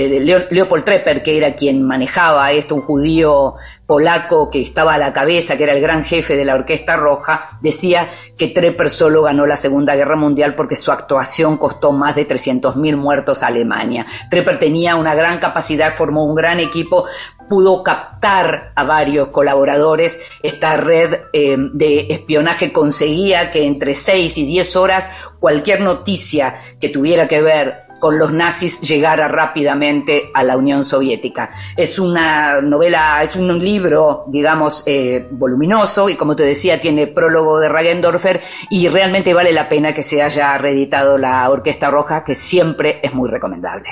Leopold 0.50 0.84
Trepper, 0.84 1.22
que 1.22 1.38
era 1.38 1.54
quien 1.54 1.82
manejaba 1.82 2.52
esto, 2.52 2.74
un 2.74 2.82
judío 2.82 3.54
polaco 3.86 4.50
que 4.50 4.60
estaba 4.60 4.92
a 4.92 4.98
la 4.98 5.14
cabeza, 5.14 5.56
que 5.56 5.62
era 5.62 5.72
el 5.72 5.80
gran 5.80 6.04
jefe 6.04 6.36
de 6.36 6.44
la 6.44 6.54
Orquesta 6.54 6.96
Roja, 6.96 7.46
decía 7.62 8.10
que 8.36 8.48
Trepper 8.48 8.90
solo 8.90 9.22
ganó 9.22 9.46
la 9.46 9.56
Segunda 9.56 9.96
Guerra 9.96 10.16
Mundial 10.16 10.52
porque 10.52 10.76
su 10.76 10.92
actuación 10.92 11.56
costó 11.56 11.92
más 11.92 12.14
de 12.14 12.28
300.000 12.28 12.96
muertos 12.96 13.42
a 13.42 13.46
Alemania. 13.46 14.04
Trepper 14.28 14.58
tenía 14.58 14.96
una 14.96 15.14
gran 15.14 15.38
capacidad, 15.38 15.94
formó 15.94 16.26
un 16.26 16.34
gran 16.34 16.60
equipo, 16.60 17.06
pudo 17.48 17.82
captar 17.82 18.72
a 18.74 18.84
varios 18.84 19.28
colaboradores. 19.28 20.20
Esta 20.42 20.76
red 20.76 21.20
eh, 21.32 21.56
de 21.72 22.08
espionaje 22.10 22.70
conseguía 22.70 23.50
que 23.50 23.64
entre 23.64 23.94
6 23.94 24.36
y 24.36 24.44
10 24.44 24.76
horas 24.76 25.08
cualquier 25.40 25.80
noticia 25.80 26.56
que 26.78 26.90
tuviera 26.90 27.26
que 27.28 27.40
ver 27.40 27.85
con 28.06 28.20
los 28.20 28.32
nazis 28.32 28.80
llegara 28.82 29.26
rápidamente 29.26 30.30
a 30.32 30.44
la 30.44 30.56
Unión 30.56 30.84
Soviética. 30.84 31.50
Es 31.76 31.98
una 31.98 32.60
novela, 32.60 33.20
es 33.20 33.34
un 33.34 33.58
libro, 33.58 34.26
digamos, 34.28 34.84
eh, 34.86 35.26
voluminoso 35.28 36.08
y 36.08 36.14
como 36.14 36.36
te 36.36 36.44
decía, 36.44 36.80
tiene 36.80 37.08
prólogo 37.08 37.58
de 37.58 37.68
Regendorfer 37.68 38.40
y 38.70 38.86
realmente 38.86 39.34
vale 39.34 39.50
la 39.50 39.68
pena 39.68 39.92
que 39.92 40.04
se 40.04 40.22
haya 40.22 40.56
reeditado 40.56 41.18
la 41.18 41.50
Orquesta 41.50 41.90
Roja, 41.90 42.22
que 42.22 42.36
siempre 42.36 43.00
es 43.02 43.12
muy 43.12 43.28
recomendable. 43.28 43.88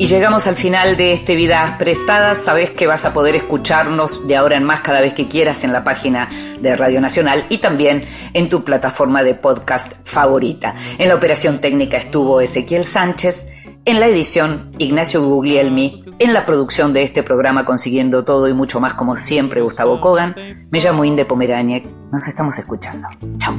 Y 0.00 0.06
llegamos 0.06 0.46
al 0.46 0.54
final 0.54 0.96
de 0.96 1.12
este 1.12 1.34
Vidas 1.34 1.72
Prestadas. 1.72 2.38
Sabes 2.44 2.70
que 2.70 2.86
vas 2.86 3.04
a 3.04 3.12
poder 3.12 3.34
escucharnos 3.34 4.28
de 4.28 4.36
ahora 4.36 4.56
en 4.56 4.62
más 4.62 4.80
cada 4.80 5.00
vez 5.00 5.12
que 5.12 5.26
quieras 5.26 5.64
en 5.64 5.72
la 5.72 5.82
página 5.82 6.28
de 6.60 6.76
Radio 6.76 7.00
Nacional 7.00 7.46
y 7.48 7.58
también 7.58 8.04
en 8.32 8.48
tu 8.48 8.62
plataforma 8.62 9.24
de 9.24 9.34
podcast 9.34 9.94
favorita. 10.04 10.76
En 10.98 11.08
la 11.08 11.16
operación 11.16 11.60
técnica 11.60 11.96
estuvo 11.96 12.40
Ezequiel 12.40 12.84
Sánchez, 12.84 13.48
en 13.84 13.98
la 13.98 14.06
edición 14.06 14.70
Ignacio 14.78 15.20
Guglielmi, 15.20 16.04
en 16.20 16.32
la 16.32 16.46
producción 16.46 16.92
de 16.92 17.02
este 17.02 17.24
programa 17.24 17.64
Consiguiendo 17.64 18.24
Todo 18.24 18.46
y 18.48 18.54
mucho 18.54 18.78
más 18.78 18.94
como 18.94 19.16
siempre 19.16 19.62
Gustavo 19.62 20.00
Kogan. 20.00 20.36
Me 20.70 20.78
llamo 20.78 21.04
Inde 21.04 21.24
Pomeraniec. 21.24 21.88
Nos 22.12 22.28
estamos 22.28 22.56
escuchando. 22.56 23.08
Chao. 23.38 23.58